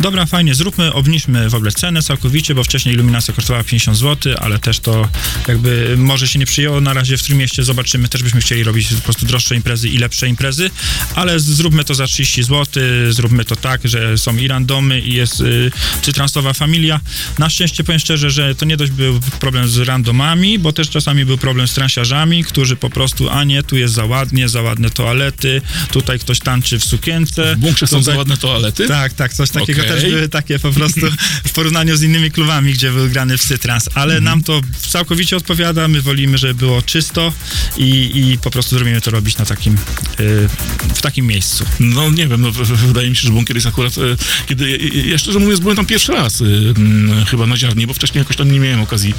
dobra, 0.00 0.26
fajnie, 0.26 0.54
zróbmy, 0.54 0.92
obniżmy 0.92 1.50
w 1.50 1.54
ogóle 1.54 1.72
cenę 1.72 2.02
całkowicie, 2.02 2.54
bo 2.54 2.64
wcześniej 2.64 2.94
iluminacja 2.94 3.34
kosztowała 3.34 3.64
50 3.64 3.98
zł, 3.98 4.34
ale 4.40 4.58
też 4.58 4.80
to 4.80 5.08
jakby 5.48 5.94
może 5.96 6.28
się 6.28 6.38
nie 6.38 6.46
przyjęło. 6.46 6.80
Na 6.80 6.94
razie 6.94 7.16
w 7.16 7.22
tym 7.22 7.40
zobaczymy. 7.58 8.08
Też 8.08 8.22
byśmy 8.22 8.40
chcieli 8.40 8.64
robić 8.64 8.88
po 8.88 9.00
prostu 9.00 9.26
droższe 9.26 9.56
imprezy 9.56 9.88
i 9.88 9.98
lepsze 9.98 10.28
imprezy, 10.28 10.70
ale 11.14 11.40
zróbmy 11.40 11.84
to 11.84 11.94
za 11.94 12.06
30 12.06 12.42
zł, 12.42 12.82
zróbmy 13.10 13.44
to 13.44 13.56
tak, 13.56 13.80
że 13.84 14.18
są 14.18 14.36
i 14.36 14.48
randomy 14.48 15.00
i 15.00 15.14
jest 15.14 15.40
y, 15.40 15.70
cytransowa 16.02 16.52
familia. 16.52 17.00
Na 17.38 17.50
szczęście 17.50 17.84
powiem 17.84 17.98
szczerze, 17.98 18.30
że 18.30 18.54
to 18.54 18.64
nie 18.64 18.76
dość 18.76 18.92
był 18.92 19.20
problem 19.40 19.68
z 19.68 19.78
randomami, 19.78 20.58
bo 20.58 20.72
też 20.72 20.90
czasami 20.90 21.24
był 21.24 21.38
problem 21.38 21.68
z 21.68 21.74
transiarzami, 21.74 22.44
którzy 22.44 22.76
po 22.76 22.90
prostu, 22.90 23.30
a 23.30 23.44
nie, 23.44 23.62
tu 23.62 23.76
jest 23.76 23.94
za 23.94 24.04
ładnie, 24.04 24.48
za 24.48 24.62
ładne 24.62 24.90
toalety, 24.90 25.62
tutaj 25.92 26.18
ktoś 26.18 26.38
tańczy 26.38 26.78
w 26.78 26.84
sukience. 26.84 27.54
W 27.56 27.58
bunkrze 27.58 27.86
są 27.86 27.98
tutaj- 27.98 28.14
za 28.14 28.18
ładne 28.18 28.36
toalety? 28.36 28.88
tak, 28.88 29.12
tak, 29.12 29.34
coś 29.34 29.50
takiego 29.50 29.82
Okej. 29.82 29.94
też 29.94 30.10
były 30.10 30.28
takie 30.28 30.58
po 30.58 30.72
prostu 30.72 31.00
w 31.48 31.52
porównaniu 31.52 31.96
z 31.96 32.02
innymi 32.02 32.30
klubami, 32.30 32.72
gdzie 32.72 32.90
był 32.92 33.08
grany 33.08 33.38
psytrans, 33.38 33.88
ale 33.94 34.14
Mhm. 34.16 34.24
nam 34.24 34.42
to 34.42 34.60
całkowicie 34.88 35.36
odpowiada, 35.36 35.88
my 35.88 36.02
wolimy, 36.02 36.38
żeby 36.38 36.54
było 36.54 36.82
czysto 36.82 37.32
i, 37.76 38.10
i 38.32 38.38
po 38.38 38.50
prostu 38.50 38.76
zrobimy 38.76 39.00
to 39.00 39.10
robić 39.10 39.38
na 39.38 39.44
takim, 39.44 39.74
y, 39.74 40.48
w 40.94 41.00
takim 41.02 41.26
miejscu. 41.26 41.64
No 41.80 42.10
nie 42.10 42.26
wiem, 42.28 42.40
no, 42.40 42.50
wydaje 42.86 43.10
mi 43.10 43.16
się, 43.16 43.22
że 43.22 43.30
bunkier 43.32 43.56
jest 43.56 43.66
akurat, 43.66 43.92
e, 43.98 44.00
kiedy, 44.48 44.70
ja- 44.70 45.04
ja 45.12 45.18
szczerze 45.18 45.38
mówiąc 45.38 45.60
byłem 45.60 45.76
tam 45.76 45.86
pierwszy 45.86 46.12
raz, 46.12 46.40
e, 46.40 46.44
m, 46.76 47.24
chyba 47.30 47.46
na 47.46 47.56
ziarnie, 47.56 47.86
bo 47.86 47.94
wcześniej 47.94 48.18
jakoś 48.20 48.36
tam 48.36 48.52
nie 48.52 48.60
miałem 48.60 48.80
okazji 48.80 49.14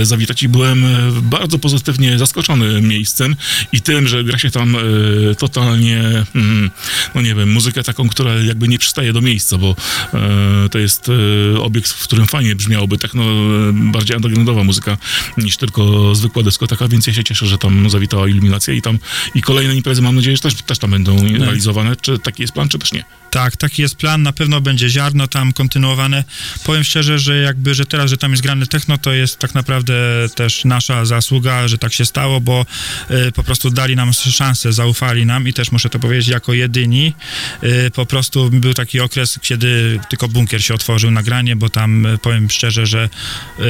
e, 0.00 0.06
zawitać 0.06 0.42
i 0.42 0.48
byłem 0.48 0.84
e, 0.84 0.88
bardzo 1.22 1.58
pozytywnie 1.58 2.18
zaskoczony 2.18 2.80
miejscem 2.82 3.36
i 3.72 3.80
tym, 3.80 4.08
że 4.08 4.24
gra 4.24 4.38
się 4.38 4.50
tam 4.50 4.76
e, 4.76 4.80
totalnie, 5.38 6.24
mm, 6.34 6.70
no 7.14 7.22
nie 7.22 7.34
wiem, 7.34 7.52
muzykę 7.52 7.82
taką, 7.82 8.08
która 8.08 8.34
jakby 8.34 8.68
nie 8.68 8.78
przystaje 8.78 9.12
do 9.12 9.20
miejsca, 9.20 9.58
bo 9.58 9.76
e, 10.14 10.68
to 10.70 10.78
jest 10.78 11.06
e, 11.54 11.60
obiekt, 11.60 11.90
w 11.92 12.02
którym 12.04 12.26
fajnie 12.26 12.56
brzmiałoby 12.56 12.98
techno, 12.98 13.22
e, 13.24 13.72
bardziej 13.72 14.16
undergroundowa 14.16 14.64
muzyka 14.64 14.98
niż 15.38 15.56
tylko 15.56 16.14
zwykła 16.14 16.42
dyskoteka, 16.42 16.88
więc 16.88 17.06
ja 17.06 17.12
się 17.14 17.24
cieszę, 17.24 17.45
że 17.46 17.58
tam 17.58 17.90
zawitała 17.90 18.28
iluminacja 18.28 18.74
i 18.74 18.82
tam 18.82 18.98
i 19.34 19.42
kolejne 19.42 19.76
imprezy 19.76 20.02
mam 20.02 20.16
nadzieję, 20.16 20.36
że 20.36 20.42
też, 20.42 20.54
też 20.54 20.78
tam 20.78 20.90
będą 20.90 21.16
realizowane. 21.38 21.96
Czy 21.96 22.18
taki 22.18 22.42
jest 22.42 22.54
plan, 22.54 22.68
czy 22.68 22.78
też 22.78 22.92
nie? 22.92 23.04
Tak, 23.36 23.56
taki 23.56 23.82
jest 23.82 23.96
plan, 23.96 24.22
na 24.22 24.32
pewno 24.32 24.60
będzie 24.60 24.88
ziarno 24.88 25.28
tam 25.28 25.52
kontynuowane. 25.52 26.24
Powiem 26.64 26.84
szczerze, 26.84 27.18
że 27.18 27.36
jakby, 27.36 27.74
że 27.74 27.86
teraz, 27.86 28.10
że 28.10 28.16
tam 28.16 28.30
jest 28.30 28.42
grane 28.42 28.66
techno, 28.66 28.98
to 28.98 29.12
jest 29.12 29.38
tak 29.38 29.54
naprawdę 29.54 29.94
też 30.34 30.64
nasza 30.64 31.04
zasługa, 31.04 31.68
że 31.68 31.78
tak 31.78 31.92
się 31.92 32.04
stało, 32.04 32.40
bo 32.40 32.66
y, 33.10 33.32
po 33.32 33.42
prostu 33.42 33.70
dali 33.70 33.96
nam 33.96 34.12
szansę, 34.12 34.72
zaufali 34.72 35.26
nam 35.26 35.48
i 35.48 35.52
też 35.52 35.72
muszę 35.72 35.90
to 35.90 35.98
powiedzieć, 35.98 36.28
jako 36.28 36.52
jedyni. 36.52 37.12
Y, 37.62 37.90
po 37.90 38.06
prostu 38.06 38.50
był 38.50 38.74
taki 38.74 39.00
okres, 39.00 39.38
kiedy 39.42 40.00
tylko 40.10 40.28
bunkier 40.28 40.64
się 40.64 40.74
otworzył 40.74 41.10
nagranie, 41.10 41.56
bo 41.56 41.68
tam 41.68 42.06
y, 42.06 42.18
powiem 42.18 42.50
szczerze, 42.50 42.86
że 42.86 43.08
y, 43.60 43.62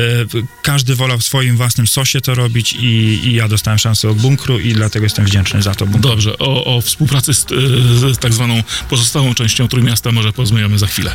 każdy 0.63 0.95
wolał 0.95 1.19
w 1.19 1.25
swoim 1.25 1.57
własnym 1.57 1.87
sosie 1.87 2.21
to 2.21 2.35
robić 2.35 2.73
i, 2.73 2.87
i 3.25 3.35
ja 3.35 3.49
dostałem 3.49 3.79
szansę 3.79 4.11
od 4.11 4.19
bunkru 4.19 4.59
i 4.59 4.73
dlatego 4.73 5.07
jestem 5.07 5.25
wdzięczny 5.25 5.63
za 5.63 5.75
to. 5.75 5.87
Dobrze, 5.87 6.39
o, 6.39 6.77
o 6.77 6.81
współpracy 6.81 7.35
z, 7.35 7.47
e, 7.53 8.15
z 8.15 8.19
tak 8.19 8.33
zwaną 8.33 8.63
pozostałą 8.89 9.35
częścią 9.35 9.56
Trójmiasta 9.65 10.13
może 10.13 10.33
porozmawiamy 10.33 10.79
za 10.79 10.87
chwilę. 10.87 11.15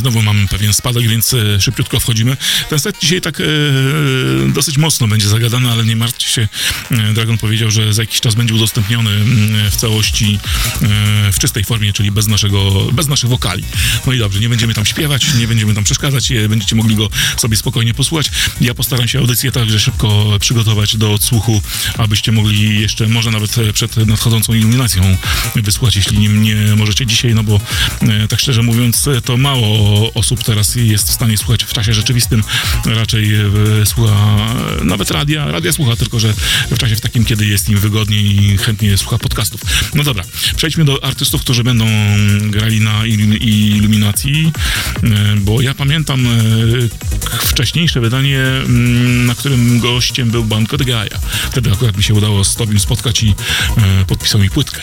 Znowu 0.00 0.22
mamy 0.22 0.48
pewien 0.48 0.74
spadek, 0.74 1.08
więc 1.08 1.34
e, 1.34 1.60
szybciutko 1.60 2.00
wchodzimy. 2.00 2.36
Ten 2.70 2.78
set 2.78 2.96
dzisiaj 3.00 3.20
tak 3.20 3.40
e, 3.40 3.44
dosyć 4.48 4.78
mocno 4.78 5.08
będzie 5.08 5.28
zagadany, 5.28 5.70
ale 5.70 5.84
nie 5.84 5.96
martwcie 5.96 6.28
się. 6.30 6.48
E, 6.90 7.12
Dragon 7.14 7.38
powiedział, 7.38 7.70
że 7.70 7.94
za 7.94 8.02
jakiś 8.02 8.20
czas 8.20 8.34
będzie 8.34 8.54
udostępniony 8.54 9.10
mm, 9.10 9.70
w 9.70 9.76
całości, 9.76 10.38
e, 10.82 11.32
w 11.32 11.38
czystej 11.38 11.64
formie, 11.64 11.92
czyli 11.92 12.10
bez 12.10 12.26
naszego, 12.26 12.86
bez 12.92 13.08
naszych 13.08 13.30
wokali. 13.30 13.64
No 14.06 14.12
i 14.12 14.18
dobrze, 14.18 14.40
nie 14.40 14.48
będziemy 14.48 14.74
tam 14.74 14.86
śpiewać, 14.86 15.34
nie 15.34 15.48
będziemy 15.48 15.74
tam 15.74 15.84
przeszkadzać, 15.84 16.32
e, 16.32 16.48
będziecie 16.48 16.76
mogli 16.76 16.96
go 16.96 17.10
sobie 17.36 17.56
spokojnie 17.56 17.94
posłuchać. 17.94 18.30
Ja 18.60 18.74
postaram 18.74 19.08
się 19.08 19.18
audycję 19.18 19.52
także 19.52 19.80
szybko 19.80 20.38
przygotować 20.40 20.96
do 20.96 21.12
odsłuchu, 21.12 21.62
abyście 21.98 22.32
mogli 22.32 22.80
jeszcze, 22.80 23.08
może 23.08 23.30
nawet 23.30 23.58
e, 23.58 23.72
przed 23.72 23.96
nadchodzącą 23.96 24.54
iluminacją 24.54 25.16
wysłuchać, 25.54 25.96
jeśli 25.96 26.18
nie, 26.18 26.56
możecie 26.76 27.06
dzisiaj, 27.06 27.34
no 27.34 27.42
bo 27.42 27.60
e, 28.02 28.28
tak 28.28 28.40
szczerze 28.40 28.62
mówiąc, 28.62 29.08
e, 29.08 29.20
to 29.20 29.36
mało 29.36 29.89
osób 30.14 30.44
teraz 30.44 30.74
jest 30.74 31.08
w 31.08 31.12
stanie 31.12 31.38
słuchać 31.38 31.64
w 31.64 31.72
czasie 31.72 31.92
rzeczywistym. 31.92 32.42
Raczej 32.86 33.34
e, 33.34 33.46
słucha 33.86 34.36
nawet 34.82 35.10
radia, 35.10 35.50
radia 35.50 35.72
słucha, 35.72 35.96
tylko 35.96 36.20
że 36.20 36.34
w 36.70 36.78
czasie 36.78 36.96
w 36.96 37.00
takim, 37.00 37.24
kiedy 37.24 37.46
jest 37.46 37.68
im 37.68 37.78
wygodniej 37.78 38.44
i 38.44 38.58
chętnie 38.58 38.98
słucha 38.98 39.18
podcastów. 39.18 39.60
No 39.94 40.02
dobra, 40.04 40.24
przejdźmy 40.56 40.84
do 40.84 41.04
artystów, 41.04 41.40
którzy 41.40 41.64
będą 41.64 41.86
grali 42.40 42.80
na 42.80 43.02
ilu- 43.02 43.38
iluminacji, 43.40 44.52
e, 45.02 45.36
bo 45.36 45.60
ja 45.60 45.74
pamiętam 45.74 46.26
e, 46.26 46.30
wcześniejsze 47.46 48.00
wydanie, 48.00 48.40
mm, 48.40 49.26
na 49.26 49.34
którym 49.34 49.80
gościem 49.80 50.30
był 50.30 50.44
Banco 50.44 50.76
de 50.76 50.84
Gaia. 50.84 51.18
Wtedy 51.50 51.72
akurat 51.72 51.96
mi 51.96 52.02
się 52.02 52.14
udało 52.14 52.44
z 52.44 52.56
Tobim 52.56 52.80
spotkać 52.80 53.22
i 53.22 53.34
podpisał 54.06 54.40
mi 54.40 54.50
płytkę. 54.50 54.82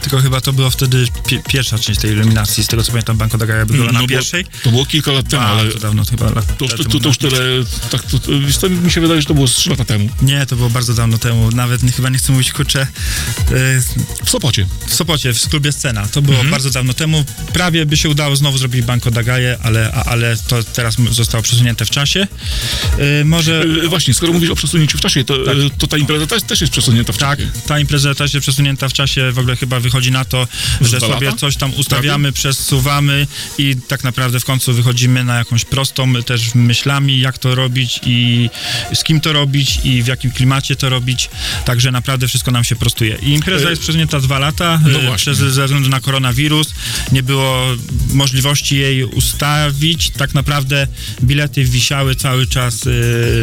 Tylko 0.00 0.18
chyba 0.20 0.40
to 0.40 0.52
była 0.52 0.70
wtedy 0.70 1.04
pie- 1.28 1.42
pierwsza 1.48 1.78
część 1.78 2.00
tej 2.00 2.10
iluminacji, 2.12 2.64
z 2.64 2.66
tego 2.66 2.82
co 2.82 2.90
pamiętam, 2.92 3.16
Banco 3.16 3.38
da 3.38 3.46
Gaia 3.46 3.66
była 3.66 3.86
na 3.86 3.92
No 3.92 4.00
bo 4.00 4.06
pierwszej. 4.08 4.46
To 4.62 4.70
było 4.70 4.86
kilka 4.86 5.12
lat 5.12 5.28
temu, 5.28 5.42
ale 5.42 5.62
Bardzo 5.62 5.78
dawno, 5.78 6.04
to 6.04 6.10
chyba 6.10 6.30
lat 6.30 6.56
to 6.58 6.64
już, 6.64 6.74
to, 6.74 6.84
to, 6.84 7.00
to 7.00 7.08
już 7.08 7.20
no. 7.20 7.30
tyle, 7.30 7.64
tak, 7.90 8.02
to, 8.02 8.18
to, 8.18 8.68
mi 8.70 8.90
się 8.90 9.00
wydaje, 9.00 9.20
że 9.20 9.26
to 9.26 9.34
było 9.34 9.48
z 9.48 9.54
3 9.54 9.70
lata 9.70 9.84
temu. 9.84 10.08
Nie, 10.22 10.46
to 10.46 10.56
było 10.56 10.70
bardzo 10.70 10.94
dawno 10.94 11.18
temu. 11.18 11.50
Nawet 11.50 11.82
nie- 11.82 11.92
chyba 11.92 12.08
nie 12.08 12.18
chcę 12.18 12.32
mówić, 12.32 12.52
kurczę, 12.52 12.82
y, 12.82 13.82
W 14.24 14.30
Sopocie. 14.30 14.66
w 14.86 14.94
Sopocie, 14.94 15.34
w 15.34 15.48
klubie 15.48 15.72
Scena. 15.72 16.06
To 16.08 16.22
było 16.22 16.34
Mhm. 16.36 16.50
bardzo 16.50 16.70
dawno 16.70 16.94
temu. 16.94 17.24
Prawie 17.52 17.86
by 17.86 17.96
się 17.96 18.08
udało 18.08 18.36
znowu 18.36 18.58
zrobić 18.58 18.82
Banco 18.82 19.10
da 19.10 19.22
Gaia, 19.22 19.58
ale, 19.62 19.92
a- 19.94 20.04
ale 20.04 20.36
to 20.48 20.62
teraz 20.62 20.96
zostało 21.10 21.42
przesunięte 21.42 21.84
w 21.84 21.90
czasie. 21.90 22.26
Y, 23.20 23.24
może... 23.24 23.64
E, 23.84 23.88
Właśnie, 23.88 24.14
skoro 24.14 24.32
mówisz 24.32 24.50
o 24.50 24.54
przesunięciu 24.56 24.98
w 24.98 25.00
czasie, 25.00 25.24
to, 25.24 25.44
Tak. 25.44 25.54
e, 25.56 25.70
to 25.78 25.86
ta 25.86 25.96
impreza 25.98 26.26
też, 26.26 26.42
też 26.42 26.60
jest 26.60 26.72
przesunięta 26.72 27.12
w 27.12 27.18
Tak, 27.18 27.38
czasie. 27.38 27.50
ta 27.66 27.78
impreza 27.78 28.14
też 28.14 28.34
jest 28.34 28.42
przesunięta 28.42 28.88
w 28.88 28.92
czasie, 28.92 29.32
w 29.32 29.38
ogóle 29.38 29.56
chyba 29.56 29.80
wychodzi 29.88 30.10
na 30.10 30.24
to, 30.24 30.48
że 30.80 31.00
sobie 31.00 31.26
lata? 31.26 31.36
coś 31.36 31.56
tam 31.56 31.74
ustawiamy, 31.74 32.32
przesuwamy 32.32 33.26
i 33.58 33.76
tak 33.88 34.04
naprawdę 34.04 34.40
w 34.40 34.44
końcu 34.44 34.72
wychodzimy 34.72 35.24
na 35.24 35.38
jakąś 35.38 35.64
prostą 35.64 36.22
też 36.22 36.54
myślami, 36.54 37.20
jak 37.20 37.38
to 37.38 37.54
robić 37.54 38.00
i 38.06 38.50
z 38.94 39.04
kim 39.04 39.20
to 39.20 39.32
robić 39.32 39.80
i 39.84 40.02
w 40.02 40.06
jakim 40.06 40.30
klimacie 40.30 40.76
to 40.76 40.88
robić, 40.88 41.30
także 41.64 41.90
naprawdę 41.90 42.28
wszystko 42.28 42.50
nam 42.50 42.64
się 42.64 42.76
prostuje. 42.76 43.18
I 43.22 43.32
impreza 43.32 43.68
E, 43.68 43.70
jest 43.70 43.82
przesunięta 43.82 44.20
dwa 44.20 44.38
lata, 44.38 44.80
no 44.92 44.98
właśnie. 44.98 45.16
przez, 45.16 45.38
ze 45.38 45.64
względu 45.64 45.88
na 45.88 46.00
koronawirus, 46.00 46.74
nie 47.12 47.22
było 47.22 47.66
możliwości 48.12 48.76
jej 48.76 49.04
ustawić, 49.04 50.10
tak 50.10 50.34
naprawdę 50.34 50.86
bilety 51.22 51.64
wisiały 51.64 52.14
cały 52.14 52.46
czas 52.46 52.86
e, 52.86 52.90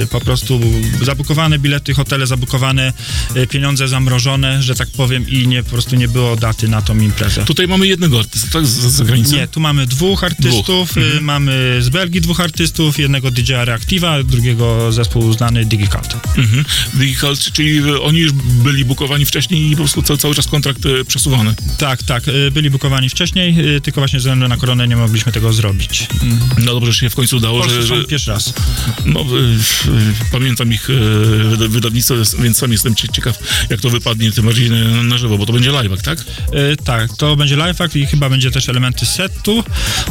po 0.08 0.22
prostu 0.22 0.62
zabukowane 1.02 1.60
bilety, 1.60 1.94
hotele 1.94 2.28
zabukowane, 2.28 2.94
pieniądze 3.50 3.88
zamrożone, 3.88 4.64
że 4.64 4.76
tak 4.76 4.88
powiem 4.90 5.30
i 5.30 5.48
nie, 5.48 5.64
po 5.64 5.70
prostu 5.70 5.96
nie 5.96 6.08
było 6.08 6.35
daty 6.36 6.68
na 6.68 6.82
tą 6.82 7.00
imprezę. 7.00 7.46
Tutaj 7.46 7.68
mamy 7.68 7.88
jednego 7.88 8.20
artystę, 8.20 8.50
tak? 8.52 8.66
Z, 8.66 8.70
z 8.70 8.92
zagranicy? 8.94 9.36
Nie, 9.36 9.48
tu 9.48 9.60
mamy 9.60 9.88
dwóch 9.88 10.24
artystów, 10.24 10.66
Dwóch. 10.90 10.98
Mhm. 10.98 11.18
y, 11.18 11.22
mamy 11.22 11.78
z 11.82 11.90
Belgii 11.90 12.22
dwóch 12.22 12.40
artystów, 12.40 13.00
jednego 13.00 13.32
DJ-a 13.32 13.66
Reactiva, 13.66 14.24
drugiego 14.24 14.92
zespół 14.92 15.34
znany 15.34 15.66
Digicult. 15.66 16.18
Mhm. 16.38 16.66
Digital, 16.94 17.36
czyli 17.54 17.78
e, 17.78 18.02
oni 18.02 18.20
już 18.20 18.32
byli 18.34 18.86
bukowani 18.86 19.26
wcześniej 19.26 19.68
i 19.68 19.72
po 19.72 19.78
prostu 19.78 20.02
cały, 20.02 20.20
cały 20.20 20.36
czas 20.36 20.48
kontrakt 20.48 20.86
e, 20.86 21.06
przesuwany. 21.06 21.56
Tak, 21.78 22.04
tak, 22.04 22.28
y, 22.28 22.52
byli 22.52 22.70
bukowani 22.70 23.10
wcześniej, 23.10 23.76
y, 23.76 23.82
tylko 23.82 24.02
właśnie 24.02 24.20
ze 24.20 24.22
względu 24.22 24.48
na 24.48 24.58
koronę 24.58 24.88
nie 24.88 24.96
mogliśmy 24.96 25.32
tego 25.32 25.54
zrobić. 25.54 26.08
No 26.58 26.74
dobrze, 26.74 26.92
że 26.92 27.00
się 27.00 27.10
w 27.10 27.16
końcu 27.16 27.38
udało, 27.38 27.70
że, 27.70 27.84
że 27.84 28.04
pierwszy 28.06 28.32
raz. 28.32 28.54
no, 29.06 29.26
pamiętam 30.32 30.74
ich 30.74 30.88
wyda- 31.52 31.68
wydawnictwo, 31.70 32.16
więc 32.40 32.58
sam 32.58 32.72
jestem 32.72 32.96
cie- 32.96 33.08
ciekaw, 33.10 33.40
jak 33.70 33.82
to 33.82 33.90
wypadnie, 33.90 34.32
tym 34.32 34.46
bardziej 34.46 34.70
na, 34.72 35.04
na 35.04 35.18
żywo, 35.18 35.38
bo 35.38 35.46
to 35.46 35.54
będzie 35.54 35.72
live, 35.72 36.02
tak? 36.02 36.25
Y, 36.74 36.78
tak, 36.84 37.18
to 37.18 37.36
będzie 37.36 37.56
live 37.56 37.82
act 37.82 37.96
i 37.96 38.06
chyba 38.06 38.30
będzie 38.30 38.52
też 38.52 38.70
elementy 38.70 39.06
setu. 39.06 39.64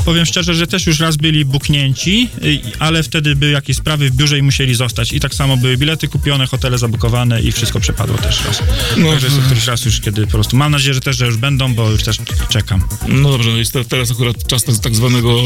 Powiem 0.05 0.27
szczerze, 0.27 0.55
że 0.55 0.67
też 0.67 0.87
już 0.87 1.01
raz 1.01 1.17
byli 1.17 1.45
buknięci, 1.45 2.29
y, 2.45 2.61
ale 2.79 3.03
wtedy 3.03 3.37
były 3.37 3.53
jakieś 3.53 3.77
sprawy 3.77 4.11
w 4.11 4.17
biurze 4.17 4.39
i 4.39 4.43
musieli 4.43 4.75
zostać. 4.75 5.13
I 5.13 5.21
tak 5.21 5.35
samo 5.35 5.57
były 5.57 5.77
bilety 5.77 6.09
kupione, 6.09 6.47
hotele 6.47 6.79
zabukowane 6.79 7.43
i 7.43 7.53
wszystko 7.53 7.81
przepadło 7.81 8.19
też 8.19 8.45
raz. 8.45 8.63
No, 8.97 9.11
Także 9.11 9.27
jest 9.27 9.39
to 9.39 9.43
któryś 9.43 9.67
raz 9.67 9.85
już, 9.85 10.01
kiedy 10.01 10.25
po 10.27 10.33
prostu 10.33 10.57
mam 10.57 10.73
nadzieję, 10.73 10.95
że 10.95 11.01
też, 11.01 11.17
że 11.17 11.27
już 11.27 11.37
będą, 11.37 11.75
bo 11.75 11.91
już 11.91 12.03
też 12.03 12.17
czekam. 12.49 12.83
No 13.09 13.31
dobrze, 13.31 13.51
no 13.51 13.57
jest 13.57 13.73
te- 13.73 13.85
teraz 13.85 14.11
akurat 14.11 14.47
czas 14.47 14.65
tak, 14.65 14.79
tak 14.79 14.95
zwanego 14.95 15.43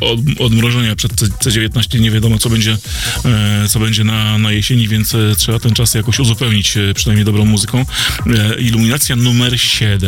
od, 0.00 0.20
odmrożenia 0.38 0.96
przed 0.96 1.12
C- 1.14 1.26
C19, 1.26 2.00
nie 2.00 2.10
wiadomo 2.10 2.38
co 2.38 2.50
będzie, 2.50 2.76
e, 3.24 3.68
co 3.68 3.80
będzie 3.80 4.04
na, 4.04 4.38
na 4.38 4.52
jesieni, 4.52 4.88
więc 4.88 5.14
e, 5.14 5.34
trzeba 5.36 5.58
ten 5.58 5.72
czas 5.74 5.94
jakoś 5.94 6.18
uzupełnić, 6.18 6.76
e, 6.76 6.94
przynajmniej 6.94 7.24
dobrą 7.24 7.44
muzyką. 7.44 7.84
E, 8.26 8.60
iluminacja 8.60 9.16
numer 9.16 9.60
7. 9.60 10.01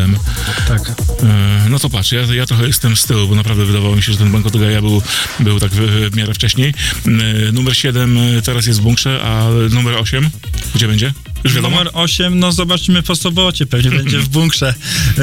Tak. 0.69 0.81
E, 1.23 1.67
no 1.69 1.79
to 1.79 1.91
patrz, 1.91 2.13
ja, 2.13 2.21
ja 2.35 2.47
trochę 2.47 2.67
jestem 2.67 2.97
z 2.97 3.05
tyłu, 3.05 3.29
bo 3.29 3.35
naprawdę 3.35 3.65
wydawało 3.65 3.97
mi 3.97 4.03
się, 4.03 4.13
że 4.13 4.19
ten 4.19 4.33
Banco 4.33 4.59
Gaia 4.59 4.81
był, 4.81 5.03
był 5.41 5.61
tak 5.61 5.71
w, 5.71 6.11
w 6.11 6.17
miarę 6.17 6.35
wcześniej. 6.35 6.75
E, 7.07 7.53
numer 7.53 7.77
7 7.77 8.19
e, 8.19 8.43
teraz 8.43 8.67
jest 8.67 8.81
w 8.81 8.83
bunkrze, 8.83 9.21
a 9.23 9.49
numer 9.71 9.95
8 9.95 10.31
gdzie 10.75 10.89
będzie? 10.89 11.13
Już 11.45 11.55
wiadomo? 11.55 11.77
Numer 11.77 11.91
8, 11.93 12.39
no 12.39 12.53
zobaczymy 12.53 13.03
po 13.03 13.17
sobocie, 13.17 13.67
pewnie 13.67 13.91
będzie 13.99 14.19
w 14.19 14.29
bunkrze. 14.29 14.75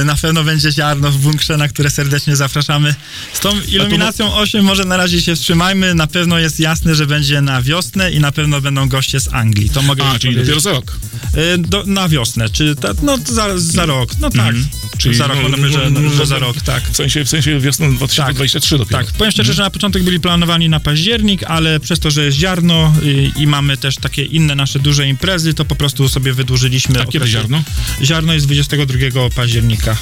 Na 0.05 0.15
pewno 0.15 0.43
będzie 0.43 0.71
ziarno 0.71 1.11
w 1.11 1.17
bunkrze, 1.17 1.57
na 1.57 1.67
które 1.67 1.89
serdecznie 1.89 2.35
zapraszamy. 2.35 2.95
Z 3.33 3.39
tą 3.39 3.49
iluminacją 3.67 4.33
8 4.33 4.65
może 4.65 4.85
na 4.85 4.97
razie 4.97 5.21
się 5.21 5.35
wstrzymajmy, 5.35 5.95
na 5.95 6.07
pewno 6.07 6.39
jest 6.39 6.59
jasne, 6.59 6.95
że 6.95 7.07
będzie 7.07 7.41
na 7.41 7.61
wiosnę 7.61 8.11
i 8.11 8.19
na 8.19 8.31
pewno 8.31 8.61
będą 8.61 8.89
goście 8.89 9.19
z 9.19 9.33
Anglii. 9.33 9.69
To 9.69 9.81
mogę 9.81 10.03
A, 10.03 10.19
czyli 10.19 10.35
powiedzieć. 10.35 10.45
dopiero 10.45 10.59
za 10.59 10.71
rok. 10.71 10.97
Y, 11.37 11.57
Do, 11.57 11.83
na 11.85 12.09
wiosnę, 12.09 12.49
czy 12.49 12.75
ta, 12.75 12.89
no 13.03 13.17
za, 13.17 13.57
za 13.57 13.85
rok, 13.85 14.11
no 14.19 14.29
tak. 14.29 14.55
Mhm. 14.55 14.67
Czyli 14.97 15.15
za 15.15 15.27
rok, 15.27 15.37
no, 15.43 15.49
no, 15.49 15.57
no, 15.57 15.69
że, 15.69 15.89
no, 15.89 15.99
no, 15.99 16.09
że 16.09 16.25
za 16.25 16.35
no, 16.35 16.39
rok, 16.39 16.61
tak. 16.61 16.83
W 16.83 16.95
sensie, 16.95 17.25
w 17.25 17.29
sensie 17.29 17.59
wiosną 17.59 17.95
2023 17.95 18.77
dopiero. 18.77 19.03
Tak, 19.03 19.11
powiem 19.11 19.31
szczerze, 19.31 19.53
że 19.53 19.63
na 19.63 19.69
początek 19.69 20.03
byli 20.03 20.19
planowani 20.19 20.69
na 20.69 20.79
październik, 20.79 21.43
ale 21.43 21.79
przez 21.79 21.99
to, 21.99 22.11
że 22.11 22.25
jest 22.25 22.37
ziarno 22.37 22.93
y, 23.03 23.31
i 23.37 23.47
mamy 23.47 23.77
też 23.77 23.95
takie 23.95 24.23
inne 24.23 24.55
nasze 24.55 24.79
duże 24.79 25.07
imprezy, 25.07 25.53
to 25.53 25.65
po 25.65 25.75
prostu 25.75 26.09
sobie 26.11 26.33
wydłużyliśmy. 26.33 27.01
A 27.01 27.05
kiedy 27.05 27.27
ziarno? 27.27 27.63
Ziarno 28.03 28.33
jest 28.33 28.45
22 28.45 29.29
października. 29.35 29.97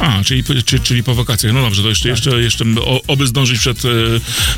A, 0.00 0.24
czyli, 0.24 0.44
czy, 0.64 0.80
czyli 0.80 1.02
po 1.02 1.14
wakacjach. 1.14 1.52
No 1.52 1.62
dobrze, 1.62 1.82
to 1.82 1.88
jeszcze, 1.88 2.08
jeszcze, 2.08 2.30
jeszcze 2.42 2.64
o, 2.80 3.02
oby 3.06 3.26
zdążyć 3.26 3.58
przed, 3.58 3.84
e, 3.84 3.88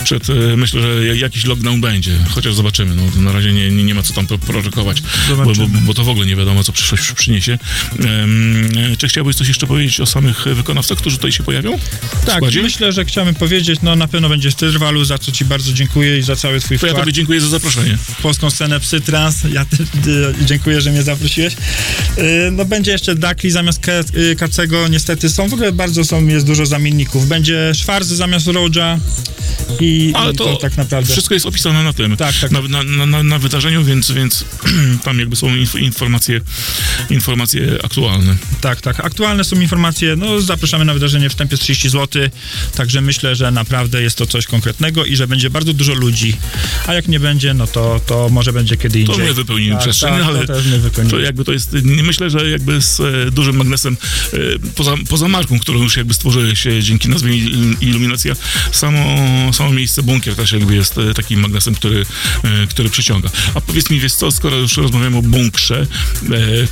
przed, 0.05 0.31
e, 0.31 0.57
myślę, 0.57 0.83
że 0.83 1.17
jakiś 1.17 1.45
lockdown 1.45 1.81
będzie, 1.81 2.19
chociaż 2.31 2.55
zobaczymy. 2.55 2.95
No, 2.97 3.23
na 3.23 3.33
razie 3.33 3.53
nie, 3.53 3.71
nie, 3.71 3.85
nie 3.85 3.95
ma 3.95 4.03
co 4.03 4.15
tam 4.15 4.27
pro- 4.27 4.39
prorokować, 4.39 5.03
bo, 5.29 5.37
bo, 5.37 5.53
bo 5.81 5.95
to 5.95 6.05
w 6.05 6.09
ogóle 6.09 6.27
nie 6.27 6.37
wiadomo, 6.37 6.65
co 6.65 6.73
przyszłość 6.73 7.13
przyniesie. 7.13 7.59
Em, 7.99 8.97
czy 8.99 9.09
chciałbyś 9.09 9.37
coś 9.37 9.49
jeszcze 9.49 9.67
powiedzieć 9.67 10.01
o 10.01 10.07
samych 10.07 10.45
wykonawcach, 10.45 10.99
którzy 10.99 11.17
tutaj 11.17 11.33
się 11.33 11.43
pojawią? 11.43 11.79
Tak, 12.27 12.37
składzie? 12.37 12.63
myślę, 12.63 12.93
że 12.93 13.05
chciałbym 13.05 13.35
powiedzieć, 13.35 13.81
no 13.83 13.97
na 13.97 14.09
pewno 14.09 14.29
będzie 14.29 14.51
Styrwalu, 14.51 15.05
za 15.05 15.19
co 15.19 15.33
ci 15.33 15.45
bardzo 15.45 15.73
dziękuję 15.73 16.19
i 16.19 16.23
za 16.23 16.37
cały 16.37 16.61
twój 16.61 16.79
To 16.79 16.87
ja 16.87 16.93
wkład 16.93 17.03
tobie 17.05 17.13
dziękuję 17.13 17.41
za 17.41 17.49
zaproszenie. 17.49 17.99
polską 18.23 18.51
scenę 18.51 18.81
Psytrans. 18.81 19.45
Ja 19.53 19.65
też 19.65 19.81
y, 19.81 19.85
dziękuję, 20.75 20.81
że 20.81 20.91
mnie 20.91 21.03
zaprosiłeś. 21.03 21.55
Y, 22.19 22.51
no 22.53 22.65
będzie 22.65 22.93
jeszcze 22.93 23.15
Dakli 23.15 23.51
zamiast 23.51 23.81
y, 24.15 24.37
Kacego, 24.37 24.89
niestety 24.89 25.29
są, 25.29 25.49
w 25.49 25.55
ogóle 25.55 25.73
bardzo 25.73 26.05
są, 26.05 26.27
jest 26.27 26.47
dużo 26.47 26.67
zamienników. 26.67 27.29
Będzie 27.29 27.73
Schwarz 27.75 28.05
zamiast 28.05 28.47
Roja 28.47 28.99
i, 29.81 30.13
Ale 30.17 30.33
i 30.33 30.37
to, 30.37 30.57
tak 30.57 30.77
naprawdę. 30.77 31.13
wszystko 31.13 31.35
jest 31.35 31.47
opisane 31.47 31.83
na 31.83 31.93
tym, 31.93 32.17
Tak, 32.17 32.35
tak. 32.41 32.51
Na, 32.51 32.63
na, 32.83 33.07
na, 33.07 33.23
na, 33.23 33.39
wydarzeniu, 33.39 33.85
więc, 33.85 34.11
więc 34.11 34.45
tam 35.05 35.19
jakby 35.19 35.37
są 35.37 35.55
inf, 35.57 35.75
informacje, 35.75 36.41
informacje 37.11 37.79
aktualne. 37.85 38.37
Tak, 38.61 38.81
tak. 38.81 39.01
Aktualne 39.01 39.45
są 39.45 39.61
informacje. 39.61 40.17
No, 40.17 40.41
zapraszamy 40.41 40.85
na 40.85 40.95
wydarzenie 40.95 41.31
w 41.31 41.35
tempie 41.35 41.57
30 41.57 41.89
zł. 41.89 42.23
Także 42.77 43.01
myślę, 43.01 43.37
że 43.37 43.51
naprawdę 43.51 44.03
jest 44.03 44.19
to 44.19 44.27
coś 44.27 44.47
konkretnego 44.47 45.05
i 45.05 45.17
że 45.17 45.27
będzie 45.27 45.51
bardzo 45.51 45.73
dużo 45.73 45.95
ludzi. 45.95 46.37
A 46.87 46.95
jak 46.95 47.09
nie 47.09 47.21
będzie, 47.21 47.55
no 47.55 47.67
to, 47.67 48.01
to 48.07 48.29
może 48.29 48.53
będzie 48.53 48.77
kiedy 48.77 49.05
To 49.05 49.13
indziej. 49.13 49.27
my 49.27 49.35
wypełnimy 49.35 49.73
Tak, 49.73 49.83
przestrzeń, 49.83 50.11
tak, 50.11 50.21
to 50.21 50.27
ale, 50.27 50.47
To 51.11 51.19
jakby 51.21 51.45
to 51.45 51.53
jest, 51.53 51.73
myślę, 51.85 52.31
że 52.31 52.51
jakby 52.51 52.81
z 52.83 53.01
e, 53.01 53.31
dużym 53.31 53.57
magnesem, 53.57 53.97
e, 54.33 54.37
poza, 54.75 54.95
poza 55.09 55.29
marką, 55.29 55.59
którą 55.59 55.83
już 55.83 55.97
jakby 55.97 56.15
stworzyłeś 56.15 56.67
e, 56.67 56.83
dzięki 56.83 57.09
nazwie 57.09 57.37
Il- 57.37 57.77
Iluminacja, 57.81 58.35
samo, 58.73 59.05
samo 59.53 59.71
miejsce 59.73 60.03
bunkier 60.03 60.37
też 60.37 60.53
jakby 60.53 60.75
jest 60.75 60.99
e, 60.99 61.15
takim 61.15 61.41
magnesem, 61.41 61.75
który, 61.75 62.07
który 62.69 62.91
przyciąga. 62.91 63.31
A 63.55 63.61
powiedz 63.61 63.91
mi, 63.91 64.01
wiesz 64.01 64.13
co, 64.15 64.31
skoro 64.31 64.57
już 64.57 64.77
rozmawiamy 64.77 65.17
o 65.17 65.23
bunkrze, 65.23 65.87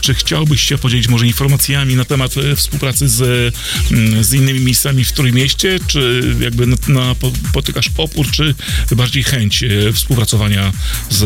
czy 0.00 0.14
chciałbyś 0.14 0.60
się 0.62 0.78
podzielić 0.78 1.08
może 1.08 1.26
informacjami 1.26 1.96
na 1.96 2.04
temat 2.04 2.34
współpracy 2.56 3.08
z, 3.08 3.54
mm, 3.92 4.24
z 4.24 4.32
innymi 4.34 4.60
miejscami 4.60 5.04
w 5.04 5.12
Trójmieście, 5.12 5.78
czy 5.86 6.22
jakby 6.40 6.66
na, 6.66 6.76
na, 6.88 7.14
po- 7.14 7.32
potykasz 7.52 7.90
opór, 7.96 8.30
czy 8.30 8.54
bardziej 8.96 9.22
chęć 9.22 9.64
współpracowania 9.92 10.72
z 11.10 11.22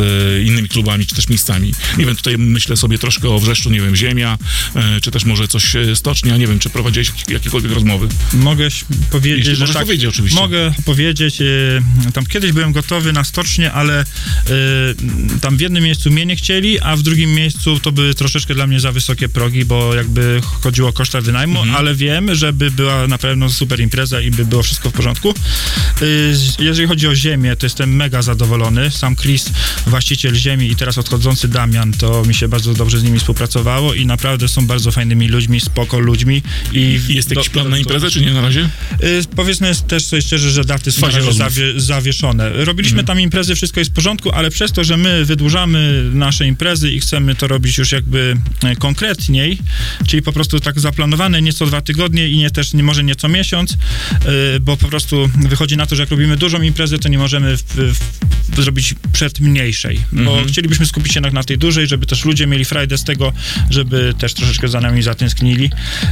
innymi 0.46 0.68
klubami, 0.68 1.06
czy 1.06 1.14
też 1.14 1.28
miejscami? 1.28 1.72
Nie 1.98 2.06
wiem, 2.06 2.16
tutaj 2.16 2.38
myślę 2.46 2.76
sobie 2.76 2.98
troszkę 2.98 3.28
o 3.28 3.38
Wrzeszczu, 3.38 3.70
nie 3.70 3.80
wiem, 3.80 3.96
Ziemia, 3.96 4.38
e, 4.74 5.00
czy 5.00 5.10
też 5.10 5.24
może 5.24 5.48
coś 5.48 5.76
e, 5.76 5.96
Stocznia, 5.96 6.36
nie 6.36 6.46
wiem, 6.46 6.58
czy 6.58 6.70
prowadziłeś 6.70 7.08
jak- 7.08 7.30
jakiekolwiek 7.30 7.72
rozmowy. 7.72 8.08
Mogę 8.32 8.68
powiedzieć, 9.10 9.46
Jeśli 9.46 9.66
że 9.66 9.72
tak. 9.74 9.82
powiedzieć 9.82 10.06
oczywiście. 10.06 10.40
Mogę 10.40 10.72
powiedzieć, 10.84 11.40
e, 11.40 11.44
tam 12.12 12.26
kiedyś 12.26 12.52
byłem 12.52 12.72
gotowy 12.72 13.12
na 13.12 13.24
stocznie, 13.24 13.72
ale 13.72 14.04
tam 15.40 15.56
w 15.56 15.60
jednym 15.60 15.82
miejscu 15.84 16.10
mnie 16.10 16.26
nie 16.26 16.36
chcieli, 16.36 16.80
a 16.80 16.96
w 16.96 17.02
drugim 17.02 17.34
miejscu 17.34 17.80
to 17.80 17.92
były 17.92 18.14
troszeczkę 18.14 18.54
dla 18.54 18.66
mnie 18.66 18.80
za 18.80 18.92
wysokie 18.92 19.28
progi, 19.28 19.64
bo 19.64 19.94
jakby 19.94 20.40
chodziło 20.62 20.88
o 20.88 20.92
koszta 20.92 21.20
wynajmu, 21.20 21.58
Mhm. 21.60 21.76
ale 21.76 21.94
wiem, 21.94 22.34
żeby 22.34 22.70
była 22.70 23.06
na 23.06 23.18
pewno 23.18 23.50
super 23.50 23.80
impreza 23.80 24.20
i 24.20 24.30
by 24.30 24.44
było 24.46 24.62
wszystko 24.62 24.90
w 24.90 24.92
porządku. 24.92 25.34
Jeżeli 26.58 26.88
chodzi 26.88 27.08
o 27.08 27.14
ziemię, 27.14 27.56
to 27.56 27.66
jestem 27.66 27.96
mega 27.96 28.22
zadowolony. 28.22 28.90
Sam 28.90 29.16
Chris, 29.16 29.50
właściciel 29.86 30.34
ziemi 30.34 30.70
i 30.70 30.76
teraz 30.76 30.98
odchodzący 30.98 31.48
Damian, 31.48 31.92
to 31.92 32.24
mi 32.24 32.34
się 32.36 32.48
bardzo 32.48 32.74
dobrze 32.74 32.98
z 32.98 33.02
nimi 33.04 33.18
współpracowało 33.18 33.94
i 33.94 34.06
naprawdę 34.06 34.48
są 34.48 34.66
bardzo 34.66 34.90
fajnymi 34.92 35.28
ludźmi, 35.28 35.60
spoko 35.60 35.98
ludźmi. 35.98 36.42
I 36.72 37.00
Jest 37.08 37.30
jakiś 37.30 37.46
do- 37.46 37.52
plan 37.52 37.68
na 37.68 37.78
imprezę, 37.78 38.10
czy 38.10 38.20
nie 38.20 38.32
na 38.32 38.40
razie? 38.40 38.68
Y, 39.02 39.22
Powiedzmy 39.36 39.72
też 39.88 40.04
sobie 40.04 40.22
szczerze, 40.22 40.50
że 40.50 40.64
daty 40.64 40.92
są 40.92 41.00
zawie, 41.32 41.80
zawieszone. 41.80 42.50
Robiliśmy 42.64 43.04
tam 43.04 43.20
imprezy, 43.20 43.54
wszystko 43.54 43.80
jest 43.80 43.90
w 43.90 43.94
porządku, 43.94 44.30
ale 44.32 44.50
przez 44.50 44.72
to, 44.72 44.84
że 44.84 44.96
my 44.96 45.24
wydłużamy 45.24 46.10
nasze 46.14 46.46
imprezy 46.46 46.92
i 46.92 47.00
chcemy 47.00 47.34
to 47.34 47.48
robić 47.48 47.78
już 47.78 47.92
jakby 47.92 48.36
e, 48.64 48.76
konkretniej, 48.76 49.58
czyli 50.06 50.22
po 50.22 50.32
prostu 50.32 50.60
tak 50.60 50.80
zaplanowane 50.80 51.42
nie 51.42 51.52
co 51.52 51.66
dwa 51.66 51.80
tygodnie 51.80 52.28
i 52.28 52.38
nie 52.38 52.50
też 52.50 52.74
nie, 52.74 52.82
może 52.82 53.04
nie 53.04 53.16
co 53.16 53.28
miesiąc, 53.28 53.72
y, 53.72 53.76
bo 54.60 54.76
po 54.76 54.88
prostu 54.88 55.30
wychodzi 55.48 55.76
na 55.76 55.86
to, 55.86 55.96
że 55.96 56.02
jak 56.02 56.10
robimy 56.10 56.36
dużą 56.36 56.62
imprezę, 56.62 56.98
to 56.98 57.08
nie 57.08 57.18
możemy 57.18 57.56
w, 57.56 57.62
w, 57.62 57.96
zrobić 58.62 58.94
przed 59.12 59.40
mniejszej, 59.40 60.00
bo 60.12 60.20
Mhm. 60.30 60.48
chcielibyśmy 60.48 60.86
skupić 60.86 61.12
się 61.12 61.18
jednak 61.18 61.32
na 61.32 61.44
tej 61.44 61.58
dużej, 61.58 61.86
żeby 61.86 62.06
też 62.06 62.24
ludzie 62.26 62.46
mieli 62.46 62.64
frajdę 62.64 62.98
z 62.98 63.04
tego, 63.04 63.32
żeby 63.70 64.14
też 64.18 64.34
troszeczkę 64.34 64.68
za 64.68 64.80
nami 64.80 65.02
zatęsknili. 65.02 65.70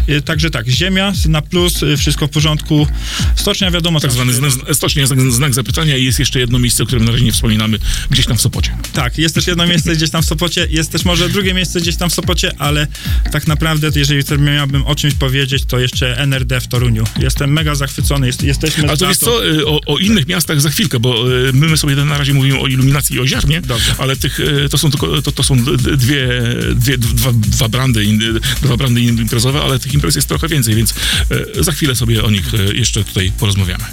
Y, 0.08 0.22
Także 0.22 0.50
tak, 0.50 0.68
ziemia 0.68 1.12
na 1.28 1.42
plus, 1.42 1.82
y, 1.82 1.96
wszystko 1.96 2.26
w 2.26 2.30
porządku. 2.30 2.86
Stocznia 3.36 3.70
wiadomo, 3.70 4.00
Tak 4.00 4.12
zwany 4.12 4.32
znak, 4.32 4.52
stocznie 4.72 5.06
znak, 5.06 5.20
znak 5.20 5.54
zapytania 5.54 5.96
i 5.96 6.04
jest 6.04 6.18
jeszcze 6.18 6.40
jedno 6.40 6.58
miejsce, 6.58 6.82
o 6.82 6.86
którym 6.86 7.04
na 7.04 7.12
razie 7.12 7.24
nie 7.24 7.32
wspominamy, 7.32 7.78
gdzieś 8.10 8.26
tam 8.26 8.36
w 8.36 8.40
Sopocie. 8.40 8.76
Tak, 8.92 9.18
jest 9.18 9.34
też 9.34 9.46
jedno 9.46 9.66
miejsce 9.66 9.96
gdzieś 9.96 10.10
tam 10.10 10.22
w 10.22 10.26
Sopocie, 10.26 10.66
jest 10.70 10.92
też 10.92 11.04
może 11.04 11.28
drugie 11.28 11.54
miejsce 11.54 11.80
gdzieś 11.80 11.96
tam 11.96 12.10
w 12.10 12.14
Sopocie, 12.14 12.52
ale 12.58 12.86
tak 13.32 13.46
naprawdę, 13.46 13.90
jeżeli 13.96 14.22
miałbym 14.38 14.86
o 14.86 14.94
czymś 14.94 15.14
powiedzieć, 15.14 15.64
to 15.64 15.78
jeszcze 15.78 16.18
NRD 16.18 16.60
w 16.60 16.68
Toruniu. 16.68 17.04
Jestem 17.18 17.52
mega 17.52 17.74
zachwycony, 17.74 18.26
jest, 18.26 18.42
jesteśmy... 18.42 18.90
A 18.90 18.96
to 18.96 19.08
wiesz 19.08 19.18
co, 19.18 19.46
y, 19.46 19.66
o, 19.66 19.80
o 19.86 19.98
innych 19.98 20.28
miastach 20.28 20.60
za 20.60 20.70
chwilkę, 20.70 21.00
bo 21.00 21.24
my, 21.52 21.68
my 21.68 21.76
sobie 21.76 21.96
na 21.96 22.18
razie 22.18 22.34
mówimy 22.34 22.58
o 22.58 22.66
iluminacji 22.66 23.16
i 23.16 23.20
o 23.20 23.26
ziarnie, 23.26 23.60
Dobrze. 23.60 23.94
ale 23.98 24.16
tych, 24.16 24.40
to 24.70 24.78
są 24.78 24.90
tylko, 24.90 25.22
to, 25.22 25.32
to 25.32 25.42
są 25.42 25.56
dwie, 26.04 26.28
dwie 26.74 26.98
dwa, 26.98 27.32
dwa 27.32 27.68
brandy, 27.68 28.06
dwa 28.62 28.76
brandy 28.76 29.00
imprezowe, 29.00 29.62
ale 29.62 29.78
tych 29.78 29.94
imprez 29.94 30.16
jest 30.16 30.28
trochę 30.28 30.48
więcej, 30.48 30.74
więc 30.74 30.94
y, 31.56 31.64
za 31.64 31.72
chwilę 31.72 31.94
sobie 31.94 32.24
o 32.24 32.30
nich 32.30 32.54
y, 32.54 32.76
jeszcze 32.76 33.04
tutaj 33.04 33.32
porozmawiamy. 33.38 33.84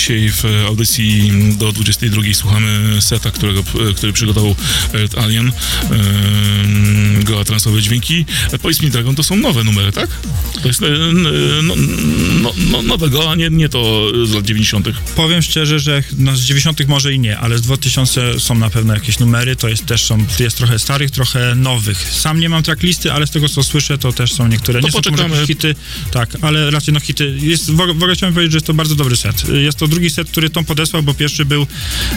Dzisiaj 0.00 0.30
w 0.30 0.44
audycji 0.66 1.32
do 1.56 1.72
22 1.72 2.22
słuchamy 2.34 3.02
seta, 3.02 3.30
którego, 3.30 3.62
który 3.96 4.12
przygotował 4.12 4.56
Earth 4.94 5.18
Alien. 5.18 5.52
Goa 7.24 7.44
transowe 7.44 7.82
dźwięki. 7.82 8.26
Powiedz 8.62 8.82
mi, 8.82 8.90
Dragon, 8.90 9.14
to 9.14 9.22
są 9.22 9.36
nowe 9.36 9.64
numery, 9.64 9.92
tak? 9.92 10.10
E, 10.64 10.86
n- 10.86 11.22
no, 11.66 11.74
no, 12.42 12.52
no, 12.70 12.82
nowe 12.82 13.08
Goa, 13.08 13.34
nie, 13.34 13.50
nie 13.50 13.68
to 13.68 14.06
z 14.26 14.32
lat 14.34 14.44
90. 14.44 14.88
Powiem 15.16 15.42
szczerze, 15.42 15.80
że 15.80 16.02
no 16.18 16.36
z 16.36 16.40
90 16.40 16.88
może 16.88 17.12
i 17.14 17.18
nie, 17.18 17.38
ale 17.38 17.58
z 17.58 17.62
2000 17.62 18.40
są 18.40 18.54
na 18.54 18.70
pewno 18.70 18.94
jakieś 18.94 19.18
numery, 19.18 19.56
to 19.56 19.68
jest 19.68 19.86
też 19.86 20.02
są, 20.04 20.26
jest 20.40 20.56
trochę 20.56 20.78
starych, 20.78 21.10
trochę 21.10 21.54
nowych. 21.54 21.98
Sam 22.12 22.40
nie 22.40 22.48
mam 22.48 22.62
tracklisty, 22.62 23.12
ale 23.12 23.26
z 23.26 23.30
tego 23.30 23.48
co 23.48 23.62
słyszę, 23.62 23.98
to 23.98 24.12
też 24.12 24.32
są 24.32 24.48
niektóre. 24.48 24.80
To 24.80 24.86
nie 24.86 24.92
są 24.92 25.02
to 25.02 25.10
może 25.10 25.22
poczekamy. 25.24 25.46
hity, 25.46 25.74
tak, 26.10 26.36
ale 26.42 26.70
raczej 26.70 26.94
no 26.94 27.00
hity. 27.00 27.36
Jest, 27.40 27.66
w, 27.70 27.80
ogóle- 27.80 27.94
w 27.94 27.96
ogóle 27.96 28.14
chciałem 28.14 28.34
powiedzieć, 28.34 28.52
że 28.52 28.56
jest 28.56 28.66
to 28.66 28.74
bardzo 28.74 28.94
dobry 28.94 29.16
set. 29.16 29.48
Jest 29.48 29.78
to 29.78 29.88
drugi 29.88 30.10
set, 30.10 30.30
który 30.30 30.50
Tom 30.50 30.64
podesłał, 30.64 31.02
bo 31.02 31.14
pierwszy 31.14 31.44
był 31.44 31.66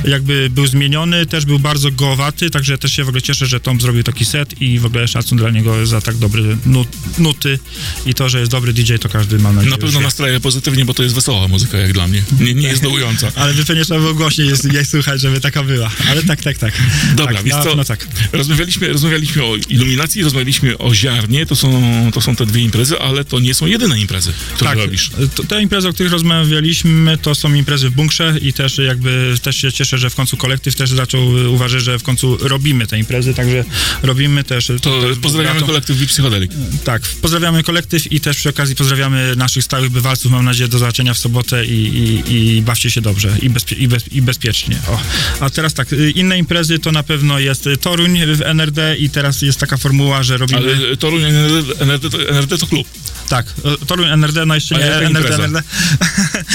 jakby 0.07 0.49
był 0.49 0.67
zmieniony, 0.67 1.25
też 1.25 1.45
był 1.45 1.59
bardzo 1.59 1.91
gołaty, 1.91 2.49
także 2.49 2.77
też 2.77 2.93
się 2.93 3.03
w 3.03 3.07
ogóle 3.07 3.21
cieszę, 3.21 3.45
że 3.45 3.59
Tom 3.59 3.81
zrobił 3.81 4.03
taki 4.03 4.25
set 4.25 4.61
i 4.61 4.79
w 4.79 4.85
ogóle 4.85 5.07
szacun 5.07 5.37
dla 5.37 5.49
niego 5.49 5.85
za 5.87 6.01
tak 6.01 6.15
dobry 6.17 6.57
nut, 6.65 6.87
nuty 7.17 7.59
i 8.05 8.13
to, 8.13 8.29
że 8.33 8.39
jest 8.39 8.51
dobry 8.51 8.73
DJ, 8.73 8.95
to 8.95 9.09
każdy 9.09 9.39
ma 9.39 9.51
nadzieję. 9.53 9.71
Na 9.71 9.77
pewno 9.77 9.99
nastraja 9.99 10.39
pozytywnie, 10.39 10.85
bo 10.85 10.93
to 10.93 11.03
jest 11.03 11.15
wesoła 11.15 11.47
muzyka, 11.47 11.77
jak 11.77 11.93
dla 11.93 12.07
mnie. 12.07 12.23
Nie, 12.39 12.53
nie 12.53 12.67
jest 12.67 12.83
dołująca. 12.83 13.31
Ale 13.41 13.53
by 13.53 13.65
pewnie 13.65 13.85
trzeba 13.85 13.99
było 13.99 14.13
głośniej 14.13 14.47
jest, 14.47 14.73
jej 14.73 14.85
słuchać, 14.85 15.21
żeby 15.21 15.41
taka 15.41 15.63
była. 15.63 15.91
Ale 16.09 16.23
tak, 16.23 16.41
tak, 16.41 16.57
tak. 16.57 16.73
Dobra, 17.15 17.35
tak, 17.35 17.45
na 17.45 17.57
co? 17.63 17.63
pewno 17.69 17.83
tak. 17.83 18.07
Rozmawialiśmy, 18.31 18.87
rozmawialiśmy 18.87 19.43
o 19.43 19.55
iluminacji, 19.69 20.23
rozmawialiśmy 20.23 20.77
o 20.77 20.95
ziarnie, 20.95 21.45
to 21.45 21.55
są, 21.55 21.81
to 22.13 22.21
są 22.21 22.35
te 22.35 22.45
dwie 22.45 22.61
imprezy, 22.61 22.99
ale 22.99 23.25
to 23.25 23.39
nie 23.39 23.53
są 23.53 23.65
jedyne 23.65 23.99
imprezy, 23.99 24.33
które 24.55 24.69
tak, 24.69 24.79
robisz. 24.79 25.09
to- 25.35 25.43
Te 25.43 25.61
imprezy, 25.61 25.87
o 25.89 25.93
których 25.93 26.11
rozmawialiśmy, 26.11 27.17
to 27.17 27.35
są 27.35 27.53
imprezy 27.53 27.89
w 27.89 27.93
bunkrze 27.93 28.35
i 28.41 28.53
też 28.53 28.77
jakby 28.77 29.35
też 29.41 29.57
się 29.57 29.71
cieszę, 29.71 29.97
że 29.97 30.09
w 30.09 30.15
końcu 30.15 30.37
kolektyw 30.37 30.75
też 30.75 30.89
zaczął 30.89 31.27
uważać, 31.53 31.83
że 31.83 31.99
w 31.99 32.03
końcu 32.03 32.37
robimy 32.37 32.87
te 32.87 32.99
imprezy, 32.99 33.33
także 33.33 33.63
robimy 34.03 34.43
też. 34.43 34.71
To 34.81 35.01
pozdrawiamy 35.21 35.59
to- 35.59 35.65
kolektyw 35.65 35.97
VIP 35.97 36.09
Psychodelic. 36.09 36.51
Tak, 36.83 37.01
pozdrawiamy 37.21 37.63
kolektyw 37.63 38.11
i 38.11 38.19
też 38.23 38.37
przy 38.37 38.49
okazji 38.49 38.75
pozdrawiamy 38.75 39.35
naszych 39.35 39.63
stałych 39.63 39.89
bywalców. 39.89 40.31
Mam 40.31 40.45
nadzieję 40.45 40.67
do 40.67 40.79
zobaczenia 40.79 41.13
w 41.13 41.17
sobotę 41.17 41.65
i, 41.65 41.71
i, 41.71 42.57
i 42.57 42.61
bawcie 42.61 42.91
się 42.91 43.01
dobrze 43.01 43.37
i, 43.41 43.49
bezpie, 43.49 43.75
i, 43.75 43.87
bez, 43.87 44.07
i 44.07 44.21
bezpiecznie. 44.21 44.77
O. 44.87 44.99
A 45.39 45.49
teraz 45.49 45.73
tak, 45.73 45.93
y, 45.93 46.11
inne 46.11 46.37
imprezy 46.37 46.79
to 46.79 46.91
na 46.91 47.03
pewno 47.03 47.39
jest 47.39 47.67
y, 47.67 47.77
Toruń 47.77 48.19
w 48.25 48.41
NRD 48.41 48.95
i 48.97 49.09
teraz 49.09 49.41
jest 49.41 49.59
taka 49.59 49.77
formuła, 49.77 50.23
że 50.23 50.37
robimy... 50.37 50.59
Ale 50.59 50.97
Toruń 50.97 51.23
NRD, 51.23 51.73
NRD, 51.79 52.09
to, 52.09 52.29
NRD 52.29 52.57
to 52.57 52.67
klub. 52.67 52.87
Tak, 53.29 53.53
Toruń 53.87 54.09
NRD, 54.09 54.45
no 54.45 54.55
jeszcze 54.55 54.75
nie 54.75 54.85
NRD, 54.85 55.19
impreza? 55.19 55.43
NRD. 55.43 55.63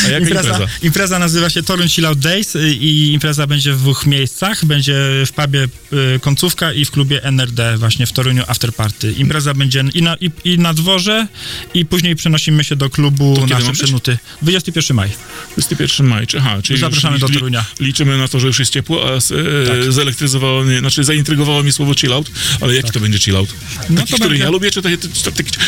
A 0.07 0.09
jaka 0.09 0.28
impreza? 0.28 0.66
impreza 0.82 1.19
nazywa 1.19 1.51
się 1.51 1.62
Toruń 1.62 1.89
Chill 1.89 2.07
Out 2.07 2.19
Days 2.19 2.57
y, 2.57 2.74
i 2.74 3.12
impreza 3.12 3.47
będzie 3.47 3.73
w 3.73 3.78
dwóch 3.78 4.07
miejscach. 4.07 4.65
Będzie 4.65 4.95
w 5.27 5.32
pubie 5.32 5.69
y, 6.16 6.20
Końcówka 6.20 6.73
i 6.73 6.85
w 6.85 6.90
klubie 6.90 7.24
NRD 7.24 7.77
właśnie 7.77 8.07
w 8.07 8.12
Toruniu 8.12 8.43
After 8.47 8.73
Party. 8.73 9.12
Impreza 9.12 9.55
będzie 9.55 9.85
i 9.95 10.03
na, 10.03 10.16
i, 10.16 10.31
i 10.45 10.59
na 10.59 10.74
dworze 10.74 11.27
i 11.74 11.85
później 11.86 12.16
przenosimy 12.16 12.64
się 12.64 12.76
do 12.76 12.90
klubu 12.90 13.35
To 13.48 13.56
być? 13.60 13.70
Przednuty. 13.70 14.18
21 14.43 14.97
maj. 14.97 15.09
21 15.52 16.06
maj, 16.06 16.26
aha, 16.39 16.59
czyli 16.62 16.78
Zapraszamy 16.80 17.18
do 17.18 17.28
Torunia. 17.28 17.64
Liczymy 17.80 18.18
na 18.18 18.28
to, 18.28 18.40
że 18.40 18.47
już 18.47 18.59
jest 18.59 18.72
ciepło, 18.72 19.14
a 19.14 19.20
z, 19.20 19.28
Tak. 19.68 19.93
zelektryzowało 19.93 20.64
mnie, 20.64 20.78
znaczy 20.78 21.05
zaintrygowało 21.05 21.62
mnie 21.62 21.72
słowo 21.72 21.94
chill 21.94 22.12
out, 22.12 22.30
ale 22.60 22.74
jaki 22.74 22.90
to 22.90 23.01
będzie 23.01 23.18
chill 23.18 23.36
out? 23.36 23.48
Taki, 23.78 23.94
No 23.94 24.02
który 24.05 24.28
będzie- 24.28 24.44
ja 24.44 24.51
lubię, 24.51 24.70
czy 24.70 24.82
taki, 24.82 24.97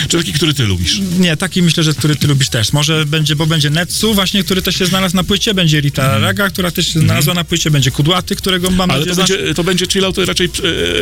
czy, 0.09 0.17
taki, 0.19 0.33
który 0.33 0.55
ty 0.55 0.65
lubisz? 0.67 0.99
Nie, 1.19 1.37
taki 1.37 1.63
myślę, 1.63 1.83
że 1.83 1.95
który 1.95 2.17
ty 2.17 2.27
lubisz 2.27 2.49
też. 2.49 2.73
Może 2.73 3.07
będzie, 3.07 3.37
bo 3.37 3.47
będzie 3.47 3.71
Netsu 3.71 4.15
właśnie, 4.15 4.45
który 4.45 4.63
też 4.63 4.77
się 4.77 4.87
znalazł 4.87 5.17
na 5.17 5.25
płycie, 5.25 5.55
będzie 5.55 5.81
Rita 5.81 6.19
Raga, 6.19 6.51
która 6.51 6.71
też 6.71 6.93
się 6.93 7.01
znalazła 7.01 7.35
na 7.35 7.45
płycie, 7.45 7.71
będzie 7.71 7.91
Kudłaty, 7.91 8.37
którego 8.37 8.71
mam 8.71 8.91
Mhm. 8.91 8.91
Ale 8.91 9.07
to 9.07 9.15
znasz. 9.15 9.29
będzie, 9.31 9.55
to 9.55 9.65
będzie 9.65 9.87
chill 9.87 10.05
out 10.05 10.19
raczej 10.19 10.47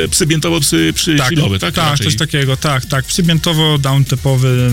e, 0.05 0.09
psy 0.09 0.27
biętowo, 0.27 0.61
psy, 0.61 0.93
psy 0.97 1.17
chillowe, 1.29 1.59
tak? 1.59 1.75
Tak, 1.75 1.91
Raczej. 1.91 2.07
coś 2.07 2.17
takiego, 2.17 2.57
tak, 2.57 2.87
tak. 2.87 3.05
Przybiętowo, 3.05 3.79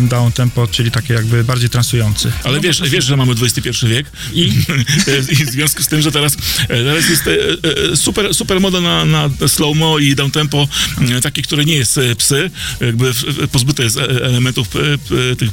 down-tempowy, 0.08 0.36
down-tempo, 0.36 0.68
czyli 0.72 0.92
takie 0.92 1.14
jakby 1.14 1.44
bardziej 1.44 1.70
transujący. 1.70 2.32
Ale 2.44 2.56
No, 2.56 2.62
wiesz, 2.62 2.76
po 2.76 2.80
prostu- 2.82 2.96
wiesz, 2.96 3.06
że 3.06 3.18
mamy 3.18 3.34
XXI 3.42 3.88
wiek 3.88 4.12
I? 4.34 4.42
I 5.40 5.46
w 5.46 5.50
związku 5.50 5.84
z 5.84 5.88
tym, 5.88 6.02
że 6.02 6.12
teraz, 6.12 6.38
e, 6.64 6.68
teraz 6.68 7.10
jest 7.10 7.28
e, 7.28 7.32
e, 7.92 7.96
super, 7.98 8.34
super 8.36 8.62
moda 8.62 8.82
na, 8.82 9.06
na 9.06 9.30
slow-mo 9.48 10.00
i 10.00 10.16
downtempo, 10.16 10.68
e, 11.18 11.22
takie, 11.22 11.42
które 11.42 11.66
nie 11.66 11.76
jest 11.76 12.00
psy, 12.18 12.52
jakby 12.82 13.12
pozbyte 13.52 13.84
jest 13.84 13.98
elementów 13.98 14.68
tych 15.38 15.50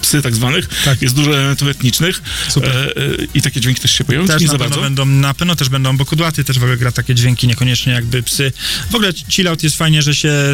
psy 0.00 0.22
tak 0.22 0.34
zwanych, 0.34 0.68
Tak. 0.84 1.02
jest 1.02 1.14
dużo 1.14 1.34
elementów 1.34 1.68
etnicznych 1.68 2.22
Super. 2.48 2.94
i 3.34 3.42
takie 3.42 3.60
dźwięki 3.60 3.80
też 3.80 3.90
się 3.90 4.04
pojawią, 4.04 4.26
Też 4.26 4.40
nie 4.40 4.46
na 4.46 4.52
za 4.52 4.58
bardzo? 4.58 4.80
będą, 4.80 5.06
na 5.06 5.34
pewno 5.34 5.56
też 5.56 5.68
będą, 5.68 5.96
bo 5.96 6.04
Kudłaty 6.04 6.44
też 6.44 6.58
w 6.58 6.62
ogóle 6.62 6.76
gra 6.76 6.92
takie 6.92 7.14
dźwięki, 7.14 7.46
niekoniecznie 7.46 7.92
jakby 7.92 8.22
psy. 8.22 8.52
W 8.90 8.94
ogóle 8.94 9.12
chillout 9.28 9.62
jest 9.62 9.76
fajnie, 9.76 10.02
że 10.02 10.14
się 10.14 10.52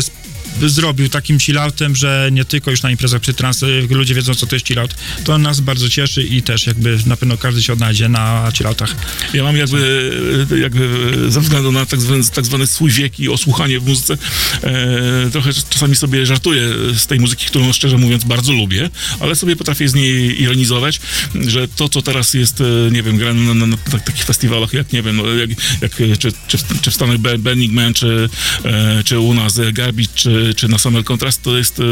zrobił 0.61 1.09
takim 1.09 1.39
chilloutem, 1.41 1.97
że 1.97 2.29
nie 2.33 2.45
tylko 2.45 2.71
już 2.71 2.83
na 2.83 2.91
imprezach 2.93 3.21
przy 3.21 3.35
trans 3.35 3.65
ludzie 3.91 4.15
wiedzą, 4.15 4.35
co 4.35 4.47
to 4.47 4.57
jest 4.57 4.67
chillout. 4.67 4.95
To 5.25 5.39
nas 5.39 5.61
bardzo 5.61 5.89
cieszy 5.89 6.23
i 6.23 6.43
też 6.43 6.67
jakby 6.67 6.99
na 7.07 7.17
pewno 7.17 7.39
każdy 7.39 7.63
się 7.63 7.73
odnajdzie 7.73 8.09
na 8.09 8.53
chilloutach. 8.55 8.97
Ja 9.35 9.43
mam 9.43 9.57
jakby, 9.57 10.47
jakby 10.61 11.13
ze 11.29 11.41
względu 11.41 11.73
na 11.73 11.87
tak 11.87 12.01
zwany, 12.01 12.25
tak 12.35 12.45
zwany 12.45 12.67
swój 12.67 12.91
wiek 12.91 13.21
i 13.21 13.29
osłuchanie 13.29 13.81
w 13.81 13.87
muzyce, 13.87 14.19
e, 14.63 15.31
trochę 15.33 15.51
czasami 15.71 15.97
sobie 15.97 16.27
żartuję 16.27 16.63
z 16.95 17.07
tej 17.07 17.21
muzyki, 17.21 17.47
którą 17.47 17.73
szczerze 17.73 17.99
mówiąc 17.99 18.25
bardzo 18.25 18.53
lubię, 18.53 18.91
ale 19.21 19.37
sobie 19.37 19.57
potrafię 19.57 19.89
z 19.89 19.95
niej 19.95 20.43
ironizować, 20.43 21.01
że 21.49 21.69
to, 21.69 21.89
co 21.89 22.03
teraz 22.03 22.35
jest, 22.35 22.61
e, 22.61 22.65
nie 22.91 23.03
wiem, 23.03 23.17
grane 23.17 23.41
na, 23.41 23.55
na, 23.55 23.67
na 23.67 23.77
tak- 23.77 24.05
takich 24.05 24.25
festiwalach, 24.25 24.73
jak 24.73 24.93
nie 24.93 25.03
wiem, 25.03 25.17
no, 25.17 25.27
jak, 25.27 25.51
jak, 25.83 26.19
czy, 26.19 26.33
czy, 26.49 26.59
czy 26.83 26.91
w 26.91 26.95
Stanach 26.95 27.19
Burning 27.19 27.73
czy, 27.95 28.29
e, 28.65 29.03
czy 29.05 29.19
u 29.19 29.35
nas 29.35 29.61
Garbage, 29.73 30.09
czy, 30.15 30.55
czy 30.57 30.69
na 30.69 30.79
Summer 30.79 31.05
Contrast, 31.05 31.43
to 31.43 31.57
jest 31.59 31.81
e, 31.81 31.83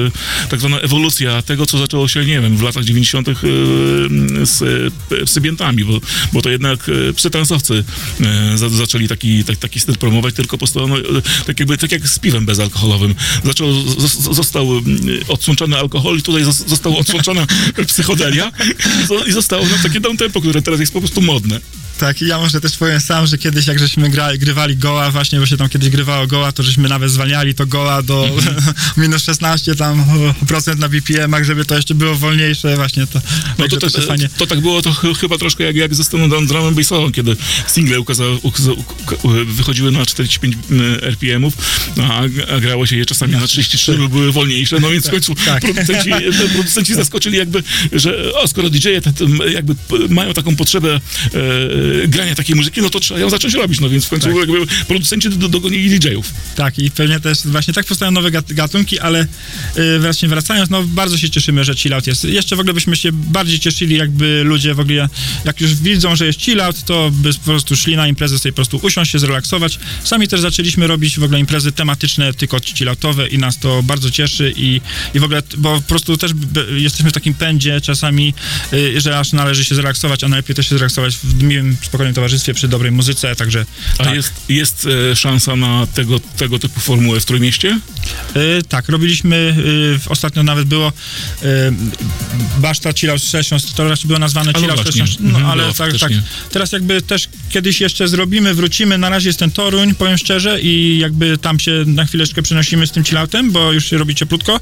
tak 0.49 0.61
zwana 0.61 0.81
ewolucja 0.91 1.43
tego, 1.43 1.67
co 1.67 1.79
zaczęło 1.79 2.09
się, 2.09 2.25
nie 2.25 2.41
wiem, 2.41 2.57
w 2.57 2.63
latach 2.63 2.85
90. 2.85 3.29
e, 3.29 3.33
z 4.47 4.63
e, 5.13 5.25
psybiętami, 5.25 5.85
bo, 5.85 6.01
bo 6.33 6.43
to 6.43 6.51
jednak 6.51 6.91
psytransowcy 7.17 7.85
za, 8.55 8.69
zaczęli 8.69 9.09
taki, 9.09 9.45
tak, 9.45 9.57
taki 9.57 9.81
styl 9.81 9.95
promować, 9.95 10.35
tylko 10.35 10.51
po 10.51 10.59
prostu, 10.59 10.89
no, 10.89 10.99
e, 10.99 11.03
tak, 11.47 11.61
jakby, 11.61 11.79
tak 11.79 11.93
jak 11.93 12.09
z 12.09 12.19
piwem 12.19 12.47
bezalkoholowym. 12.47 13.15
Zaczął, 13.45 13.73
z, 13.73 14.35
został 14.35 14.69
odsączony 15.29 15.77
alkohol 15.77 16.19
i 16.19 16.23
tutaj 16.23 16.43
zos- 16.43 16.69
została 16.69 16.97
odsączona 16.97 17.47
psychodelia 17.87 18.53
i 19.03 19.07
zo- 19.07 19.29
i 19.29 19.33
zostało 19.33 19.65
no, 19.71 19.77
takie 19.83 20.01
downtempo, 20.01 20.41
które 20.41 20.63
teraz 20.63 20.81
jest 20.81 20.93
po 20.93 21.01
prostu 21.01 21.23
modne. 21.23 21.61
Tak, 22.01 22.21
ja 22.23 22.39
może 22.39 22.61
też 22.61 22.77
powiem 22.77 23.01
sam, 23.01 23.27
że 23.27 23.39
kiedyś 23.39 23.67
jak 23.67 23.79
żeśmy 23.79 24.11
grali, 24.11 24.39
grywali 24.39 24.77
goła, 24.77 25.11
właśnie 25.11 25.41
bo 25.41 25.47
się 25.47 25.57
tam 25.57 25.69
kiedyś 25.69 25.89
grywało 25.89 26.27
goła, 26.27 26.53
to 26.53 26.63
żeśmy 26.63 26.89
nawet 26.89 27.11
zwalniali 27.11 27.55
to 27.55 27.67
goła 27.67 28.03
do 28.03 28.29
minus 28.97 29.25
16 29.25 29.75
tam 29.75 30.05
procent 30.49 30.81
na 30.81 30.89
BPM-ach, 30.89 31.45
żeby 31.45 31.65
to 31.65 31.77
jeszcze 31.77 31.95
było 31.95 32.15
wolniejsze 32.15 32.77
właśnie 32.77 33.07
to. 33.07 33.21
No 33.59 33.69
to, 33.69 33.91
to, 33.91 34.03
fajnie. 34.03 34.29
to, 34.37 34.47
tak 34.47 34.61
było 34.61 34.83
to 34.83 34.93
ch- 34.93 35.19
chyba 35.21 35.39
troszkę 35.39 35.65
jak, 35.65 35.77
jak 35.77 35.95
ze 35.95 36.05
sceną 36.05 36.47
drum 36.47 36.67
and 36.67 36.77
bassową, 36.77 37.13
kiedy 37.13 37.37
single 37.67 38.01
ukazały, 38.01 38.39
ukaza, 38.43 38.71
uk- 38.71 39.45
wychodziły 39.45 39.93
na 39.93 40.07
45 40.07 40.57
RPM-ów, 41.03 41.55
a, 42.03 42.21
a 42.55 42.61
grało 42.61 42.87
się 42.87 42.97
je 42.97 43.07
czasami 43.07 43.33
na 43.33 43.47
33, 43.47 43.99
by 43.99 44.09
były 44.09 44.33
wolniejsze, 44.33 44.81
no 44.81 44.91
więc 44.91 45.07
w 45.07 45.11
końcu 45.11 45.35
tak. 45.35 45.61
producenci, 45.61 46.11
producenci 46.53 46.95
zaskoczyli 46.95 47.39
jakby, 47.39 47.63
że 47.93 48.35
o, 48.35 48.49
skoro 48.49 48.71
DJ-e 48.71 49.01
jakby 49.53 49.75
mają 50.09 50.33
taką 50.35 50.57
potrzebę 50.57 50.95
e, 50.95 51.01
grania 52.09 52.35
takiej 52.35 52.57
muzyki, 52.57 52.83
no 52.83 52.91
to 52.91 53.01
trzeba 53.01 53.21
ją 53.21 53.31
zacząć 53.31 53.55
robić, 53.55 53.81
no 53.81 53.89
więc 53.91 54.05
w 54.05 54.09
końcu 54.09 54.27
Tak. 54.29 54.37
jakby 54.37 54.67
producenci 54.89 55.31
do, 55.31 55.49
dogonili 55.49 55.99
DJ-ów. 55.99 56.27
Tak, 56.57 56.79
i 56.79 56.91
pewnie 56.91 57.21
też 57.21 57.39
właśnie 57.45 57.75
tak 57.75 57.87
powstają 57.87 58.11
nowe 58.11 58.31
gat- 58.31 58.53
gatunki, 58.55 58.99
ale 58.99 59.27
y, 59.79 59.99
właśnie 60.01 60.29
wracając, 60.29 60.71
no 60.71 60.83
bardzo 60.83 61.19
się 61.19 61.31
cieszymy, 61.31 61.65
że 61.65 61.75
chillout 61.75 62.07
jest. 62.07 62.25
Jeszcze 62.25 62.57
w 62.57 62.61
ogóle 62.61 62.75
byśmy 62.75 62.97
się 62.97 63.13
bardziej 63.13 63.61
cieszyli, 63.61 63.97
jakby 63.97 64.43
ludzie 64.45 64.75
w 64.75 64.81
ogóle, 64.81 65.09
jak 65.45 65.61
już 65.61 65.75
widzą, 65.75 66.17
że 66.17 66.27
jest 66.27 66.41
chillout, 66.41 66.85
to 66.85 67.11
by 67.13 67.35
po 67.35 67.41
prostu 67.41 67.77
szli 67.77 67.97
na 67.97 68.09
imprezę 68.09 68.39
sobie 68.39 68.53
po 68.53 68.57
prostu 68.57 68.81
usiąść 68.83 69.13
się, 69.13 69.19
zrelaksować. 69.19 69.79
Sami 70.05 70.29
też 70.29 70.41
zaczęliśmy 70.41 70.87
robić 70.87 71.19
w 71.19 71.23
ogóle 71.25 71.41
imprezy 71.41 71.73
tematyczne, 71.73 72.35
tylko 72.35 72.61
chilloutowe 72.75 73.29
i 73.29 73.39
nas 73.39 73.59
to 73.59 73.83
bardzo 73.83 74.11
cieszy 74.11 74.53
i, 74.57 74.81
i 75.15 75.19
w 75.21 75.25
ogóle, 75.25 75.43
bo 75.59 75.75
po 75.81 75.89
prostu 75.89 76.17
też 76.17 76.33
jesteśmy 76.77 77.11
w 77.11 77.13
takim 77.13 77.35
pędzie 77.35 77.81
czasami, 77.81 78.35
y, 78.73 79.01
że 79.01 79.19
aż 79.19 79.33
należy 79.33 79.65
się 79.65 79.75
zrelaksować, 79.75 80.25
a 80.25 80.29
najlepiej 80.29 80.57
też 80.57 80.69
się 80.69 80.75
zrelaksować 80.75 81.17
w 81.17 81.43
miłym 81.43 81.77
spokojnym 81.83 82.15
towarzystwie, 82.15 82.55
przy 82.55 82.69
dobrej 82.69 82.93
muzyce, 82.93 83.37
także 83.37 83.67
A 83.99 84.05
tak. 84.05 84.15
jest, 84.15 84.33
jest 84.49 84.87
e, 85.13 85.17
szansa 85.17 85.57
na 85.57 85.87
tego, 85.87 86.21
tego 86.37 86.59
typu 86.59 86.81
formułę 86.81 87.21
w 87.21 87.25
Trójmieście? 87.25 87.81
Y, 88.37 88.63
tak, 88.69 88.89
robiliśmy, 88.89 89.55
y, 90.07 90.11
ostatnio 90.11 90.43
nawet 90.43 90.69
było 90.69 90.89
y, 91.43 91.47
Baszta 92.59 92.93
Chill 92.93 93.11
Out 93.11 93.23
Sessions, 93.23 93.75
to 93.75 93.89
raczej 93.89 94.07
było 94.07 94.19
nazwane 94.19 94.53
no 94.53 94.61
Chill 94.61 94.71
Out 94.71 94.83
właśnie. 94.83 95.07
Sessions, 95.07 95.33
no 95.33 95.41
Mhm, 95.41 95.61
ale 95.61 95.75
tak, 95.75 95.99
tak, 95.99 96.13
teraz 96.51 96.73
jakby 96.73 97.03
też 97.03 97.29
kiedyś 97.49 97.81
jeszcze 97.81 98.09
zrobimy, 98.09 98.55
wrócimy, 98.55 98.99
na 98.99 99.09
razie 99.09 99.29
jest 99.29 99.39
ten 99.39 99.51
Toruń, 99.51 99.95
powiem 99.95 100.19
szczerze 100.19 100.61
i 100.61 100.99
jakby 100.99 101.39
tam 101.39 101.61
się 101.61 101.85
na 101.87 102.05
chwileczkę 102.05 102.43
przenosimy 102.43 102.87
z 102.87 102.91
tym 102.91 103.05
Chill 103.05 103.19
Outem, 103.19 103.51
bo 103.51 103.73
już 103.73 103.91
się 103.91 103.99
robi 103.99 104.15
cieplutko. 104.15 104.61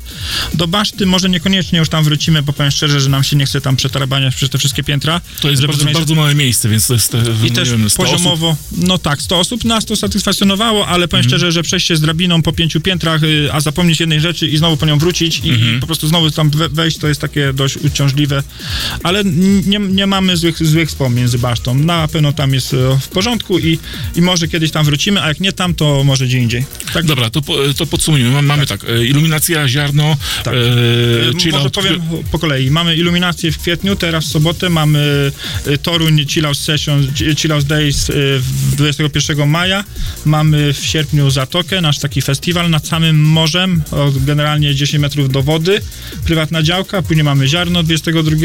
Do 0.55 0.67
Baszty 0.67 1.07
może 1.07 1.29
niekoniecznie 1.29 1.79
już 1.79 1.89
tam 1.89 2.05
wrócimy, 2.05 2.43
bo 2.43 2.53
powiem 2.53 2.73
szczerze, 2.73 3.01
że 3.01 3.09
nam 3.09 3.25
się 3.25 3.37
nie 3.37 3.47
chce 3.47 3.61
tam 3.61 3.77
przetarabaniać 3.77 4.35
przez 4.35 4.51
te 4.51 4.59
wszystkie 4.59 4.85
piętra. 4.85 5.21
To 5.41 5.51
jest 5.51 5.67
bardzo, 5.67 5.85
bardzo 5.85 6.15
małe 6.15 6.35
miejsce, 6.35 6.69
więc 6.69 6.87
to 6.87 6.95
jest 6.95 7.08
e, 7.08 7.08
i 7.45 7.51
też 7.51 7.71
wiem, 7.71 7.91
100 7.91 8.03
osób. 8.03 8.15
poziomowo, 8.17 8.57
no 8.73 8.99
tak, 8.99 9.23
100 9.23 9.39
osób 9.39 9.65
nas 9.65 9.85
to 9.85 9.97
satysfakcjonowało, 9.97 10.87
ale 10.87 11.09
powiem 11.09 11.25
Mhm. 11.25 11.31
szczerze, 11.41 11.53
że 11.53 11.63
przejście 11.63 11.97
z 11.97 12.01
drabiną 12.01 12.43
po 12.43 12.53
pięciu 12.53 12.81
piętrach, 12.81 13.23
y, 13.23 13.49
a 13.53 13.61
zapomnieć 13.61 14.01
jednej 14.01 14.21
rzeczy 14.21 14.47
i 14.49 14.57
znowu 14.57 14.77
po 14.77 14.87
nią 14.87 14.99
wrócić 14.99 15.41
i 15.45 15.51
Mhm. 15.51 15.81
po 15.81 15.87
prostu 15.87 16.09
znowu 16.09 16.31
tam 16.31 16.51
we- 16.51 16.69
wejść, 16.69 16.99
to 16.99 17.09
jest 17.09 17.21
takie 17.21 17.53
dość 17.53 17.77
uciążliwe, 17.77 18.43
ale 19.03 19.25
nie, 19.67 19.79
nie 19.79 20.07
mamy 20.07 20.37
złych, 20.37 20.67
złych 20.67 20.89
wspomnień 20.89 21.29
z 21.29 21.37
Basztą. 21.37 21.75
Na 21.75 22.09
pewno 22.09 22.33
tam 22.33 22.55
jest 22.55 22.75
e, 22.75 22.77
w 23.01 23.09
porządku 23.09 23.59
i, 23.59 23.79
i 24.17 24.23
może 24.23 24.49
kiedyś 24.49 24.71
tam 24.71 24.85
wrócimy, 24.85 25.23
a 25.23 25.29
jak 25.29 25.41
nie 25.41 25.53
tam, 25.53 25.75
to 25.75 26.05
może 26.05 26.27
gdzie 26.27 26.39
indziej. 26.39 26.65
Tak, 26.93 27.05
Dobra, 27.07 27.31
to, 27.31 27.41
to 27.77 27.87
podsumujmy. 27.87 28.31
Mam- 28.31 28.47
Mamy 28.47 28.67
tak, 28.67 28.85
e, 28.85 29.05
iluminacja, 29.05 29.69
ziarno, 29.69 30.17
Tak. 30.45 30.55
e, 30.55 30.59
E, 30.59 31.41
chill 31.41 31.53
Może 31.53 31.71
powiem 31.71 32.03
po 32.33 32.39
kolei. 32.39 32.71
Mamy 32.71 32.97
iluminację 32.97 33.53
w 33.53 33.59
kwietniu, 33.59 33.97
teraz 33.97 34.25
w 34.25 34.29
sobotę 34.29 34.71
mamy 34.71 35.33
e, 35.67 35.79
Toruń 35.79 36.27
Chill 36.27 36.47
Out 36.47 36.59
Session, 36.59 37.07
Chill 37.37 37.53
Out 37.53 37.65
Days 37.65 38.11
e, 38.11 38.13
w 38.39 38.77
21 38.77 39.49
maja. 39.49 39.85
Mamy 40.25 40.73
w 40.73 40.87
sierpniu 40.87 41.31
Zatokę, 41.31 41.81
nasz 41.81 41.99
taki 41.99 42.23
festiwal 42.23 42.71
nad 42.71 42.89
samym 42.89 43.23
morzem, 43.23 43.83
generalnie 44.27 44.75
10 44.75 45.01
metrów 45.03 45.33
do 45.33 45.43
wody, 45.43 45.81
prywatna 46.25 46.63
działka. 46.63 47.03
Później 47.03 47.25
mamy 47.25 47.49
Ziarno 47.49 47.83
22 47.83 48.37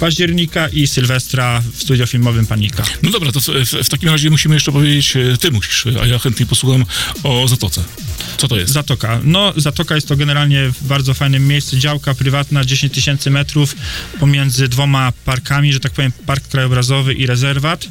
października 0.00 0.68
i 0.68 0.86
Sylwestra 0.86 1.62
w 1.72 1.82
studio 1.82 2.06
filmowym 2.06 2.46
Panika. 2.46 2.82
No 3.02 3.10
dobra, 3.10 3.32
to 3.32 3.40
w, 3.40 3.44
w, 3.44 3.70
w 3.84 3.88
takim 3.88 4.08
razie 4.08 4.30
musimy 4.30 4.54
jeszcze 4.54 4.72
powiedzieć, 4.72 5.14
ty 5.40 5.50
musisz, 5.50 5.84
a 6.02 6.06
ja 6.06 6.18
chętnie 6.18 6.46
posłucham 6.46 6.84
o 7.22 7.48
Tot 7.58 7.72
tot. 7.72 7.76
Eh. 7.76 8.03
Co 8.36 8.48
to 8.48 8.56
jest? 8.56 8.72
Zatoka. 8.72 9.20
No, 9.24 9.52
Zatoka 9.56 9.94
jest 9.94 10.08
to 10.08 10.16
generalnie 10.16 10.70
bardzo 10.80 11.14
fajne 11.14 11.38
miejsce, 11.40 11.78
działka 11.78 12.14
prywatna, 12.14 12.64
10 12.64 12.92
tysięcy 12.92 13.30
metrów 13.30 13.76
pomiędzy 14.20 14.68
dwoma 14.68 15.12
parkami, 15.24 15.72
że 15.72 15.80
tak 15.80 15.92
powiem, 15.92 16.12
park 16.26 16.48
krajobrazowy 16.48 17.14
i 17.14 17.26
rezerwat. 17.26 17.88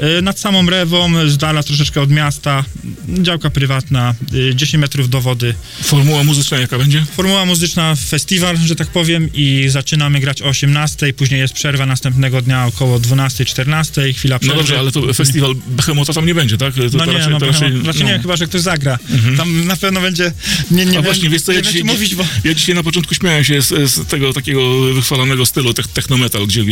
Yy, 0.00 0.22
nad 0.22 0.38
samą 0.40 0.70
Rewą, 0.70 1.28
z 1.28 1.36
dala 1.36 1.62
troszeczkę 1.62 2.00
od 2.00 2.10
miasta, 2.10 2.64
działka 3.08 3.50
prywatna, 3.50 4.14
yy, 4.32 4.54
10 4.54 4.80
metrów 4.80 5.08
do 5.10 5.20
wody. 5.20 5.54
Formuła 5.82 6.24
muzyczna 6.24 6.58
jaka 6.58 6.78
będzie? 6.78 7.04
Formuła 7.16 7.44
muzyczna, 7.44 7.94
festiwal, 7.94 8.56
że 8.56 8.76
tak 8.76 8.88
powiem, 8.88 9.28
i 9.34 9.64
zaczynamy 9.68 10.20
grać 10.20 10.42
o 10.42 10.46
18, 10.46 11.12
później 11.12 11.40
jest 11.40 11.54
przerwa 11.54 11.86
następnego 11.86 12.42
dnia 12.42 12.66
około 12.66 12.98
12-14, 13.00 14.14
chwila 14.14 14.34
No 14.36 14.40
przerwy. 14.40 14.56
dobrze, 14.58 14.78
ale 14.78 14.92
to 14.92 15.14
festiwal 15.14 15.54
Behemota 15.66 16.12
tam 16.12 16.26
nie 16.26 16.34
będzie, 16.34 16.58
tak? 16.58 16.74
To, 16.74 16.80
No 16.92 17.04
to 17.04 17.06
nie, 17.06 17.12
raczej, 17.18 17.32
no, 17.32 17.38
raczej, 17.86 18.04
no. 18.04 18.08
nie, 18.10 18.18
chyba, 18.18 18.36
że 18.36 18.46
ktoś 18.46 18.60
zagra. 18.60 18.98
Tam 19.36 19.47
na 19.48 19.76
pewno 19.76 20.00
będzie, 20.00 20.32
nie, 20.70 20.84
nie 20.84 20.90
A 20.90 20.92
wiem, 20.92 21.02
właśnie, 21.02 21.30
wiesz 21.30 21.42
co, 21.42 21.52
ja 21.52 21.62
dzisiaj, 21.62 21.84
mówić, 21.84 22.14
bo... 22.14 22.26
ja 22.44 22.54
dzisiaj 22.54 22.74
na 22.74 22.82
początku 22.82 23.14
śmiałem 23.14 23.44
się 23.44 23.62
z, 23.62 23.90
z 23.90 24.08
tego 24.08 24.32
takiego 24.32 24.80
wychwalanego 24.80 25.46
stylu 25.46 25.74
tech, 25.74 25.88
technometal, 25.88 26.46
gdzie 26.46 26.60
e, 26.60 26.64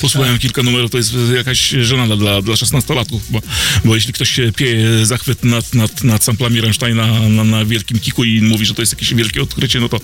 posłuchałem 0.00 0.34
Tak. 0.34 0.42
kilka 0.42 0.62
numerów, 0.62 0.90
to 0.90 0.98
jest 0.98 1.14
jakaś 1.36 1.68
żenada 1.68 2.16
dla, 2.16 2.42
dla 2.42 2.54
16-latków, 2.54 3.20
bo, 3.30 3.40
bo 3.84 3.94
jeśli 3.94 4.12
ktoś 4.12 4.30
się 4.30 4.52
pieje 4.52 5.06
zachwyt 5.06 5.44
nad, 5.44 5.74
nad, 5.74 6.04
nad 6.04 6.24
samplami 6.24 6.60
Rammsteina 6.60 7.28
na, 7.28 7.44
na 7.44 7.64
wielkim 7.64 7.98
kiku 7.98 8.24
i 8.24 8.40
mówi, 8.42 8.66
że 8.66 8.74
to 8.74 8.82
jest 8.82 8.92
jakieś 8.92 9.14
wielkie 9.14 9.42
odkrycie, 9.42 9.80
no 9.80 9.88
to, 9.88 10.00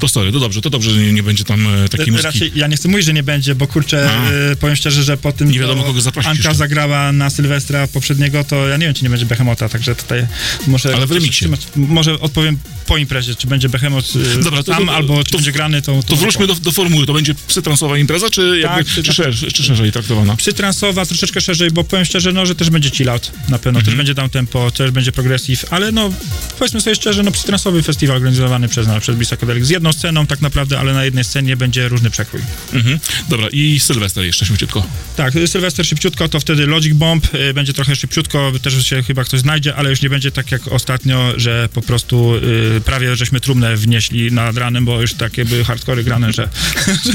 to 0.00 0.08
sorry, 0.08 0.32
to 0.32 0.40
dobrze, 0.40 0.60
to 0.60 0.70
dobrze, 0.70 0.90
że 0.90 1.00
nie, 1.00 1.12
nie 1.12 1.22
będzie 1.22 1.44
tam 1.44 1.66
e, 1.66 1.88
takiej 1.88 2.06
muzyki. 2.12 2.26
Raczej 2.26 2.52
ja 2.54 2.66
nie 2.66 2.76
chcę 2.76 2.88
mówić, 2.88 3.06
że 3.06 3.12
nie 3.12 3.22
będzie, 3.22 3.54
bo 3.54 3.66
kurczę, 3.66 4.10
y, 4.52 4.56
powiem 4.56 4.76
szczerze, 4.76 5.02
że 5.04 5.16
po 5.16 5.32
tym 5.32 5.50
Nie 5.50 5.58
wiadomo, 5.58 5.82
kogo 5.82 6.00
zaprosić 6.00 6.30
Anka 6.30 6.38
jeszcze. 6.38 6.54
zagrała 6.54 7.12
na 7.12 7.30
Sylwestra 7.30 7.86
poprzedniego, 7.86 8.44
to 8.44 8.68
ja 8.68 8.76
nie 8.76 8.86
wiem, 8.86 8.94
czy 8.94 9.02
nie 9.02 9.10
będzie 9.10 9.26
Behemota, 9.26 9.68
także 9.68 9.94
tutaj 9.94 10.26
muszę... 10.66 10.94
Ale 10.94 11.06
w 11.06 11.12
remiksie. 11.12 11.39
Może 11.76 12.20
odpowiem 12.20 12.58
po 12.86 12.96
imprezie, 12.96 13.34
czy 13.34 13.46
będzie 13.46 13.68
Behemot 13.68 14.12
y, 14.38 14.42
Dobra, 14.42 14.62
to- 14.62 14.72
tam, 14.72 14.86
to- 14.86 14.92
albo 14.94 15.16
to- 15.16 15.24
czy 15.24 15.32
będzie 15.36 15.52
grany, 15.52 15.82
to... 15.82 16.02
To 16.02 16.16
wróćmy 16.16 16.46
do, 16.46 16.54
do 16.54 16.72
formuły, 16.72 17.06
to 17.06 17.12
będzie 17.12 17.34
psytransowa 17.34 17.98
impreza, 17.98 18.30
czy, 18.30 18.58
jakby, 18.62 18.84
Tak, 18.84 19.04
czy, 19.04 19.12
szerzej, 19.12 19.52
czy 19.52 19.62
szerzej 19.62 19.92
traktowana? 19.92 20.36
Psytransowa, 20.36 21.06
troszeczkę 21.06 21.40
szerzej, 21.40 21.70
bo 21.70 21.84
powiem 21.84 22.04
szczerze, 22.04 22.32
no, 22.32 22.46
że 22.46 22.54
też 22.54 22.70
będzie 22.70 22.90
chill 22.90 23.08
out, 23.08 23.30
na 23.48 23.58
pewno, 23.58 23.78
Mhm. 23.78 23.84
też 23.86 23.94
będzie 23.94 24.14
down 24.14 24.30
tempo, 24.30 24.70
też 24.70 24.90
będzie 24.90 25.12
progressive, 25.12 25.64
ale 25.70 25.92
no, 25.92 26.12
powiedzmy 26.58 26.80
sobie 26.80 26.96
szczerze, 26.96 27.22
no, 27.22 27.30
psytransowy 27.30 27.82
festiwal 27.82 28.16
organizowany 28.16 28.68
przez, 28.68 28.86
no, 28.86 29.00
przez 29.00 29.16
Psychedelic, 29.16 29.64
z 29.64 29.70
jedną 29.70 29.92
sceną 29.92 30.26
tak 30.26 30.40
naprawdę, 30.40 30.78
ale 30.80 30.94
na 30.94 31.04
jednej 31.04 31.24
scenie 31.24 31.56
będzie 31.56 31.88
różny 31.88 32.10
przekrój. 32.10 32.42
Mhm. 32.72 32.98
Dobra, 33.28 33.48
i 33.52 33.80
Sylwester 33.80 34.24
jeszcze 34.24 34.44
szybciutko. 34.46 34.86
Tak, 35.16 35.34
Sylwester 35.46 35.86
szybciutko, 35.86 36.28
to 36.28 36.40
wtedy 36.40 36.66
Logic 36.66 36.94
Bomb 36.94 37.34
y, 37.34 37.54
będzie 37.54 37.72
trochę 37.72 37.96
szybciutko, 37.96 38.52
też 38.62 38.86
się 38.86 39.02
chyba 39.02 39.24
ktoś 39.24 39.40
znajdzie, 39.40 39.74
ale 39.76 39.90
już 39.90 40.02
nie 40.02 40.10
będzie 40.10 40.30
tak 40.30 40.52
jak 40.52 40.68
ostatnio, 40.68 41.29
że 41.36 41.68
po 41.74 41.82
prostu 41.82 42.34
y, 42.76 42.80
prawie 42.80 43.16
żeśmy 43.16 43.40
trumnę 43.40 43.76
wnieśli 43.76 44.32
nad 44.32 44.56
ranem, 44.56 44.84
bo 44.84 45.00
już 45.00 45.14
takie 45.14 45.44
były 45.44 45.64
hardcore 45.64 46.04
grane, 46.04 46.32
że, 46.32 46.48
że 46.86 47.12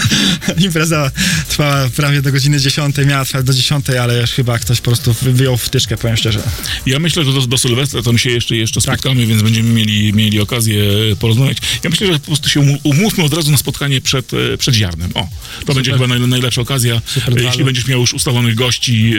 impreza 0.66 1.12
trwała 1.50 1.90
prawie 1.90 2.22
do 2.22 2.32
godziny 2.32 2.60
10, 2.60 2.96
miała 3.06 3.26
trwać 3.26 3.46
do 3.46 3.54
10, 3.54 3.90
ale 3.90 4.22
już 4.22 4.32
chyba 4.32 4.60
ktoś 4.60 4.78
po 4.82 4.84
prostu 4.84 5.16
wyjął 5.22 5.58
wtyczkę, 5.58 5.98
powiem 5.98 6.18
szczerze. 6.18 6.40
Ja 6.86 7.00
myślę, 7.00 7.26
że 7.26 7.34
do, 7.34 7.48
do 7.48 7.58
Sylwestra 7.58 8.02
to 8.02 8.14
my 8.14 8.20
się 8.20 8.30
jeszcze, 8.30 8.56
jeszcze 8.56 8.82
Tak. 8.82 9.00
spotkamy, 9.00 9.26
więc 9.26 9.42
będziemy 9.42 9.70
mieli, 9.70 10.14
mieli 10.14 10.40
okazję 10.40 10.84
porozmawiać. 11.20 11.58
Ja 11.84 11.90
myślę, 11.90 12.08
że 12.08 12.14
po 12.20 12.26
prostu 12.26 12.50
się 12.50 12.60
umu- 12.60 12.78
umówmy 12.84 13.24
od 13.24 13.34
razu 13.34 13.52
na 13.52 13.58
spotkanie 13.58 14.02
przed, 14.02 14.32
e, 14.34 14.58
przed 14.58 14.76
ziarnem. 14.76 15.12
O, 15.14 15.28
to 15.66 15.74
będzie 15.74 15.94
chyba 15.94 16.08
naj, 16.08 16.20
najlepsza 16.20 16.62
okazja. 16.62 17.02
Super 17.06 17.40
E, 17.40 17.44
Jeśli 17.44 17.64
będziesz 17.64 17.88
miał 17.88 18.00
już 18.02 18.14
ustalonych 18.14 18.56
gości, 18.56 19.14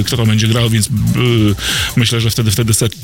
e, 0.00 0.04
kto 0.04 0.16
tam 0.16 0.26
będzie 0.26 0.48
grał, 0.48 0.70
więc 0.70 0.86
e, 0.86 0.90
myślę, 1.96 2.20
że 2.20 2.30
wtedy 2.30 2.50
wtedy 2.50 2.74
set 2.74 2.94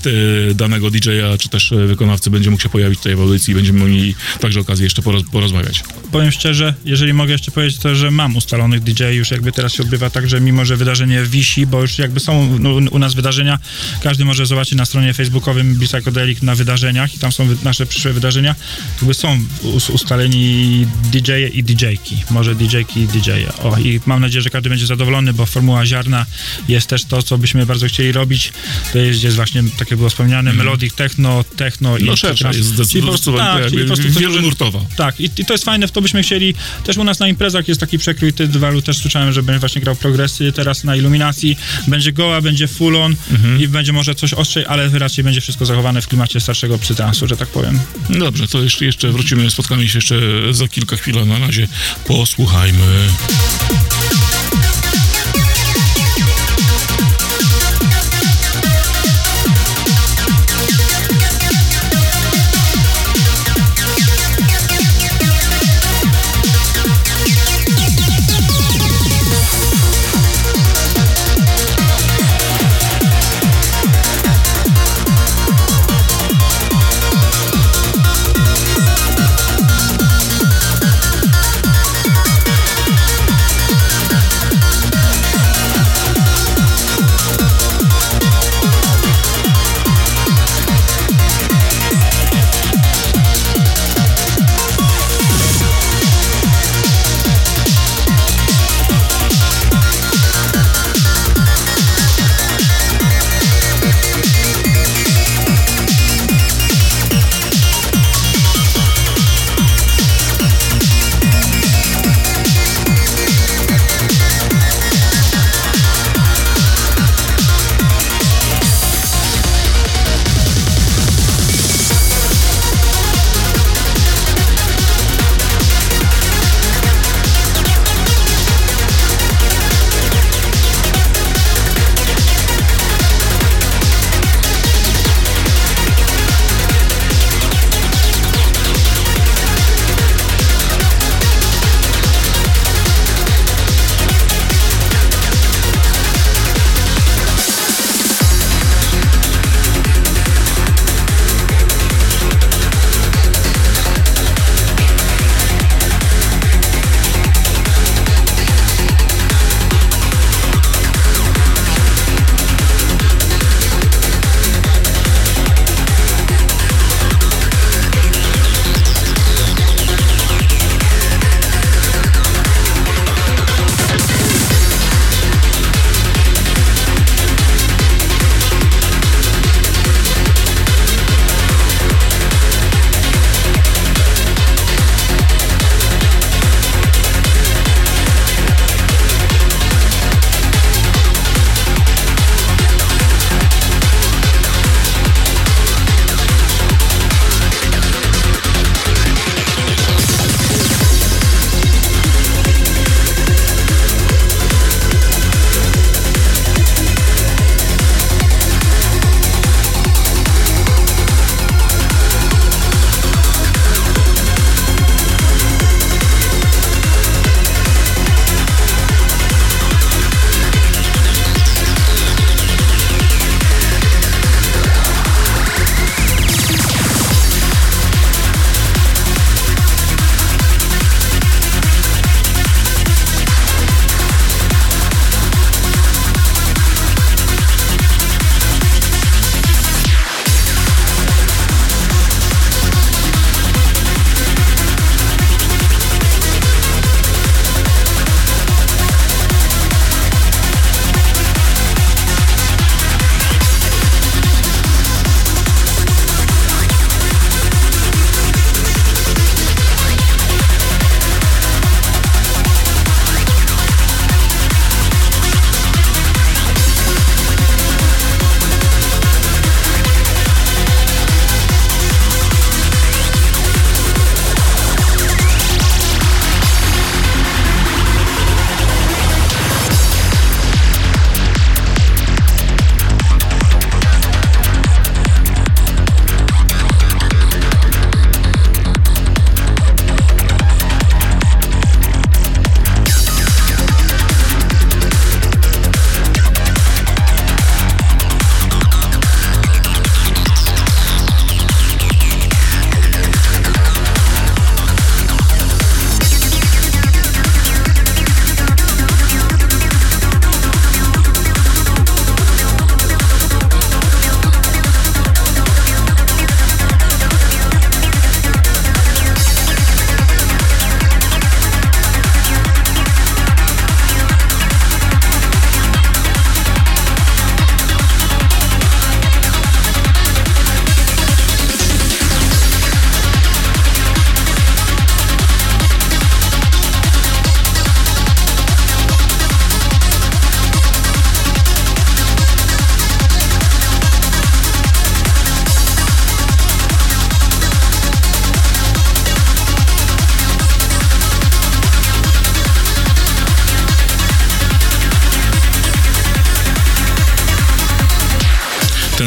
e, 0.50 0.54
danego 0.54 0.90
DJ-a 0.90 1.31
czy 1.38 1.48
też 1.48 1.72
e, 1.72 1.86
wykonawcy 1.86 2.30
będzie 2.30 2.50
mógł 2.50 2.62
się 2.62 2.68
pojawić 2.68 2.98
tutaj 2.98 3.16
w 3.16 3.20
audycji 3.20 3.52
i 3.52 3.54
będziemy 3.54 3.84
mieli 3.84 4.14
także 4.40 4.60
okazję 4.60 4.84
jeszcze 4.84 5.02
poroz, 5.02 5.22
porozmawiać. 5.32 5.82
Powiem 6.12 6.32
szczerze, 6.32 6.74
jeżeli 6.84 7.12
mogę 7.12 7.32
jeszcze 7.32 7.50
powiedzieć 7.50 7.78
to, 7.78 7.94
że 7.94 8.10
mam 8.10 8.36
ustalonych 8.36 8.80
DJ, 8.80 9.04
już 9.04 9.30
jakby 9.30 9.52
teraz 9.52 9.72
się 9.72 9.82
odbywa 9.82 10.10
tak, 10.10 10.28
że 10.28 10.40
mimo, 10.40 10.64
że 10.64 10.76
wydarzenie 10.76 11.22
wisi, 11.22 11.66
bo 11.66 11.80
już 11.80 11.98
jakby 11.98 12.20
są 12.20 12.58
u 12.90 12.98
nas 12.98 13.14
wydarzenia, 13.14 13.58
każdy 14.02 14.24
może 14.24 14.46
zobaczyć 14.46 14.74
na 14.74 14.84
stronie 14.84 15.14
facebookowym 15.14 15.80
Psychedelic 15.80 16.42
na 16.42 16.54
wydarzeniach 16.54 17.14
i 17.14 17.18
tam 17.18 17.32
są 17.32 17.48
nasze 17.64 17.86
przyszłe 17.86 18.12
wydarzenia, 18.12 18.54
jakby 18.96 19.14
są 19.14 19.40
us- 19.62 19.90
ustaleni 19.90 20.86
DJ-e 21.12 21.48
i 21.48 21.62
DJ-ki, 21.64 22.16
może 22.30 22.54
DJ-ki 22.54 23.00
i 23.00 23.06
DJ-e. 23.06 23.52
O, 23.62 23.78
i 23.78 24.00
mam 24.06 24.20
nadzieję, 24.20 24.42
że 24.42 24.50
każdy 24.50 24.68
będzie 24.70 24.86
zadowolony, 24.86 25.32
bo 25.32 25.46
formuła 25.46 25.86
ziarna 25.86 26.26
jest 26.68 26.88
też 26.88 27.04
to, 27.04 27.22
co 27.22 27.38
byśmy 27.38 27.66
bardzo 27.66 27.86
chcieli 27.86 28.12
robić, 28.12 28.52
to 28.92 28.98
jest, 28.98 29.22
jest 29.22 29.36
właśnie, 29.36 29.62
tak 29.78 29.90
jak 29.90 29.98
było 29.98 30.10
wspomniane, 30.10 30.52
melodic 30.52 30.94
techno, 30.94 31.21
techno 31.56 31.98
i 31.98 32.04
No 32.04 32.16
szersza 32.16 32.48
jest 32.48 32.64
zdecydowanie 32.68 33.62
tak, 33.62 33.66
ktoś 33.72 33.88
może- 33.88 34.20
wielonurtowa. 34.20 34.80
tak, 34.96 35.20
i, 35.20 35.30
i 35.38 35.44
to 35.44 35.54
jest 35.54 35.64
fajne, 35.64 35.88
w 35.88 35.92
to 35.92 36.02
byśmy 36.02 36.22
chcieli. 36.22 36.54
Też 36.84 36.96
u 36.96 37.04
nas 37.04 37.18
na 37.18 37.28
imprezach 37.28 37.68
jest 37.68 37.80
taki 37.80 37.98
przekrój 37.98 38.32
Tydwalu, 38.32 38.82
też 38.82 38.98
słyszałem, 38.98 39.32
że 39.32 39.42
będzie 39.42 39.60
właśnie 39.60 39.80
grał 39.82 39.96
progresy 39.96 40.52
teraz 40.52 40.84
na 40.84 40.96
iluminacji. 40.96 41.56
Będzie 41.88 42.12
goła, 42.12 42.40
będzie 42.40 42.68
full 42.68 42.96
on 42.96 43.16
i 43.58 43.68
będzie 43.68 43.92
może 43.92 44.14
coś 44.14 44.34
ostrzej, 44.34 44.64
ale 44.66 44.88
raczej 44.88 45.24
będzie 45.24 45.40
wszystko 45.40 45.66
zachowane 45.66 46.02
w 46.02 46.08
klimacie 46.08 46.40
starszego 46.40 46.78
psytransu, 46.78 47.28
że 47.28 47.36
tak 47.36 47.48
powiem. 47.48 47.80
No 48.08 48.18
Dobrze, 48.24 48.48
to 48.48 48.62
jeszcze, 48.62 48.84
jeszcze 48.84 49.12
wrócimy, 49.12 49.50
spotkamy 49.50 49.88
się 49.88 49.98
jeszcze 49.98 50.20
za 50.50 50.68
kilka 50.68 50.96
chwil, 50.96 51.18
a 51.18 51.24
na 51.24 51.38
razie 51.38 51.68
posłuchajmy. 52.06 52.78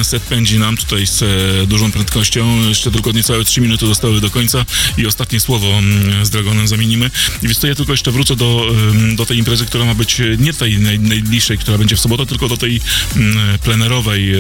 Set 0.06 0.24
pędzi 0.24 0.60
nam 0.60 0.78
tutaj 0.78 1.08
z 1.08 1.24
e, 1.24 1.68
dużą 1.68 1.92
prędkością. 1.92 2.70
Jeszcze 2.70 2.92
tylko 2.92 3.12
niecałe 3.12 3.44
3 3.44 3.62
minuty 3.62 3.88
zostały 3.88 4.22
do 4.22 4.30
końca 4.30 4.66
i 4.98 5.06
ostatnie 5.06 5.40
słowo 5.40 5.68
mm, 5.68 6.26
z 6.26 6.30
Dragonem 6.30 6.68
zamienimy. 6.68 7.12
I 7.44 7.48
więc 7.48 7.60
to 7.60 7.68
ja 7.68 7.76
tylko 7.76 7.94
jeszcze 7.94 8.12
wrócę 8.12 8.36
do, 8.36 8.72
do 9.16 9.26
tej 9.26 9.38
imprezy, 9.38 9.66
która 9.66 9.86
ma 9.86 9.94
być 9.96 10.22
e, 10.22 10.38
nie 10.40 10.54
tej 10.54 10.80
naj, 10.80 11.00
najbliższej, 11.00 11.58
która 11.58 11.78
będzie 11.78 11.96
w 11.96 12.00
sobotę, 12.00 12.26
tylko 12.26 12.48
do 12.48 12.58
tej 12.58 12.82
mm, 13.16 13.60
plenerowej. 13.60 14.32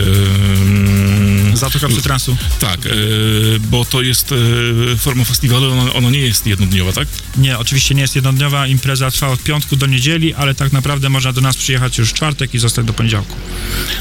Zatoka 1.55 1.87
przy 1.87 2.01
transu. 2.01 2.37
tak, 2.59 2.85
e, 2.85 2.89
bo 3.59 3.85
to 3.85 4.01
jest 4.01 4.31
e, 4.31 4.97
forma 4.97 5.23
festiwalu, 5.23 5.71
ona, 5.71 5.93
ona 5.93 6.09
nie 6.09 6.19
jest 6.19 6.47
jednodniowa, 6.47 6.93
tak? 6.93 7.07
Nie, 7.37 7.57
oczywiście 7.57 7.95
nie 7.95 8.01
jest 8.01 8.15
jednodniowa, 8.15 8.67
impreza 8.67 9.11
trwa 9.11 9.27
od 9.27 9.43
piątku 9.43 9.75
do 9.75 9.85
niedzieli, 9.85 10.33
ale 10.33 10.55
tak 10.55 10.73
naprawdę 10.73 11.09
można 11.09 11.33
do 11.33 11.41
nas 11.41 11.57
przyjechać 11.57 11.97
już 11.97 12.13
czwartek 12.13 12.53
i 12.53 12.59
zostać 12.59 12.85
do 12.85 12.93
poniedziałku. 12.93 13.35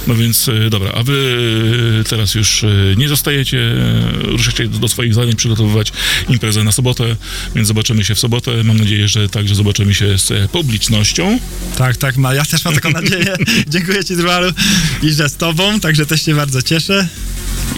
No 0.06 0.14
więc 0.14 0.48
e, 0.48 0.70
dobra, 0.70 0.92
a 0.92 1.02
wy 1.02 2.04
teraz 2.08 2.34
już 2.34 2.64
nie 2.96 3.08
zostajecie, 3.08 3.74
ruszacie 4.22 4.68
do, 4.68 4.78
do 4.78 4.88
swoich 4.88 5.14
zadań 5.14 5.36
przygotowywać 5.36 5.92
imprezę 6.28 6.64
na 6.64 6.72
sobotę, 6.72 7.16
więc 7.54 7.68
zobaczymy 7.68 8.04
się 8.04 8.14
w 8.14 8.18
sobotę. 8.18 8.64
Mam 8.64 8.76
nadzieję, 8.76 9.08
że 9.08 9.28
także 9.28 9.54
zobaczymy 9.54 9.94
się 9.94 10.18
z 10.18 10.50
publicznością. 10.50 11.38
Tak, 11.78 11.96
tak, 11.96 12.16
ma, 12.16 12.34
ja 12.34 12.44
też 12.44 12.64
mam 12.64 12.74
taką 12.74 12.90
nadzieję. 13.00 13.36
Dziękuję 13.68 14.04
Ci, 14.04 14.16
Drwalu, 14.16 14.52
i 15.02 15.12
że 15.12 15.28
z 15.28 15.36
Tobą, 15.36 15.80
także 15.80 16.06
też 16.06 16.22
się 16.24 16.34
bardzo 16.34 16.62
cieszę. 16.62 17.08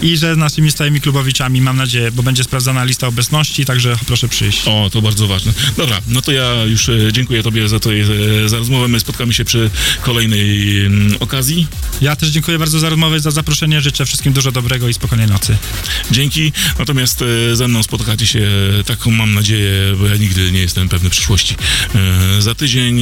I 0.01 0.17
że 0.17 0.35
z 0.35 0.37
naszymi 0.37 0.71
stałymi 0.71 1.01
klubowiczami, 1.01 1.61
mam 1.61 1.77
nadzieję, 1.77 2.11
bo 2.11 2.23
będzie 2.23 2.43
sprawdzana 2.43 2.83
lista 2.83 3.07
obecności, 3.07 3.65
także 3.65 3.97
proszę 4.07 4.27
przyjść. 4.27 4.67
O, 4.67 4.89
to 4.91 5.01
bardzo 5.01 5.27
ważne. 5.27 5.53
Dobra, 5.77 6.01
no 6.07 6.21
to 6.21 6.31
ja 6.31 6.63
już 6.63 6.89
e, 6.89 7.13
dziękuję 7.13 7.43
Tobie 7.43 7.69
za 7.69 7.79
to, 7.79 7.89
e, 7.93 8.49
za 8.49 8.57
rozmowę. 8.57 8.87
My 8.87 8.99
spotkamy 8.99 9.33
się 9.33 9.45
przy 9.45 9.69
kolejnej 10.01 10.79
mm, 10.85 11.17
okazji. 11.19 11.67
Ja 12.01 12.15
też 12.15 12.29
dziękuję 12.29 12.59
bardzo 12.59 12.79
za 12.79 12.89
rozmowę, 12.89 13.19
za 13.19 13.31
zaproszenie. 13.31 13.81
Życzę 13.81 14.05
wszystkim 14.05 14.33
dużo 14.33 14.51
dobrego 14.51 14.89
i 14.89 14.93
spokojnej 14.93 15.27
nocy. 15.27 15.57
Dzięki. 16.11 16.51
Natomiast 16.79 17.21
e, 17.21 17.55
ze 17.55 17.67
mną 17.67 17.83
spotkacie 17.83 18.27
się, 18.27 18.49
taką 18.85 19.11
mam 19.11 19.33
nadzieję, 19.33 19.95
bo 19.99 20.07
ja 20.07 20.15
nigdy 20.15 20.51
nie 20.51 20.59
jestem 20.59 20.89
pewny 20.89 21.09
przyszłości. 21.09 21.55
Za 22.39 22.55
tydzień, 22.55 23.01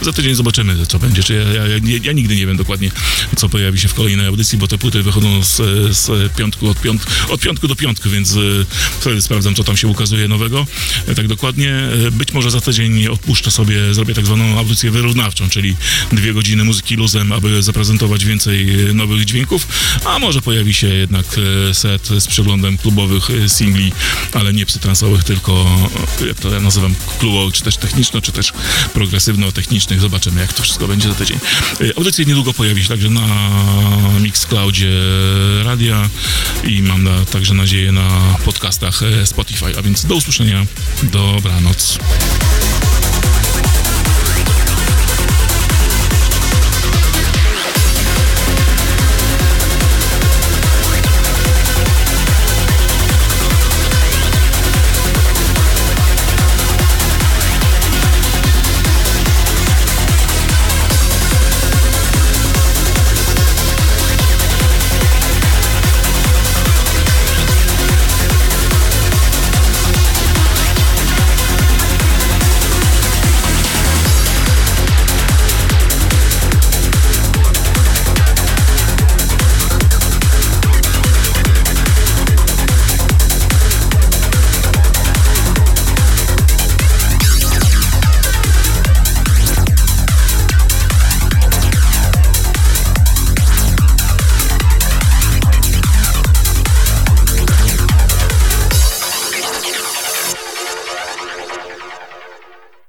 za 0.00 0.12
tydzień 0.12 0.34
zobaczymy, 0.34 0.86
co 0.86 0.98
będzie. 0.98 1.22
Czy 1.22 1.34
ja, 1.34 1.62
ja, 1.62 1.68
ja, 1.68 1.98
ja 2.02 2.12
nigdy 2.12 2.36
nie 2.36 2.46
wiem 2.46 2.56
dokładnie, 2.56 2.90
co 3.36 3.48
pojawi 3.48 3.78
się 3.78 3.88
w 3.88 3.94
kolejnej 3.94 4.26
audycji, 4.26 4.58
bo 4.58 4.68
te 4.68 4.78
płyty 4.78 5.02
wychodzą 5.02 5.44
z, 5.44 5.60
z 5.90 6.32
piątku 6.32 6.68
od, 6.68 6.80
piąt, 6.80 7.06
od 7.28 7.40
piątku 7.40 7.68
do 7.68 7.76
piątku, 7.76 8.10
więc 8.10 8.32
e, 8.32 8.38
wtedy 9.00 9.22
sprawdzam, 9.22 9.54
co 9.54 9.64
tam 9.64 9.76
się 9.76 9.88
ukazuje 9.88 10.28
nowego. 10.28 10.66
E, 11.06 11.14
Tak 11.14 11.28
dokładnie. 11.28 11.74
E, 12.06 12.10
Być 12.10 12.32
może 12.32 12.50
za 12.50 12.60
tydzień 12.60 13.08
odpuszczę 13.08 13.50
sobie, 13.50 13.94
zrobię 13.94 14.14
tak 14.14 14.26
zwaną 14.26 14.58
audycję 14.58 14.90
wyrównawczą, 14.90 15.48
czyli 15.48 15.76
dwie 16.12 16.34
godziny 16.34 16.64
muzyki 16.64 16.96
luzem, 16.96 17.32
aby 17.32 17.62
zaprezentować 17.62 18.24
więcej 18.24 18.66
nowych 18.94 19.24
dźwięków, 19.24 19.68
a 20.04 20.18
może 20.18 20.42
pojawi 20.42 20.74
się 20.74 20.86
jednak 20.86 21.26
set 21.72 22.08
z 22.18 22.26
przeglądem 22.26 22.78
klubowych 22.78 23.28
singli, 23.48 23.92
ale 24.32 24.52
nie 24.52 24.66
psytransowych, 24.66 25.24
tylko 25.24 25.66
jak 26.26 26.40
to 26.40 26.50
ja 26.50 26.60
nazywam, 26.60 26.94
klubowych, 27.18 27.54
czy 27.54 27.62
też 27.62 27.76
techniczno, 27.76 28.20
czy 28.20 28.32
też 28.32 28.52
progresywno-technicznych. 28.94 30.00
Zobaczymy, 30.00 30.40
jak 30.40 30.52
to 30.52 30.62
wszystko 30.62 30.88
będzie 30.88 31.08
za 31.08 31.14
tydzień. 31.14 31.38
Audycja 31.96 32.24
niedługo 32.24 32.52
pojawi 32.54 32.82
się 32.82 32.88
także 32.88 33.10
na 33.10 33.26
Mixcloudzie 34.20 34.90
radia 35.62 36.08
i 36.64 36.82
mam 36.82 37.04
na, 37.04 37.24
także 37.24 37.54
nadzieję 37.54 37.92
na 37.92 38.36
podcastach 38.44 39.02
e, 39.02 39.26
Spotify, 39.26 39.78
a 39.78 39.82
więc 39.82 40.06
do 40.06 40.14
usłyszenia, 40.14 40.66
dobranoc. 41.02 41.98